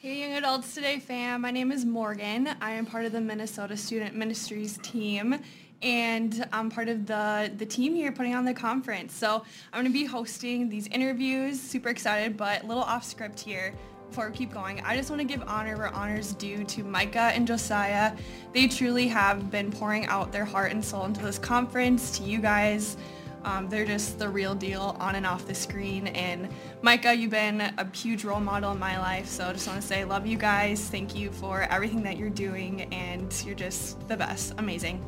Hey 0.00 0.20
Young 0.20 0.34
Adults 0.34 0.74
Today 0.74 1.00
fam, 1.00 1.40
my 1.40 1.50
name 1.50 1.72
is 1.72 1.84
Morgan. 1.84 2.50
I 2.60 2.70
am 2.70 2.86
part 2.86 3.04
of 3.04 3.10
the 3.10 3.20
Minnesota 3.20 3.76
Student 3.76 4.14
Ministries 4.14 4.78
team 4.80 5.40
and 5.82 6.46
I'm 6.52 6.70
part 6.70 6.88
of 6.88 7.04
the, 7.04 7.50
the 7.56 7.66
team 7.66 7.96
here 7.96 8.12
putting 8.12 8.32
on 8.32 8.44
the 8.44 8.54
conference. 8.54 9.12
So 9.12 9.42
I'm 9.72 9.82
going 9.82 9.86
to 9.86 9.90
be 9.92 10.04
hosting 10.04 10.68
these 10.68 10.86
interviews, 10.86 11.60
super 11.60 11.88
excited, 11.88 12.36
but 12.36 12.62
a 12.62 12.66
little 12.68 12.84
off 12.84 13.02
script 13.02 13.40
here 13.40 13.74
before 14.08 14.30
we 14.30 14.36
keep 14.36 14.52
going. 14.52 14.80
I 14.82 14.96
just 14.96 15.10
want 15.10 15.20
to 15.20 15.26
give 15.26 15.42
honor 15.48 15.76
where 15.76 15.92
honor's 15.92 16.32
due 16.34 16.62
to 16.62 16.84
Micah 16.84 17.32
and 17.34 17.44
Josiah. 17.44 18.16
They 18.52 18.68
truly 18.68 19.08
have 19.08 19.50
been 19.50 19.72
pouring 19.72 20.06
out 20.06 20.30
their 20.30 20.44
heart 20.44 20.70
and 20.70 20.84
soul 20.84 21.06
into 21.06 21.22
this 21.22 21.40
conference, 21.40 22.16
to 22.18 22.22
you 22.22 22.38
guys. 22.38 22.96
Um, 23.44 23.68
they're 23.68 23.86
just 23.86 24.18
the 24.18 24.28
real 24.28 24.54
deal 24.54 24.96
on 25.00 25.14
and 25.14 25.26
off 25.26 25.46
the 25.46 25.54
screen. 25.54 26.08
And 26.08 26.48
Micah, 26.82 27.14
you've 27.14 27.30
been 27.30 27.60
a 27.60 27.86
huge 27.94 28.24
role 28.24 28.40
model 28.40 28.72
in 28.72 28.78
my 28.78 28.98
life. 28.98 29.26
So 29.26 29.48
I 29.48 29.52
just 29.52 29.66
want 29.66 29.80
to 29.80 29.86
say, 29.86 30.04
love 30.04 30.26
you 30.26 30.36
guys. 30.36 30.88
Thank 30.88 31.14
you 31.14 31.30
for 31.30 31.62
everything 31.62 32.02
that 32.02 32.16
you're 32.16 32.30
doing. 32.30 32.82
And 32.92 33.32
you're 33.44 33.54
just 33.54 34.06
the 34.08 34.16
best. 34.16 34.54
Amazing. 34.58 35.04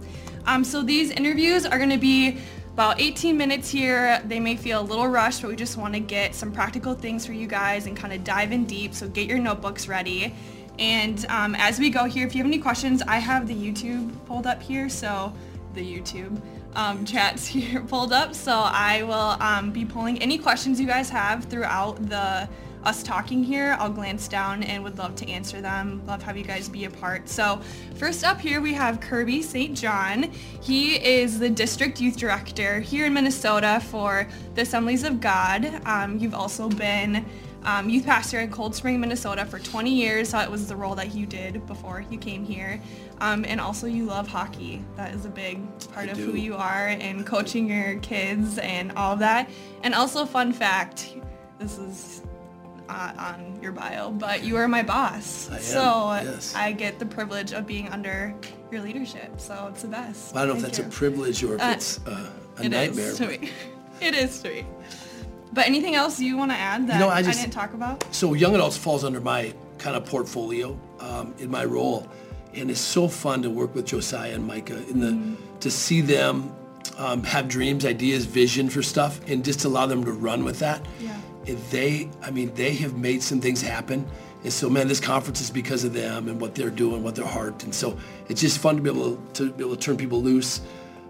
Um, 0.46 0.64
so 0.64 0.82
these 0.82 1.10
interviews 1.10 1.66
are 1.66 1.78
going 1.78 1.90
to 1.90 1.98
be 1.98 2.38
about 2.72 3.00
18 3.00 3.36
minutes 3.36 3.68
here. 3.68 4.22
They 4.24 4.40
may 4.40 4.56
feel 4.56 4.80
a 4.80 4.82
little 4.82 5.08
rushed, 5.08 5.42
but 5.42 5.48
we 5.48 5.56
just 5.56 5.76
want 5.76 5.92
to 5.94 6.00
get 6.00 6.34
some 6.34 6.52
practical 6.52 6.94
things 6.94 7.26
for 7.26 7.32
you 7.32 7.46
guys 7.46 7.86
and 7.86 7.96
kind 7.96 8.12
of 8.12 8.24
dive 8.24 8.52
in 8.52 8.64
deep. 8.64 8.94
So 8.94 9.08
get 9.08 9.28
your 9.28 9.38
notebooks 9.38 9.86
ready. 9.88 10.34
And 10.78 11.26
um, 11.28 11.54
as 11.56 11.78
we 11.78 11.90
go 11.90 12.04
here, 12.04 12.26
if 12.26 12.34
you 12.34 12.38
have 12.38 12.46
any 12.46 12.58
questions, 12.58 13.02
I 13.02 13.18
have 13.18 13.46
the 13.46 13.54
YouTube 13.54 14.12
pulled 14.24 14.46
up 14.46 14.62
here. 14.62 14.88
So 14.88 15.32
the 15.74 15.82
YouTube 15.82 16.40
um, 16.74 17.04
chats 17.04 17.46
here 17.46 17.80
pulled 17.82 18.12
up. 18.12 18.34
So 18.34 18.52
I 18.52 19.02
will 19.02 19.36
um, 19.42 19.70
be 19.70 19.84
pulling 19.84 20.20
any 20.22 20.38
questions 20.38 20.80
you 20.80 20.86
guys 20.86 21.10
have 21.10 21.44
throughout 21.44 22.08
the 22.08 22.48
us 22.84 23.02
talking 23.02 23.44
here. 23.44 23.76
I'll 23.78 23.90
glance 23.90 24.26
down 24.26 24.62
and 24.62 24.82
would 24.82 24.96
love 24.98 25.14
to 25.16 25.28
answer 25.28 25.60
them. 25.60 26.02
Love 26.06 26.22
have 26.22 26.36
you 26.36 26.44
guys 26.44 26.68
be 26.68 26.84
a 26.84 26.90
part. 26.90 27.28
So 27.28 27.60
first 27.96 28.24
up 28.24 28.40
here 28.40 28.60
we 28.60 28.72
have 28.74 29.00
Kirby 29.00 29.42
St. 29.42 29.76
John. 29.76 30.30
He 30.62 30.96
is 30.96 31.38
the 31.38 31.50
district 31.50 32.00
youth 32.00 32.16
director 32.16 32.80
here 32.80 33.06
in 33.06 33.12
Minnesota 33.12 33.82
for 33.84 34.26
the 34.54 34.62
Assemblies 34.62 35.04
of 35.04 35.20
God. 35.20 35.82
Um, 35.84 36.18
you've 36.18 36.34
also 36.34 36.68
been 36.68 37.24
um, 37.64 37.90
youth 37.90 38.06
pastor 38.06 38.40
in 38.40 38.50
Cold 38.50 38.74
Spring, 38.74 38.98
Minnesota 39.00 39.44
for 39.44 39.58
20 39.58 39.90
years. 39.90 40.30
So 40.30 40.38
it 40.38 40.50
was 40.50 40.66
the 40.66 40.76
role 40.76 40.94
that 40.94 41.14
you 41.14 41.26
did 41.26 41.66
before 41.66 42.04
you 42.10 42.18
came 42.18 42.44
here. 42.44 42.80
Um, 43.20 43.44
and 43.46 43.60
also 43.60 43.86
you 43.86 44.04
love 44.06 44.26
hockey. 44.28 44.82
That 44.96 45.12
is 45.14 45.26
a 45.26 45.28
big 45.28 45.60
part 45.92 46.08
I 46.08 46.12
of 46.12 46.16
do. 46.16 46.30
who 46.30 46.38
you 46.38 46.56
are 46.56 46.86
and 46.88 47.26
coaching 47.26 47.68
your 47.68 47.96
kids 47.96 48.56
and 48.58 48.92
all 48.92 49.12
of 49.12 49.18
that. 49.18 49.50
And 49.82 49.94
also 49.94 50.24
fun 50.24 50.52
fact, 50.52 51.14
this 51.58 51.76
is 51.78 52.22
uh, 52.88 53.12
on 53.18 53.58
your 53.62 53.72
bio, 53.72 54.10
but 54.10 54.42
you 54.42 54.56
are 54.56 54.66
my 54.68 54.82
boss. 54.82 55.50
I 55.50 55.56
am, 55.56 55.62
so 55.62 55.82
yes. 56.24 56.54
I 56.54 56.72
get 56.72 56.98
the 56.98 57.06
privilege 57.06 57.52
of 57.52 57.66
being 57.66 57.88
under 57.90 58.34
your 58.72 58.80
leadership. 58.80 59.38
So 59.38 59.68
it's 59.70 59.82
the 59.82 59.88
best. 59.88 60.34
I 60.34 60.40
don't 60.46 60.48
know 60.48 60.54
if 60.56 60.62
that's 60.62 60.78
you. 60.78 60.84
a 60.84 60.88
privilege 60.88 61.44
or 61.44 61.56
if 61.56 61.60
Uh, 61.62 61.72
it's 61.76 62.00
uh, 62.06 62.30
a 62.56 62.64
It 62.64 62.72
is 62.72 62.96
nightmare. 62.96 63.12
to 63.14 63.26
me. 63.28 63.50
It 64.00 64.14
is 64.14 64.40
to 64.42 64.48
me. 64.48 64.66
But 65.52 65.66
anything 65.66 65.94
else 65.94 66.18
you 66.18 66.38
want 66.38 66.52
to 66.52 66.56
add 66.56 66.86
that 66.88 66.98
know, 66.98 67.10
I 67.10 67.16
I, 67.18 67.22
just- 67.22 67.38
didn't 67.38 67.52
talk 67.52 67.74
about? 67.74 68.02
So 68.14 68.32
young 68.32 68.54
adults 68.54 68.78
falls 68.78 69.04
under 69.04 69.20
my 69.20 69.52
kind 69.76 69.94
of 69.94 70.06
portfolio 70.06 70.78
um, 71.00 71.34
in 71.38 71.50
my 71.50 71.66
role, 71.66 72.08
and 72.54 72.70
it's 72.70 72.80
so 72.80 73.08
fun 73.08 73.42
to 73.42 73.50
work 73.50 73.74
with 73.74 73.86
Josiah 73.86 74.34
and 74.34 74.46
Micah 74.46 74.82
in 74.88 75.00
the 75.00 75.36
to 75.60 75.70
see 75.70 76.00
them 76.00 76.54
um, 76.98 77.22
have 77.24 77.48
dreams, 77.48 77.84
ideas, 77.84 78.24
vision 78.26 78.68
for 78.68 78.82
stuff, 78.82 79.20
and 79.28 79.44
just 79.44 79.64
allow 79.64 79.86
them 79.86 80.04
to 80.04 80.12
run 80.12 80.44
with 80.44 80.58
that. 80.60 80.84
Yeah. 81.00 81.16
And 81.46 81.58
they, 81.70 82.10
I 82.22 82.30
mean, 82.30 82.52
they 82.54 82.74
have 82.74 82.96
made 82.96 83.22
some 83.22 83.40
things 83.40 83.62
happen. 83.62 84.06
And 84.42 84.52
so, 84.52 84.70
man, 84.70 84.88
this 84.88 85.00
conference 85.00 85.40
is 85.40 85.50
because 85.50 85.84
of 85.84 85.92
them 85.92 86.28
and 86.28 86.40
what 86.40 86.54
they're 86.54 86.70
doing, 86.70 87.02
what 87.02 87.14
their 87.14 87.26
heart. 87.26 87.62
And 87.64 87.74
so, 87.74 87.98
it's 88.28 88.40
just 88.40 88.58
fun 88.58 88.76
to 88.76 88.82
be 88.82 88.90
able 88.90 89.16
to, 89.16 89.48
to 89.48 89.52
be 89.52 89.64
able 89.64 89.76
to 89.76 89.80
turn 89.80 89.96
people 89.96 90.22
loose, 90.22 90.60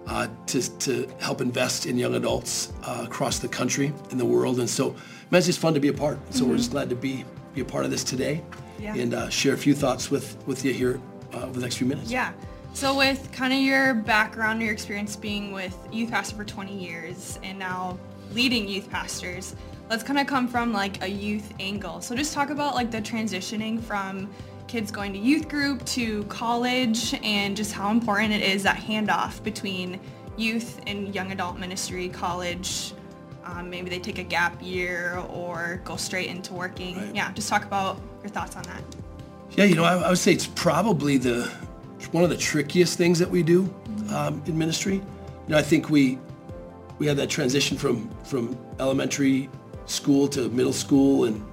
uh, 0.06 0.26
to 0.46 0.78
to 0.78 1.08
help 1.20 1.40
invest 1.40 1.86
in 1.86 1.96
young 1.96 2.14
adults 2.14 2.72
uh, 2.84 3.02
across 3.04 3.38
the 3.38 3.48
country, 3.48 3.92
and 4.10 4.18
the 4.18 4.24
world. 4.24 4.58
And 4.58 4.68
so, 4.68 4.90
man, 5.30 5.38
it's 5.38 5.46
just 5.46 5.60
fun 5.60 5.74
to 5.74 5.80
be 5.80 5.88
a 5.88 5.92
part. 5.92 6.18
So 6.34 6.44
we're 6.44 6.56
just 6.56 6.72
glad 6.72 6.88
to 6.90 6.96
be 6.96 7.24
be 7.54 7.60
a 7.60 7.64
part 7.64 7.84
of 7.84 7.90
this 7.90 8.04
today, 8.04 8.42
Yeah. 8.80 8.94
and 8.94 9.14
uh, 9.14 9.28
share 9.28 9.54
a 9.54 9.58
few 9.58 9.74
thoughts 9.74 10.10
with 10.10 10.36
with 10.46 10.64
you 10.64 10.72
here 10.72 11.00
uh, 11.34 11.42
over 11.42 11.54
the 11.54 11.60
next 11.60 11.76
few 11.76 11.86
minutes. 11.86 12.10
Yeah. 12.10 12.32
So 12.72 12.96
with 12.96 13.30
kind 13.32 13.52
of 13.52 13.58
your 13.58 13.94
background, 13.94 14.62
your 14.62 14.72
experience 14.72 15.16
being 15.16 15.52
with 15.52 15.76
youth 15.90 16.10
pastor 16.10 16.36
for 16.36 16.44
20 16.44 16.72
years 16.76 17.38
and 17.42 17.58
now 17.58 17.98
leading 18.32 18.68
youth 18.68 18.88
pastors, 18.88 19.56
let's 19.88 20.04
kind 20.04 20.18
of 20.18 20.26
come 20.26 20.46
from 20.46 20.72
like 20.72 21.02
a 21.02 21.08
youth 21.08 21.52
angle. 21.58 22.00
So 22.00 22.14
just 22.14 22.32
talk 22.32 22.50
about 22.50 22.74
like 22.74 22.90
the 22.90 23.02
transitioning 23.02 23.82
from 23.82 24.30
kids 24.68 24.92
going 24.92 25.12
to 25.12 25.18
youth 25.18 25.48
group 25.48 25.84
to 25.84 26.22
college 26.24 27.12
and 27.24 27.56
just 27.56 27.72
how 27.72 27.90
important 27.90 28.32
it 28.32 28.42
is 28.42 28.62
that 28.62 28.76
handoff 28.76 29.42
between 29.42 29.98
youth 30.36 30.80
and 30.86 31.12
young 31.12 31.32
adult 31.32 31.58
ministry, 31.58 32.08
college. 32.08 32.92
Um, 33.44 33.68
maybe 33.68 33.90
they 33.90 33.98
take 33.98 34.18
a 34.18 34.22
gap 34.22 34.62
year 34.62 35.18
or 35.28 35.80
go 35.84 35.96
straight 35.96 36.28
into 36.28 36.54
working. 36.54 36.96
Right. 36.96 37.14
Yeah, 37.16 37.32
just 37.32 37.48
talk 37.48 37.64
about 37.64 38.00
your 38.22 38.30
thoughts 38.30 38.54
on 38.54 38.62
that. 38.64 38.84
Yeah, 39.52 39.64
you 39.64 39.74
know, 39.74 39.84
I, 39.84 39.96
I 39.96 40.08
would 40.08 40.18
say 40.18 40.32
it's 40.32 40.46
probably 40.46 41.16
the 41.18 41.50
one 42.12 42.24
of 42.24 42.30
the 42.30 42.36
trickiest 42.36 42.96
things 42.96 43.18
that 43.18 43.30
we 43.30 43.42
do 43.42 43.72
um, 44.10 44.42
in 44.46 44.56
ministry. 44.56 44.94
You 44.94 45.02
know, 45.48 45.58
I 45.58 45.62
think 45.62 45.90
we 45.90 46.18
we 46.98 47.06
had 47.06 47.16
that 47.16 47.28
transition 47.30 47.76
from 47.76 48.08
from 48.24 48.56
elementary 48.78 49.48
school 49.86 50.28
to 50.28 50.48
middle 50.50 50.72
school, 50.72 51.24
and 51.24 51.44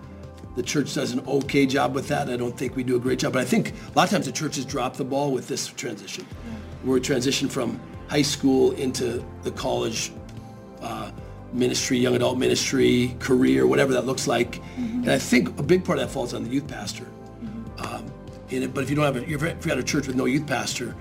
the 0.56 0.64
church 0.64 0.94
does 0.94 1.12
an 1.12 1.22
okay 1.28 1.66
job 1.66 1.96
with 1.96 2.08
that. 2.10 2.30
I 2.30 2.38
don't 2.38 2.58
think 2.58 2.76
we 2.76 2.84
do 2.84 2.96
a 2.96 3.00
great 3.00 3.20
job, 3.20 3.34
but 3.34 3.42
I 3.42 3.46
think 3.46 3.72
a 3.72 3.98
lot 3.98 4.06
of 4.06 4.10
times 4.12 4.26
the 4.26 4.32
churches 4.32 4.64
drop 4.66 4.96
the 4.96 5.06
ball 5.06 5.32
with 5.32 5.48
this 5.48 5.68
transition. 5.68 6.26
Where 6.84 6.94
we 6.96 7.02
transition 7.02 7.50
from 7.50 7.80
high 8.08 8.22
school 8.22 8.72
into 8.74 9.26
the 9.44 9.52
college 9.52 10.12
uh, 10.82 11.12
ministry, 11.52 11.98
young 11.98 12.16
adult 12.16 12.38
ministry, 12.38 13.16
career, 13.20 13.66
whatever 13.66 13.94
that 13.94 14.06
looks 14.06 14.28
like. 14.28 14.62
And 14.78 15.12
I 15.12 15.18
think 15.18 15.58
a 15.60 15.64
big 15.64 15.84
part 15.84 15.98
of 15.98 16.08
that 16.08 16.14
falls 16.14 16.34
on 16.34 16.44
the 16.44 16.50
youth 16.50 16.68
pastor. 16.68 17.08
It, 18.50 18.74
but 18.74 18.84
if 18.84 18.90
you 18.90 18.96
don't 18.96 19.06
have 19.06 19.16
a, 19.18 19.24
if 19.24 19.30
you 19.66 19.70
have 19.70 19.80
a 19.80 19.84
church 19.84 20.08
with 20.08 20.16
no 20.16 20.26
youth 20.26 20.48
pastor, 20.48 20.96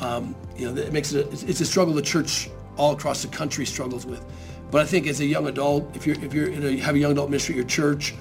um, 0.00 0.34
you 0.56 0.70
know, 0.70 0.80
it 0.80 0.92
makes 0.92 1.12
it 1.12 1.26
a, 1.26 1.28
it's- 1.44 1.60
a 1.60 1.64
struggle 1.64 1.92
the 1.94 2.02
church 2.02 2.48
all 2.76 2.92
across 2.92 3.22
the 3.22 3.28
country 3.28 3.66
struggles 3.66 4.06
with. 4.06 4.24
But 4.70 4.82
I 4.82 4.84
think 4.84 5.06
as 5.06 5.20
a 5.20 5.24
young 5.26 5.46
adult, 5.48 5.94
if 5.96 6.06
you're 6.06 6.16
if 6.22 6.32
you're 6.34 6.48
in 6.48 6.64
a, 6.64 6.76
have 6.78 6.94
a 6.94 6.98
young 6.98 7.12
adult 7.12 7.30
ministry 7.30 7.54
at 7.54 7.56
your 7.56 7.66
church, 7.66 8.14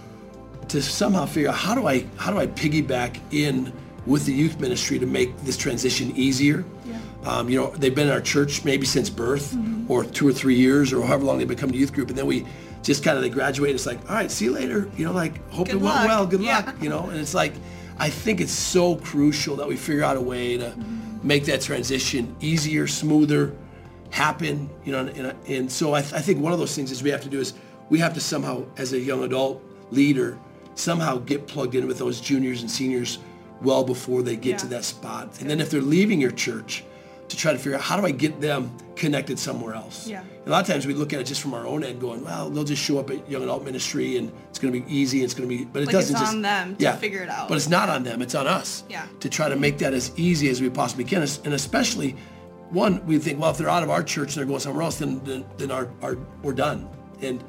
to 0.70 0.82
somehow 0.82 1.26
figure 1.26 1.50
out 1.50 1.56
how 1.56 1.76
do 1.76 1.88
I 1.88 2.06
how 2.18 2.32
do 2.32 2.40
I 2.40 2.48
piggyback 2.48 3.20
in 3.32 3.72
with 4.06 4.26
the 4.26 4.34
youth 4.34 4.60
ministry 4.60 4.98
to 5.00 5.06
make 5.06 5.38
this 5.42 5.58
transition 5.58 6.12
easier. 6.16 6.64
Yeah. 6.86 7.00
Um, 7.26 7.50
you 7.50 7.60
know, 7.60 7.72
they've 7.72 7.94
been 7.94 8.08
in 8.08 8.14
our 8.14 8.22
church 8.22 8.64
maybe 8.64 8.86
since 8.86 9.10
birth, 9.10 9.56
or 9.90 10.06
two 10.06 10.26
or 10.28 10.32
three 10.34 10.56
years, 10.56 10.94
or 10.94 11.06
however 11.06 11.26
long 11.26 11.38
they've 11.40 11.48
become 11.48 11.70
to 11.72 11.78
youth 11.78 11.92
group, 11.94 12.08
and 12.10 12.18
then 12.18 12.26
we 12.26 12.46
just 12.84 13.04
kind 13.04 13.18
of 13.18 13.24
they 13.24 13.30
graduate. 13.30 13.76
It's 13.76 13.86
like, 13.86 14.00
all 14.10 14.16
right, 14.16 14.32
see 14.32 14.46
you 14.46 14.54
later. 14.54 14.90
You 14.96 15.04
know, 15.06 15.12
like 15.12 15.46
hope 15.52 15.68
Good 15.68 15.76
it 15.76 15.82
went 15.82 16.06
well. 16.08 16.26
Good 16.26 16.40
Yeah. 16.42 16.60
luck. 16.66 16.76
You 16.82 16.88
know, 16.90 17.10
and 17.10 17.20
it's 17.20 17.34
like, 17.34 17.54
I 18.00 18.10
think 18.10 18.42
it's 18.42 18.52
so 18.52 18.96
crucial 18.96 19.56
that 19.58 19.68
we 19.68 19.76
figure 19.76 20.04
out 20.04 20.18
a 20.18 20.22
way 20.22 20.58
to 20.58 20.74
make 21.24 21.46
that 21.46 21.62
transition 21.62 22.36
easier, 22.40 22.88
smoother, 22.88 23.56
happen. 24.12 24.70
You 24.86 24.92
know, 24.92 25.08
and, 25.08 25.36
and 25.48 25.72
so 25.72 25.94
I, 25.94 26.00
I 26.00 26.22
think 26.22 26.40
one 26.40 26.54
of 26.54 26.60
those 26.60 26.76
things 26.76 26.92
is 26.92 27.02
we 27.02 27.10
have 27.10 27.24
to 27.24 27.30
do 27.30 27.40
is 27.40 27.54
we 27.90 28.00
have 28.00 28.14
to 28.14 28.20
somehow, 28.22 28.66
as 28.78 28.94
a 28.94 29.00
young 29.00 29.24
adult 29.24 29.64
leader, 29.92 30.38
somehow 30.76 31.18
get 31.18 31.48
plugged 31.48 31.76
in 31.76 31.88
with 31.88 31.98
those 31.98 32.22
juniors 32.22 32.62
and 32.62 32.70
seniors 32.70 33.20
well 33.62 33.84
before 33.84 34.22
they 34.22 34.36
get 34.36 34.60
to 34.60 34.68
that 34.68 34.84
spot. 34.84 35.42
And 35.42 35.50
then 35.50 35.60
if 35.60 35.72
they're 35.72 35.82
leaving 35.82 36.22
your 36.22 36.32
church, 36.32 36.84
to 37.30 37.38
try 37.38 37.52
to 37.52 37.58
figure 37.58 37.76
out 37.76 37.82
how 37.82 38.00
do 38.00 38.06
I 38.06 38.12
get 38.12 38.40
them 38.40 38.76
connected 38.96 39.38
somewhere 39.38 39.76
else. 39.76 40.08
Yeah. 40.08 40.24
A 40.46 40.50
lot 40.50 40.62
of 40.62 40.68
times 40.68 40.88
we 40.88 40.94
look 40.94 41.14
at 41.14 41.20
it 41.20 41.26
just 41.26 41.42
from 41.42 41.54
our 41.54 41.68
own 41.68 41.84
end, 41.84 42.00
going, 42.00 42.24
well, 42.24 42.50
they'll 42.50 42.64
just 42.64 42.82
show 42.82 43.00
up 43.00 43.10
at 43.10 43.30
young 43.30 43.44
adult 43.44 43.64
ministry 43.64 44.18
and 44.18 44.32
it's 44.50 44.60
going 44.60 44.74
to 44.74 44.80
be 44.80 44.94
easy. 44.94 45.24
It's 45.24 45.34
going 45.34 45.48
to 45.48 45.56
be, 45.56 45.66
but 45.66 45.84
it 45.84 45.86
Like 45.88 45.94
doesn't 45.94 46.16
just 46.18 46.34
on 46.34 46.42
them 46.42 46.76
to 46.78 46.94
figure 46.94 47.22
it 47.22 47.30
out. 47.30 47.48
But 47.50 47.58
it's 47.58 47.70
not 47.70 47.90
on 47.90 48.04
them. 48.04 48.22
It's 48.22 48.36
on 48.36 48.48
us. 48.48 48.84
Yeah. 48.90 49.06
To 49.20 49.30
try 49.30 49.50
to 49.50 49.56
make 49.56 49.78
that 49.80 49.94
as 49.94 50.12
easy 50.18 50.50
as 50.50 50.62
we 50.62 50.70
possibly 50.70 51.04
can, 51.04 51.22
and 51.22 51.54
especially 51.54 52.16
one 52.70 53.06
we 53.06 53.18
think, 53.20 53.40
well, 53.40 53.52
if 53.52 53.58
they're 53.58 53.70
out 53.70 53.84
of 53.84 53.90
our 53.90 54.04
church 54.04 54.30
and 54.30 54.38
they're 54.38 54.46
going 54.46 54.60
somewhere 54.60 54.84
else, 54.84 55.00
then 55.00 55.22
then, 55.26 55.46
then 55.58 55.72
our, 55.72 55.90
our 56.02 56.18
we're 56.44 56.54
done. 56.54 56.90
And 57.22 57.44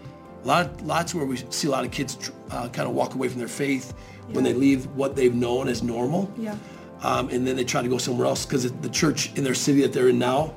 a 0.45 0.47
lot 0.47 0.83
lots 0.83 1.15
where 1.15 1.25
we 1.27 1.37
see 1.51 1.69
a 1.69 1.71
lot 1.71 1.85
of 1.85 1.91
kids 1.91 2.31
uh, 2.51 2.69
kind 2.69 2.89
of 2.89 2.95
walk 2.95 3.15
away 3.15 3.29
from 3.29 3.39
their 3.39 3.49
faith 3.49 3.95
when 4.33 4.45
they 4.45 4.53
leave 4.53 4.87
what 4.95 5.17
they've 5.17 5.35
known 5.35 5.69
as 5.69 5.83
normal 5.83 6.31
Yeah. 6.37 6.57
Um, 7.03 7.29
and 7.31 7.47
then 7.47 7.57
they 7.57 7.65
try 7.65 7.83
to 7.83 7.89
go 7.89 7.99
somewhere 7.99 8.27
else 8.27 8.45
because 8.45 8.71
the 8.71 8.89
church 8.89 9.33
in 9.37 9.45
their 9.45 9.55
city 9.55 9.83
that 9.83 9.93
they're 9.93 10.09
in 10.09 10.19
now 10.19 10.55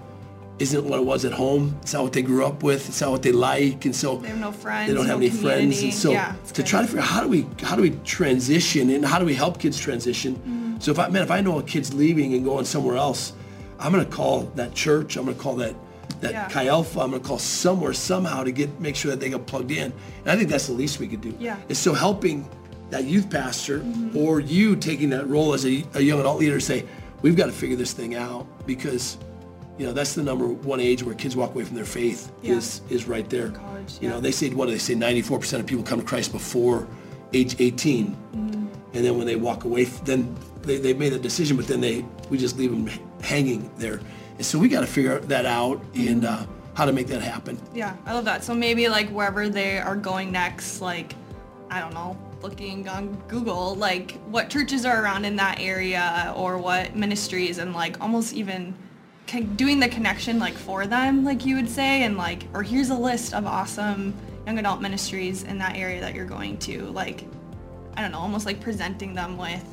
isn't 0.59 0.85
what 0.85 0.99
it 0.99 1.05
was 1.05 1.25
at 1.25 1.31
home. 1.33 1.75
It's 1.81 1.93
not 1.93 2.03
what 2.03 2.13
they 2.13 2.21
grew 2.21 2.45
up 2.45 2.61
with. 2.61 2.87
It's 2.87 3.01
not 3.01 3.11
what 3.11 3.23
they 3.23 3.31
like, 3.31 3.85
and 3.85 3.95
so 3.95 4.17
They 4.17 4.29
have 4.29 4.39
no 4.39 4.51
friends, 4.51 4.89
They 4.89 4.93
don't 4.93 5.07
have 5.07 5.19
no 5.19 5.25
any 5.25 5.35
friends, 5.35 5.81
and 5.81 5.93
so 5.93 6.11
Yeah, 6.11 6.35
to 6.53 6.63
try 6.63 6.81
to 6.81 6.87
figure 6.87 7.01
out 7.01 7.07
how 7.07 7.21
do 7.21 7.27
we 7.27 7.47
how 7.63 7.75
do 7.75 7.81
we 7.81 7.91
transition 8.03 8.89
and 8.91 9.03
how 9.03 9.17
do 9.19 9.25
we 9.25 9.33
help 9.33 9.59
kids 9.59 9.79
transition. 9.79 10.35
Mm-hmm. 10.35 10.79
So 10.79 10.91
if 10.91 10.99
I 10.99 11.09
man, 11.09 11.23
if 11.23 11.31
I 11.31 11.41
know 11.41 11.59
a 11.59 11.63
kid's 11.63 11.93
leaving 11.93 12.33
and 12.33 12.43
going 12.45 12.65
somewhere 12.65 12.97
else, 12.97 13.33
I'm 13.79 13.91
gonna 13.91 14.05
call 14.05 14.41
that 14.55 14.73
church. 14.73 15.17
I'm 15.17 15.25
gonna 15.25 15.37
call 15.37 15.55
that 15.55 15.75
that 16.21 16.31
Yeah. 16.31 16.47
Chi 16.49 16.67
Alpha. 16.67 16.99
I'm 16.99 17.11
gonna 17.11 17.23
call 17.23 17.39
somewhere 17.39 17.93
somehow 17.93 18.43
to 18.43 18.51
get 18.51 18.79
make 18.79 18.95
sure 18.95 19.09
that 19.11 19.19
they 19.19 19.29
get 19.29 19.45
plugged 19.47 19.71
in. 19.71 19.91
And 20.21 20.27
I 20.31 20.35
think 20.35 20.49
that's 20.49 20.67
the 20.67 20.73
least 20.73 20.99
we 20.99 21.07
could 21.07 21.21
do. 21.21 21.33
Yeah. 21.39 21.57
And 21.69 21.77
so 21.77 21.93
helping 21.93 22.47
that 22.91 23.05
youth 23.05 23.29
pastor 23.29 23.83
or 24.15 24.39
you 24.39 24.75
taking 24.75 25.09
that 25.09 25.27
role 25.27 25.53
as 25.53 25.65
a, 25.65 25.83
a 25.95 26.01
young 26.01 26.19
adult 26.19 26.39
leader 26.39 26.59
say, 26.59 26.85
we've 27.21 27.35
got 27.35 27.47
to 27.47 27.51
figure 27.51 27.75
this 27.77 27.93
thing 27.93 28.15
out 28.15 28.45
because, 28.67 29.17
you 29.77 29.85
know, 29.85 29.93
that's 29.93 30.13
the 30.13 30.21
number 30.23 30.47
one 30.47 30.79
age 30.79 31.01
where 31.03 31.15
kids 31.15 31.35
walk 31.35 31.51
away 31.55 31.63
from 31.63 31.75
their 31.75 31.85
faith 31.85 32.31
Yeah. 32.41 32.55
is 32.55 32.81
is 32.89 33.07
right 33.07 33.27
there. 33.29 33.49
College, 33.51 33.97
You 34.01 34.09
know, 34.09 34.19
they 34.19 34.31
say 34.31 34.49
what 34.49 34.65
do 34.67 34.71
they 34.73 34.77
say? 34.77 34.93
Ninety 34.95 35.21
four 35.21 35.39
percent 35.39 35.61
of 35.61 35.67
people 35.67 35.83
come 35.83 35.99
to 35.99 36.05
Christ 36.05 36.31
before 36.31 36.87
age 37.33 37.55
18 37.59 38.07
Mm-hmm. 38.07 38.67
and 38.93 39.05
then 39.05 39.17
when 39.17 39.25
they 39.25 39.37
walk 39.37 39.63
away, 39.63 39.85
then 40.05 40.35
they 40.63 40.77
they 40.77 40.93
made 40.93 41.13
a 41.13 41.19
decision, 41.19 41.55
but 41.57 41.67
then 41.67 41.79
they 41.81 42.05
we 42.29 42.37
just 42.37 42.57
leave 42.57 42.71
them 42.71 42.87
hanging 43.23 43.71
there. 43.77 43.99
And 44.37 44.45
so 44.45 44.59
we 44.59 44.67
got 44.67 44.81
to 44.81 44.87
figure 44.87 45.19
that 45.21 45.45
out 45.45 45.81
and 45.95 46.25
uh, 46.25 46.45
how 46.73 46.85
to 46.85 46.91
make 46.91 47.07
that 47.07 47.21
happen. 47.21 47.57
Yeah, 47.73 47.95
I 48.05 48.13
love 48.13 48.25
that. 48.25 48.43
So 48.43 48.53
maybe 48.53 48.89
like 48.89 49.09
wherever 49.09 49.47
they 49.49 49.77
are 49.79 49.95
going 49.95 50.31
next, 50.31 50.81
like 50.81 51.15
I 51.69 51.79
don't 51.79 51.93
know, 51.93 52.17
looking 52.41 52.87
on 52.87 53.13
Google, 53.27 53.75
like 53.75 54.13
what 54.27 54.49
churches 54.49 54.85
are 54.85 55.03
around 55.03 55.25
in 55.25 55.35
that 55.37 55.59
area 55.59 56.33
or 56.35 56.57
what 56.57 56.95
ministries, 56.95 57.57
and 57.57 57.73
like 57.73 57.99
almost 58.01 58.33
even 58.33 58.73
doing 59.55 59.79
the 59.79 59.87
connection 59.87 60.39
like 60.39 60.53
for 60.53 60.85
them, 60.85 61.23
like 61.23 61.45
you 61.45 61.55
would 61.55 61.69
say, 61.69 62.03
and 62.03 62.17
like 62.17 62.43
or 62.53 62.63
here's 62.63 62.89
a 62.89 62.95
list 62.95 63.33
of 63.33 63.45
awesome 63.45 64.13
young 64.45 64.57
adult 64.59 64.81
ministries 64.81 65.43
in 65.43 65.57
that 65.59 65.75
area 65.77 66.01
that 66.01 66.15
you're 66.15 66.25
going 66.25 66.57
to, 66.57 66.83
like 66.87 67.23
I 67.95 68.01
don't 68.01 68.11
know, 68.11 68.19
almost 68.19 68.45
like 68.45 68.59
presenting 68.59 69.13
them 69.13 69.37
with 69.37 69.65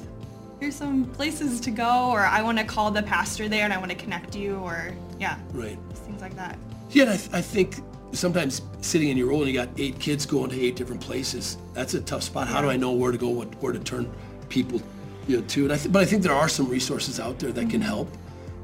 here's 0.60 0.74
some 0.74 1.04
places 1.04 1.60
to 1.60 1.70
go, 1.70 2.10
or 2.10 2.20
I 2.26 2.42
want 2.42 2.58
to 2.58 2.64
call 2.64 2.90
the 2.90 3.02
pastor 3.02 3.48
there 3.48 3.64
and 3.64 3.72
I 3.72 3.78
want 3.78 3.90
to 3.90 3.96
connect 3.96 4.34
you, 4.36 4.56
or 4.56 4.92
yeah, 5.18 5.38
Right. 5.52 5.78
things 5.94 6.20
like 6.20 6.34
that. 6.36 6.58
Yeah, 6.90 7.04
I, 7.04 7.16
th- 7.16 7.30
I 7.32 7.40
think 7.42 7.80
sometimes 8.12 8.62
sitting 8.80 9.08
in 9.08 9.16
your 9.16 9.28
role 9.28 9.40
and 9.42 9.48
you 9.48 9.54
got 9.54 9.68
eight 9.76 9.98
kids 9.98 10.26
going 10.26 10.50
to 10.50 10.60
eight 10.60 10.76
different 10.76 11.00
places, 11.00 11.58
that's 11.74 11.94
a 11.94 12.00
tough 12.00 12.22
spot. 12.22 12.48
How 12.48 12.60
do 12.60 12.70
I 12.70 12.76
know 12.76 12.92
where 12.92 13.12
to 13.12 13.18
go, 13.18 13.28
what, 13.28 13.54
where 13.62 13.72
to 13.72 13.78
turn 13.78 14.10
people, 14.48 14.80
you 15.26 15.38
know, 15.40 15.46
to? 15.48 15.64
And 15.64 15.72
I 15.72 15.76
th- 15.76 15.92
but 15.92 16.02
I 16.02 16.04
think 16.06 16.22
there 16.22 16.34
are 16.34 16.48
some 16.48 16.68
resources 16.68 17.20
out 17.20 17.38
there 17.38 17.52
that 17.52 17.70
can 17.70 17.80
help 17.80 18.08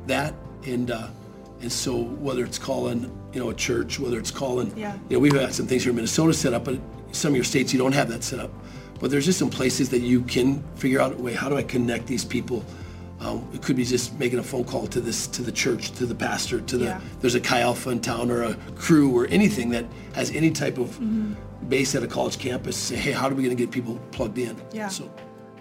that. 0.06 0.34
And 0.66 0.90
uh, 0.90 1.08
and 1.60 1.70
so 1.70 2.02
whether 2.02 2.44
it's 2.44 2.58
calling, 2.58 3.02
you 3.32 3.40
know, 3.40 3.50
a 3.50 3.54
church, 3.54 3.98
whether 4.00 4.18
it's 4.18 4.30
calling, 4.30 4.72
Yeah. 4.76 4.94
you 5.08 5.16
know, 5.16 5.20
we've 5.20 5.32
got 5.32 5.52
some 5.52 5.66
things 5.66 5.82
here 5.82 5.90
in 5.90 5.96
Minnesota 5.96 6.32
set 6.32 6.52
up, 6.54 6.64
but 6.64 6.78
some 7.12 7.32
of 7.32 7.36
your 7.36 7.44
states 7.44 7.72
you 7.72 7.78
don't 7.78 7.92
have 7.92 8.08
that 8.08 8.24
set 8.24 8.38
up. 8.38 8.50
But 9.00 9.10
there's 9.10 9.24
just 9.26 9.38
some 9.38 9.50
places 9.50 9.88
that 9.90 10.00
you 10.00 10.22
can 10.22 10.62
figure 10.76 11.00
out 11.00 11.12
a 11.12 11.16
way. 11.16 11.32
How 11.34 11.48
do 11.48 11.56
I 11.56 11.62
connect 11.62 12.06
these 12.06 12.24
people? 12.24 12.64
Um, 13.24 13.48
it 13.54 13.62
could 13.62 13.76
be 13.76 13.84
just 13.84 14.18
making 14.18 14.38
a 14.38 14.42
phone 14.42 14.64
call 14.64 14.86
to 14.88 15.00
this 15.00 15.26
to 15.28 15.42
the 15.42 15.50
church, 15.52 15.92
to 15.92 16.04
the 16.06 16.14
pastor, 16.14 16.60
to 16.60 16.76
the 16.76 16.84
Yeah. 16.84 17.00
there's 17.20 17.34
a 17.34 17.40
Chi 17.40 17.60
Alpha 17.60 17.90
in 17.90 18.00
town 18.00 18.30
or 18.30 18.42
a 18.42 18.54
crew 18.76 19.10
or 19.16 19.26
anything 19.28 19.70
that 19.70 19.86
has 20.14 20.30
any 20.32 20.50
type 20.50 20.76
of 20.78 20.90
Mm-hmm. 21.00 21.34
base 21.68 21.94
at 21.94 22.02
a 22.02 22.06
college 22.06 22.38
campus. 22.38 22.76
Say, 22.76 22.96
hey, 22.96 23.12
how 23.12 23.28
are 23.28 23.34
we 23.34 23.42
going 23.42 23.56
to 23.56 23.62
get 23.62 23.70
people 23.70 23.98
plugged 24.12 24.36
in? 24.38 24.56
Yeah. 24.72 24.88
So 24.88 25.10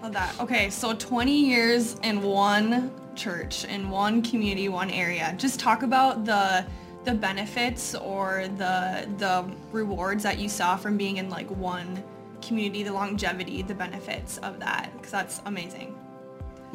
Love 0.02 0.12
that. 0.12 0.38
Okay, 0.38 0.68
so 0.68 0.92
20 0.92 1.32
years 1.32 1.94
in 2.02 2.20
one 2.20 2.92
church, 3.14 3.64
in 3.64 3.88
one 3.88 4.20
community, 4.20 4.68
one 4.68 4.90
area. 4.90 5.34
Just 5.38 5.58
talk 5.58 5.82
about 5.82 6.24
the 6.26 6.66
the 7.04 7.14
benefits 7.14 7.94
or 7.94 8.46
the 8.58 9.08
the 9.18 9.44
rewards 9.72 10.22
that 10.22 10.38
you 10.38 10.48
saw 10.50 10.76
from 10.76 10.96
being 10.98 11.16
in 11.18 11.30
like 11.30 11.48
one 11.50 12.02
community, 12.42 12.82
the 12.82 12.92
longevity, 12.92 13.62
the 13.62 13.74
benefits 13.74 14.36
of 14.38 14.60
that, 14.60 14.90
because 14.96 15.10
that's 15.10 15.40
amazing. 15.46 15.94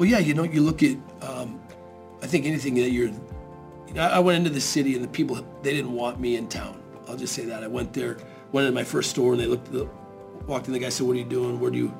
Well, 0.00 0.08
yeah, 0.08 0.18
you 0.18 0.32
know, 0.32 0.44
you 0.44 0.62
look 0.62 0.82
at, 0.82 0.96
um, 1.20 1.60
I 2.22 2.26
think 2.26 2.46
anything 2.46 2.74
that 2.76 2.90
you're, 2.90 3.08
you 3.86 3.92
know, 3.92 4.00
I 4.00 4.18
went 4.18 4.38
into 4.38 4.48
the 4.48 4.58
city 4.58 4.94
and 4.94 5.04
the 5.04 5.08
people, 5.08 5.36
they 5.62 5.74
didn't 5.74 5.92
want 5.92 6.18
me 6.18 6.36
in 6.36 6.48
town. 6.48 6.82
I'll 7.06 7.18
just 7.18 7.34
say 7.34 7.44
that. 7.44 7.62
I 7.62 7.66
went 7.66 7.92
there, 7.92 8.16
went 8.50 8.66
into 8.66 8.74
my 8.74 8.82
first 8.82 9.10
store 9.10 9.32
and 9.32 9.42
they 9.42 9.44
looked, 9.44 9.70
the, 9.70 9.86
walked 10.46 10.68
in, 10.68 10.72
the 10.72 10.78
guy 10.78 10.88
said, 10.88 11.06
what 11.06 11.16
are 11.16 11.18
you 11.18 11.26
doing? 11.26 11.60
Where 11.60 11.70
do 11.70 11.76
you, 11.76 11.94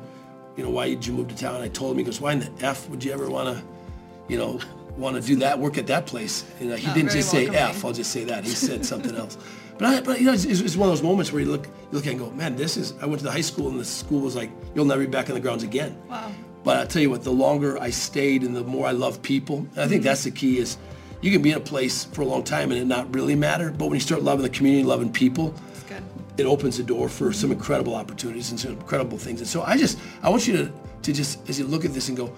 you 0.57 0.65
know, 0.65 0.71
why 0.71 0.89
did 0.89 1.07
you 1.07 1.13
move 1.13 1.29
to 1.29 1.37
town? 1.37 1.61
I 1.61 1.69
told 1.69 1.93
him, 1.93 1.99
he 1.99 2.05
goes, 2.05 2.23
why 2.23 2.33
in 2.33 2.39
the 2.39 2.51
F 2.63 2.89
would 2.89 3.05
you 3.05 3.13
ever 3.13 3.29
want 3.29 3.55
to, 3.55 3.63
you 4.29 4.39
know, 4.39 4.59
want 4.97 5.17
to 5.17 5.23
do 5.23 5.37
that, 5.37 5.59
work 5.59 5.77
at 5.77 5.87
that 5.89 6.07
place? 6.07 6.51
And 6.59 6.73
uh, 6.73 6.77
he 6.77 6.87
Not 6.87 6.97
didn't 6.97 7.11
just 7.11 7.31
say 7.31 7.51
welcoming. 7.51 7.77
F, 7.77 7.85
I'll 7.85 7.93
just 7.93 8.13
say 8.13 8.25
that. 8.25 8.45
He 8.45 8.51
said 8.51 8.87
something 8.87 9.15
else. 9.15 9.37
But, 9.77 9.85
I, 9.85 10.01
but 10.01 10.21
you 10.21 10.25
know, 10.25 10.33
it's, 10.33 10.47
it's 10.47 10.61
it's 10.61 10.77
one 10.77 10.89
of 10.89 10.93
those 10.93 11.03
moments 11.03 11.33
where 11.33 11.43
you 11.43 11.51
look, 11.51 11.67
you 11.67 11.73
look 11.93 12.07
and 12.07 12.19
go, 12.19 12.31
man, 12.31 12.57
this 12.57 12.79
is, 12.79 12.95
I 13.03 13.05
went 13.05 13.19
to 13.19 13.25
the 13.25 13.33
high 13.33 13.43
school 13.43 13.69
and 13.69 13.79
the 13.79 13.85
school 13.85 14.21
was 14.21 14.37
like, 14.37 14.51
you'll 14.75 14.87
never 14.87 15.03
be 15.03 15.07
back 15.07 15.29
on 15.29 15.35
the 15.35 15.41
grounds 15.41 15.65
again. 15.65 16.01
Wow. 16.09 16.33
But 16.63 16.77
I'll 16.77 16.87
tell 16.87 17.03
you 17.03 17.11
what, 17.11 17.25
the 17.25 17.33
longer 17.33 17.81
I 17.81 17.91
stayed 17.91 18.43
and 18.43 18.55
the 18.55 18.65
more 18.65 18.87
I 18.87 18.93
love 18.93 19.23
people, 19.23 19.67
and 19.73 19.81
I 19.81 19.89
think 19.89 20.03
that's 20.03 20.25
the 20.25 20.31
key 20.31 20.59
is 20.59 20.77
you 21.23 21.31
can 21.31 21.43
be 21.43 21.53
in 21.53 21.57
a 21.57 21.61
place 21.61 22.05
for 22.05 22.23
a 22.23 22.25
long 22.25 22.45
time 22.45 22.71
and 22.71 22.81
it 22.81 22.85
not 22.85 23.15
really 23.15 23.35
matter, 23.35 23.71
but 23.71 23.87
when 23.87 23.95
you 23.95 24.01
start 24.01 24.23
loving 24.23 24.43
the 24.43 24.51
community, 24.51 24.85
loving 24.85 25.13
people, 25.13 25.55
it 26.37 26.47
opens 26.47 26.77
the 26.77 26.83
door 26.83 27.09
for 27.09 27.33
some 27.33 27.53
incredible 27.53 27.95
opportunities 27.95 28.51
and 28.51 28.59
some 28.59 28.73
incredible 28.73 29.19
things. 29.19 29.41
And 29.41 29.49
so 29.49 29.63
I 29.63 29.77
just, 29.77 29.99
I 30.23 30.31
want 30.31 30.47
you 30.47 30.57
to, 30.57 30.73
to 31.03 31.13
just, 31.13 31.49
as 31.49 31.59
you 31.59 31.67
look 31.67 31.85
at 31.85 31.93
this 31.93 32.09
and 32.09 32.17
go, 32.17 32.33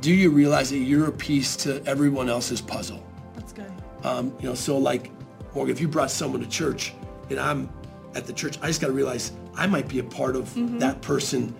do 0.00 0.12
you 0.12 0.30
realize 0.30 0.70
that 0.70 0.78
you're 0.78 1.08
a 1.08 1.12
piece 1.12 1.56
to 1.56 1.84
everyone 1.86 2.28
else's 2.28 2.60
puzzle? 2.60 3.04
That's 3.34 3.52
good. 3.52 3.70
Um, 4.02 4.34
you 4.40 4.48
know, 4.48 4.54
so 4.54 4.76
like, 4.76 5.10
Morgan, 5.54 5.74
if 5.74 5.80
you 5.80 5.88
brought 5.88 6.10
someone 6.10 6.40
to 6.40 6.48
church 6.48 6.94
and 7.30 7.38
I'm 7.38 7.68
at 8.14 8.26
the 8.26 8.32
church, 8.32 8.58
I 8.62 8.66
just 8.66 8.80
got 8.80 8.88
to 8.88 8.92
realize 8.92 9.32
I 9.54 9.66
might 9.66 9.88
be 9.88 10.00
a 10.00 10.04
part 10.04 10.36
of 10.36 10.52
that 10.80 11.00
person 11.00 11.54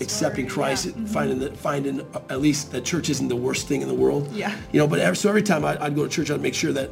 accepting 0.00 0.46
Christ, 0.46 0.86
yeah. 0.86 1.06
Finding 1.06 1.38
that 1.40 1.56
finding 1.56 2.00
at 2.30 2.40
least 2.40 2.72
that 2.72 2.84
church 2.84 3.08
isn't 3.10 3.28
the 3.28 3.36
worst 3.36 3.66
thing 3.68 3.82
in 3.82 3.88
the 3.88 3.94
world. 3.94 4.30
Yeah. 4.32 4.54
You 4.72 4.78
know, 4.80 4.86
but 4.86 4.98
every, 5.00 5.16
so 5.16 5.28
every 5.28 5.42
time 5.42 5.64
I, 5.64 5.82
I'd 5.82 5.94
go 5.94 6.04
to 6.04 6.08
church, 6.10 6.30
I'd 6.30 6.40
make 6.40 6.54
sure 6.54 6.72
that 6.72 6.90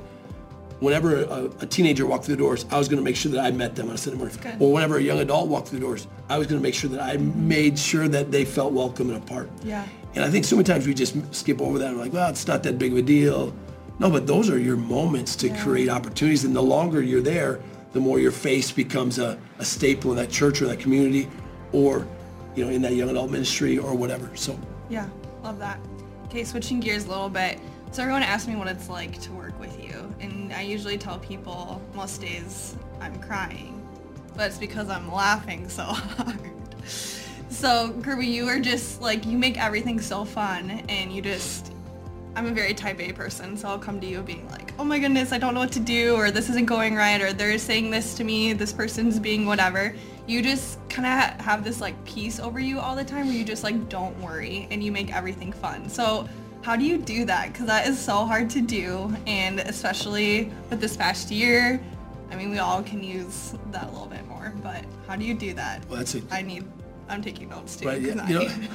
whenever 0.81 1.22
a, 1.25 1.44
a 1.60 1.66
teenager 1.66 2.06
walked 2.06 2.25
through 2.26 2.37
the 2.37 2.43
doors, 2.43 2.66
I 2.70 2.78
was 2.78 2.88
going 2.88 2.98
to 2.98 3.04
make 3.04 3.16
sure 3.16 3.32
that 3.32 3.44
I 3.44 3.50
met 3.50 3.75
them 3.75 3.88
on 3.88 3.94
a 3.94 3.98
Sunday 3.98 4.19
morning. 4.19 4.37
good. 4.43 4.56
Or 4.60 4.72
whenever 4.72 4.98
a 4.98 5.02
young 5.02 5.20
adult 5.20 5.48
walked 5.48 5.69
through 5.69 5.78
the 5.81 5.87
doors, 5.87 6.06
I 6.28 6.37
was 6.38 6.46
going 6.46 6.58
to 6.60 6.62
make 6.62 6.75
sure 6.75 6.90
that 6.90 7.00
I 7.00 7.16
made 7.19 7.78
sure 7.78 8.08
that 8.08 8.31
they 8.31 8.44
felt 8.44 8.72
welcome 8.72 9.08
and 9.10 9.16
a 9.22 9.26
part. 9.26 9.48
Yeah. 9.64 9.87
And 10.14 10.25
I 10.25 10.31
think 10.31 10.44
so 10.44 10.56
many 10.56 10.64
times 10.64 10.87
we 10.87 10.94
just 10.94 11.16
skip 11.34 11.60
over 11.60 11.78
that 11.78 11.88
and 11.88 11.96
we're 11.96 12.04
like, 12.04 12.12
well, 12.12 12.28
it's 12.31 12.46
not 12.46 12.62
that 12.64 12.78
big 12.78 12.93
of 12.93 12.98
a 12.98 13.02
deal. 13.02 13.54
No, 13.98 14.10
but 14.10 14.26
those 14.26 14.50
are 14.50 14.58
your 14.58 14.76
moments 14.76 15.37
to 15.37 15.48
Yeah. 15.48 15.62
create 15.62 15.88
opportunities. 15.88 16.44
And 16.44 16.54
the 16.54 16.62
longer 16.62 17.00
you're 17.02 17.22
there, 17.22 17.60
the 17.93 18.00
more 18.00 18.19
your 18.19 18.31
face 18.32 18.70
becomes 18.70 19.19
a, 19.19 19.38
a 19.58 19.64
staple 19.64 20.10
in 20.10 20.16
that 20.19 20.31
church 20.31 20.60
or 20.60 20.66
that 20.66 20.78
community 20.81 21.28
or, 21.72 22.06
you 22.56 22.64
know, 22.64 22.70
in 22.70 22.82
that 22.82 22.94
young 22.94 23.11
adult 23.11 23.31
ministry 23.31 23.79
or 23.79 23.94
whatever. 23.94 24.35
So 24.35 24.58
Yeah, 24.88 25.08
love 25.44 25.58
that. 25.58 25.79
Okay, 26.25 26.43
switching 26.43 26.81
gears 26.81 27.05
a 27.05 27.08
little 27.08 27.29
bit. 27.29 27.61
So 27.93 28.03
everyone 28.03 28.23
asks 28.23 28.49
me 28.49 28.56
what 28.56 28.67
it's 28.67 28.88
like 28.88 29.20
to 29.23 29.32
work 29.32 29.58
with 29.61 29.82
you, 29.82 30.12
and 30.20 30.53
I 30.53 30.62
usually 30.62 30.99
tell 30.99 31.19
people 31.19 31.81
most 31.94 32.20
days 32.20 32.76
I'm 33.00 33.20
crying, 33.20 33.87
but 34.35 34.49
it's 34.49 34.58
because 34.58 34.88
I'm 34.88 35.12
laughing 35.12 35.69
so 35.69 35.82
hard. 35.85 36.41
So 37.49 37.94
Kirby, 38.03 38.26
you 38.26 38.49
are 38.49 38.58
just 38.58 39.00
like 39.00 39.25
you 39.25 39.38
make 39.38 39.56
everything 39.58 40.01
so 40.01 40.25
fun, 40.25 40.82
and 40.89 41.13
you 41.13 41.22
just. 41.22 41.72
I'm 42.34 42.44
a 42.44 42.51
very 42.51 42.75
type 42.75 43.01
A 43.01 43.15
person, 43.15 43.56
so 43.56 43.67
I'll 43.67 43.79
come 43.79 43.98
to 43.98 44.06
you 44.06 44.20
being 44.20 44.46
like, 44.51 44.75
oh 44.79 44.84
my 44.84 44.98
goodness, 44.98 45.32
I 45.32 45.39
don't 45.39 45.55
know 45.55 45.60
what 45.60 45.72
to 45.72 45.81
do, 45.81 46.17
or 46.17 46.31
this 46.31 46.51
isn't 46.51 46.67
going 46.67 46.94
right, 46.94 47.19
or 47.19 47.32
they're 47.32 47.56
saying 47.56 47.91
this 47.91 48.13
to 48.17 48.25
me, 48.25 48.53
this 48.53 48.75
person's 48.75 49.19
being 49.19 49.46
whatever. 49.46 49.94
You 50.27 50.43
just 50.43 50.85
kind 50.96 51.06
of 51.06 51.44
have 51.44 51.62
this 51.62 51.81
like 51.82 51.94
peace 52.06 52.41
over 52.41 52.58
you 52.58 52.81
all 52.81 52.96
the 52.96 53.05
time 53.05 53.26
where 53.26 53.36
you 53.36 53.44
just 53.44 53.62
like 53.62 53.88
don't 53.91 54.19
worry 54.20 54.67
and 54.70 54.82
you 54.82 54.91
make 54.91 55.15
everything 55.15 55.53
fun. 55.53 55.88
So 55.91 56.26
how 56.62 56.74
do 56.74 56.84
you 56.84 56.96
do 56.96 57.26
that? 57.26 57.53
Because 57.53 57.67
that 57.67 57.86
is 57.86 57.98
so 57.98 58.24
hard 58.24 58.48
to 58.50 58.60
do, 58.62 59.15
and 59.26 59.60
especially 59.60 60.50
with 60.70 60.81
this 60.81 60.96
past 60.96 61.31
year, 61.31 61.81
I 62.31 62.34
mean, 62.36 62.50
we 62.50 62.58
all 62.58 62.82
can 62.82 63.03
use 63.05 63.55
that 63.72 63.84
a 63.84 63.91
little 63.91 64.06
bit 64.06 64.26
more, 64.26 64.53
but 64.62 64.84
how 65.06 65.17
do 65.17 65.24
you 65.24 65.34
do 65.34 65.53
that? 65.55 65.86
well, 65.88 65.98
that's 65.98 66.15
a, 66.17 66.22
I 66.31 66.43
need, 66.43 66.65
I'm 67.08 67.22
taking 67.22 67.50
notes 67.50 67.76
too. 67.76 67.86
Right, 67.86 68.00
yeah, 68.00 68.26
you 68.26 68.34
know- 68.41 68.46
I- 68.46 68.69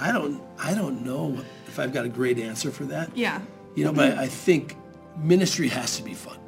I 0.00 0.12
don't, 0.12 0.40
I 0.60 0.74
don't 0.74 1.04
know 1.04 1.36
if 1.66 1.78
I've 1.80 1.92
got 1.92 2.04
a 2.04 2.08
great 2.08 2.38
answer 2.38 2.70
for 2.70 2.84
that. 2.84 3.10
yeah, 3.16 3.40
You 3.74 3.84
know, 3.84 3.92
but 3.92 4.16
I 4.16 4.26
think 4.28 4.76
ministry 5.16 5.66
has 5.68 5.96
to 5.96 6.02
be 6.04 6.14
fun. 6.14 6.38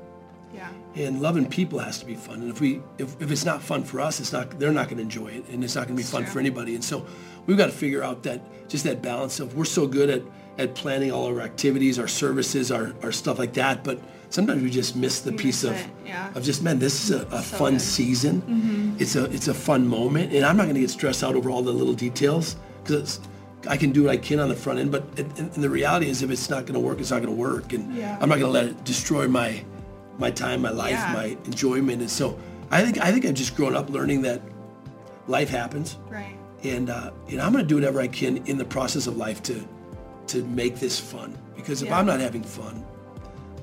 Yeah, 0.55 0.69
and 0.97 1.21
loving 1.23 1.47
people 1.49 1.79
has 1.79 1.99
to 2.01 2.07
be 2.07 2.15
fun. 2.15 2.41
And 2.43 2.51
if 2.51 2.61
we 2.61 2.81
if, 2.99 3.21
if 3.21 3.31
it's 3.31 3.45
not 3.45 3.63
fun 3.63 3.85
for 3.85 4.01
us, 4.01 4.21
it's 4.21 4.33
not 4.33 4.59
they're 4.59 4.73
not 4.73 4.87
going 4.89 4.97
to 4.97 5.03
enjoy 5.03 5.29
it, 5.29 5.49
and 5.49 5.63
it's 5.65 5.75
not 5.75 5.87
going 5.87 5.97
to 5.97 6.03
be 6.03 6.07
fun 6.07 6.25
true. 6.25 6.33
for 6.33 6.41
anybody. 6.41 6.75
And 6.75 6.85
so 6.85 7.07
we've 7.47 7.57
got 7.59 7.67
to 7.67 7.73
figure 7.73 8.03
out 8.03 8.23
that 8.25 8.41
just 8.69 8.85
that 8.85 9.01
balance 9.03 9.41
of 9.41 9.55
we're 9.55 9.65
so 9.65 9.87
good 9.87 10.11
at 10.11 10.23
at 10.59 10.75
planning 10.75 11.11
all 11.13 11.27
our 11.27 11.41
activities, 11.41 11.99
our 11.99 12.09
services, 12.09 12.71
our, 12.71 12.93
our 13.03 13.13
stuff 13.13 13.39
like 13.39 13.55
that, 13.55 13.83
but 13.83 13.99
sometimes 14.29 14.63
we 14.63 14.69
just 14.69 14.95
miss 14.95 15.21
the 15.21 15.33
piece 15.33 15.63
miss 15.65 15.71
of 15.81 15.89
yeah. 16.05 16.31
of 16.35 16.43
just 16.43 16.63
man, 16.63 16.79
this 16.79 17.05
is 17.05 17.11
a, 17.13 17.27
a 17.29 17.43
So 17.43 17.57
fun 17.57 17.73
good. 17.75 17.81
season. 17.81 18.43
Mm-hmm. 18.43 18.97
It's 19.01 19.17
a 19.17 19.25
it's 19.33 19.49
a 19.49 19.55
fun 19.55 19.87
moment, 19.87 20.33
and 20.33 20.45
I'm 20.45 20.57
not 20.57 20.65
going 20.65 20.75
to 20.75 20.81
get 20.81 20.91
stressed 20.91 21.23
out 21.25 21.35
over 21.37 21.49
all 21.51 21.63
the 21.63 21.73
little 21.73 21.95
details 21.95 22.57
because. 22.83 23.21
I 23.69 23.77
can 23.77 23.93
do 23.93 24.05
what 24.05 24.13
I 24.13 24.17
can 24.17 24.41
on 24.41 24.49
the 24.49 24.57
front 24.57 24.79
end, 24.79 24.91
but 24.91 25.05
and, 25.19 25.39
and 25.39 25.53
the 25.63 25.69
reality 25.69 26.09
is, 26.09 26.23
if 26.23 26.31
it's 26.31 26.49
not 26.49 26.63
going 26.65 26.73
to 26.73 26.81
work, 26.81 26.99
it's 26.99 27.11
not 27.11 27.19
going 27.21 27.29
to 27.37 27.39
work, 27.39 27.75
and 27.75 27.95
Yeah. 27.95 28.17
I'm 28.19 28.31
not 28.31 28.39
going 28.39 28.51
to 28.51 28.59
let 28.59 28.65
it 28.69 28.85
destroy 28.85 29.29
my 29.29 29.63
my 30.21 30.31
time, 30.31 30.63
my 30.63 30.71
life, 30.71 30.91
Yeah. 30.93 31.13
my 31.13 31.37
enjoyment. 31.47 32.01
And 32.03 32.11
so 32.11 32.39
I 32.71 32.83
think 32.85 32.99
I 33.01 33.11
think 33.11 33.25
I've 33.25 33.35
just 33.35 33.57
grown 33.57 33.75
up 33.75 33.91
learning 33.91 34.23
that 34.23 34.41
life 35.27 35.49
happens, 35.49 35.97
right. 36.09 36.37
and 36.63 36.91
uh, 36.91 37.11
you 37.29 37.37
know 37.37 37.45
I'm 37.45 37.53
going 37.53 37.65
to 37.65 37.69
do 37.69 37.75
whatever 37.77 38.01
I 38.01 38.07
can 38.09 38.37
in 38.47 38.59
the 38.59 38.65
process 38.65 39.07
of 39.07 39.17
life 39.17 39.43
to 39.45 39.67
to 40.29 40.45
make 40.45 40.77
this 40.79 41.01
fun. 41.01 41.37
Because 41.57 41.83
if 41.83 41.89
Yeah. 41.89 41.99
I'm 41.99 42.07
not 42.07 42.21
having 42.21 42.43
fun, 42.45 42.85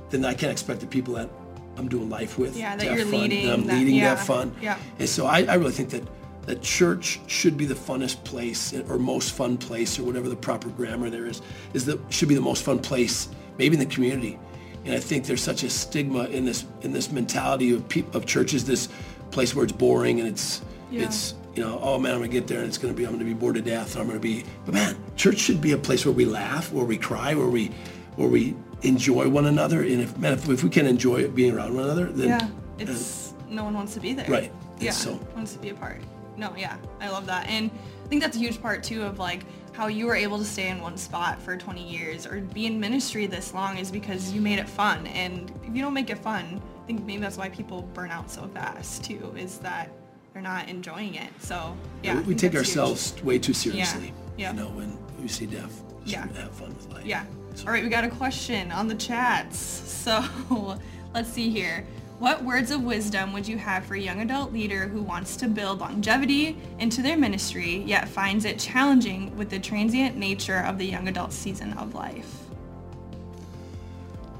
then 0.09 0.25
I 0.25 0.33
can't 0.33 0.51
expect 0.51 0.81
the 0.81 0.87
people 0.87 1.13
that 1.15 1.29
I'm 1.77 1.87
doing 1.87 2.09
life 2.09 2.37
with 2.37 2.57
Yeah, 2.57 2.71
to 2.75 2.77
that 2.79 2.87
have 2.87 2.97
you're 2.97 3.07
fun. 3.07 3.21
leading, 3.21 3.49
I'm 3.49 3.65
that- 3.65 3.77
leading 3.77 3.95
yeah, 3.95 4.15
that 4.15 4.25
fun. 4.25 4.51
yeah. 4.61 4.77
And 4.99 5.07
so 5.07 5.25
I, 5.27 5.43
I 5.43 5.53
really 5.55 5.71
think 5.71 5.89
that 5.91 6.03
that 6.47 6.61
church 6.61 7.19
should 7.27 7.55
be 7.57 7.65
the 7.65 7.75
funnest 7.75 8.23
place 8.23 8.73
or 8.89 8.97
most 8.97 9.31
fun 9.33 9.57
place 9.57 9.99
or 9.99 10.03
whatever 10.03 10.27
the 10.29 10.35
proper 10.35 10.69
grammar 10.69 11.09
there 11.09 11.25
is, 11.25 11.41
is 11.73 11.85
that 11.85 11.99
should 12.09 12.29
be 12.29 12.35
the 12.35 12.41
most 12.41 12.63
fun 12.63 12.79
place, 12.79 13.27
maybe 13.57 13.75
in 13.75 13.79
the 13.79 13.93
community. 13.95 14.39
And 14.87 14.95
I 14.95 14.99
think 14.99 15.25
there's 15.25 15.43
such 15.43 15.63
a 15.63 15.69
stigma 15.69 16.25
in 16.25 16.45
this 16.45 16.65
in 16.81 16.93
this 16.93 17.11
mentality 17.11 17.73
of 17.73 17.87
pe- 17.89 18.05
of 18.13 18.25
churches, 18.25 18.63
this 18.63 18.87
place 19.31 19.53
where 19.53 19.65
it's 19.65 19.73
boring 19.73 20.21
and 20.21 20.29
it's 20.29 20.61
yeah. 20.89 21.03
it's 21.03 21.35
you 21.55 21.63
know, 21.63 21.77
oh 21.81 21.99
man, 21.99 22.13
I'm 22.13 22.19
gonna 22.19 22.31
get 22.31 22.47
there 22.47 22.59
and 22.59 22.67
it's 22.69 22.77
gonna 22.77 22.93
be 22.93 23.03
I'm 23.03 23.11
gonna 23.11 23.25
be 23.25 23.33
bored 23.33 23.55
to 23.55 23.61
death 23.61 23.97
I'm 23.97 24.07
gonna 24.07 24.19
be 24.19 24.45
but 24.65 24.73
man, 24.73 24.95
church 25.17 25.39
should 25.39 25.59
be 25.59 25.73
a 25.73 25.77
place 25.77 26.05
where 26.05 26.13
we 26.13 26.23
laugh, 26.23 26.71
where 26.71 26.85
we 26.85 26.97
cry, 26.97 27.35
where 27.35 27.49
we 27.49 27.67
where 28.15 28.29
we 28.29 28.55
enjoy 28.83 29.27
one 29.27 29.47
another. 29.47 29.81
And 29.81 29.99
if 29.99 30.17
man, 30.17 30.31
if, 30.31 30.47
if 30.47 30.63
we 30.63 30.69
can 30.69 30.85
enjoy 30.85 31.27
being 31.27 31.53
around 31.53 31.75
one 31.75 31.83
another, 31.83 32.05
then 32.05 32.29
yeah, 32.29 32.49
it's 32.79 33.33
uh, 33.33 33.43
no 33.49 33.65
one 33.65 33.73
wants 33.73 33.93
to 33.95 33.99
be 33.99 34.13
there. 34.13 34.29
Right. 34.29 34.53
Yeah, 34.79 34.91
so 34.91 35.19
wants 35.35 35.51
to 35.51 35.59
be 35.59 35.69
a 35.69 35.73
part. 35.73 36.01
No, 36.37 36.55
yeah, 36.55 36.77
I 37.01 37.09
love 37.09 37.25
that, 37.25 37.49
and 37.49 37.69
I 38.05 38.07
think 38.07 38.21
that's 38.21 38.37
a 38.37 38.39
huge 38.39 38.61
part 38.61 38.83
too 38.83 39.03
of 39.03 39.19
like 39.19 39.43
how 39.77 39.85
you 39.85 40.07
were 40.07 40.15
able 40.15 40.39
to 40.39 40.43
stay 40.43 40.69
in 40.69 40.81
one 40.81 40.97
spot 40.97 41.39
for 41.39 41.55
20 41.55 41.87
years 41.87 42.25
or 42.25 42.41
be 42.41 42.65
in 42.65 42.79
ministry 42.79 43.27
this 43.27 43.53
long 43.53 43.77
is 43.77 43.91
because 43.91 44.31
you 44.31 44.41
made 44.41 44.57
it 44.57 44.67
fun. 44.67 45.05
And 45.05 45.53
if 45.63 45.75
you 45.75 45.83
don't 45.83 45.93
make 45.93 46.09
it 46.09 46.17
fun, 46.17 46.59
I 46.81 46.87
think 46.87 47.05
maybe 47.05 47.21
that's 47.21 47.37
why 47.37 47.49
people 47.49 47.83
burn 47.93 48.09
out 48.09 48.31
so 48.31 48.47
fast 48.55 49.03
too, 49.03 49.35
is 49.37 49.59
that 49.59 49.91
they're 50.33 50.41
not 50.41 50.67
enjoying 50.67 51.13
it. 51.13 51.29
So 51.39 51.77
yeah, 52.01 52.19
we, 52.21 52.33
take 52.33 52.55
ourselves 52.55 53.11
huge. 53.11 53.23
way 53.23 53.37
too 53.37 53.53
seriously. 53.53 54.13
Yeah. 54.35 54.51
You 54.51 54.61
know, 54.61 54.69
when 54.69 54.97
we 55.21 55.27
see 55.27 55.45
death, 55.45 55.83
yeah. 56.05 56.21
have 56.21 56.51
fun 56.53 56.69
with 56.69 56.91
life. 56.91 57.05
Yeah. 57.05 57.23
So. 57.53 57.67
All 57.67 57.71
right, 57.71 57.83
we 57.83 57.89
got 57.89 58.03
a 58.03 58.09
question 58.09 58.71
on 58.71 58.87
the 58.87 58.95
chats. 58.95 59.83
So 60.07 60.79
let's 61.13 61.27
see 61.27 61.49
here. 61.49 61.85
What 62.19 62.43
words 62.43 62.71
of 62.71 62.81
wisdom 62.83 63.31
would 63.33 63.47
you 63.47 63.59
have 63.59 63.85
for 63.85 63.93
a 63.93 63.99
young 63.99 64.21
adult 64.21 64.51
leader 64.51 64.87
who 64.87 65.03
wants 65.03 65.35
to 65.37 65.47
build 65.47 65.81
longevity 65.81 66.57
into 66.79 67.03
their 67.03 67.15
ministry, 67.15 67.83
yet 67.85 68.09
finds 68.09 68.43
it 68.43 68.57
challenging 68.57 69.35
with 69.37 69.51
the 69.51 69.59
transient 69.59 70.17
nature 70.17 70.61
of 70.61 70.79
the 70.79 70.85
young 70.85 71.07
adult 71.07 71.31
season 71.31 71.73
of 71.73 71.93
life? 71.93 72.39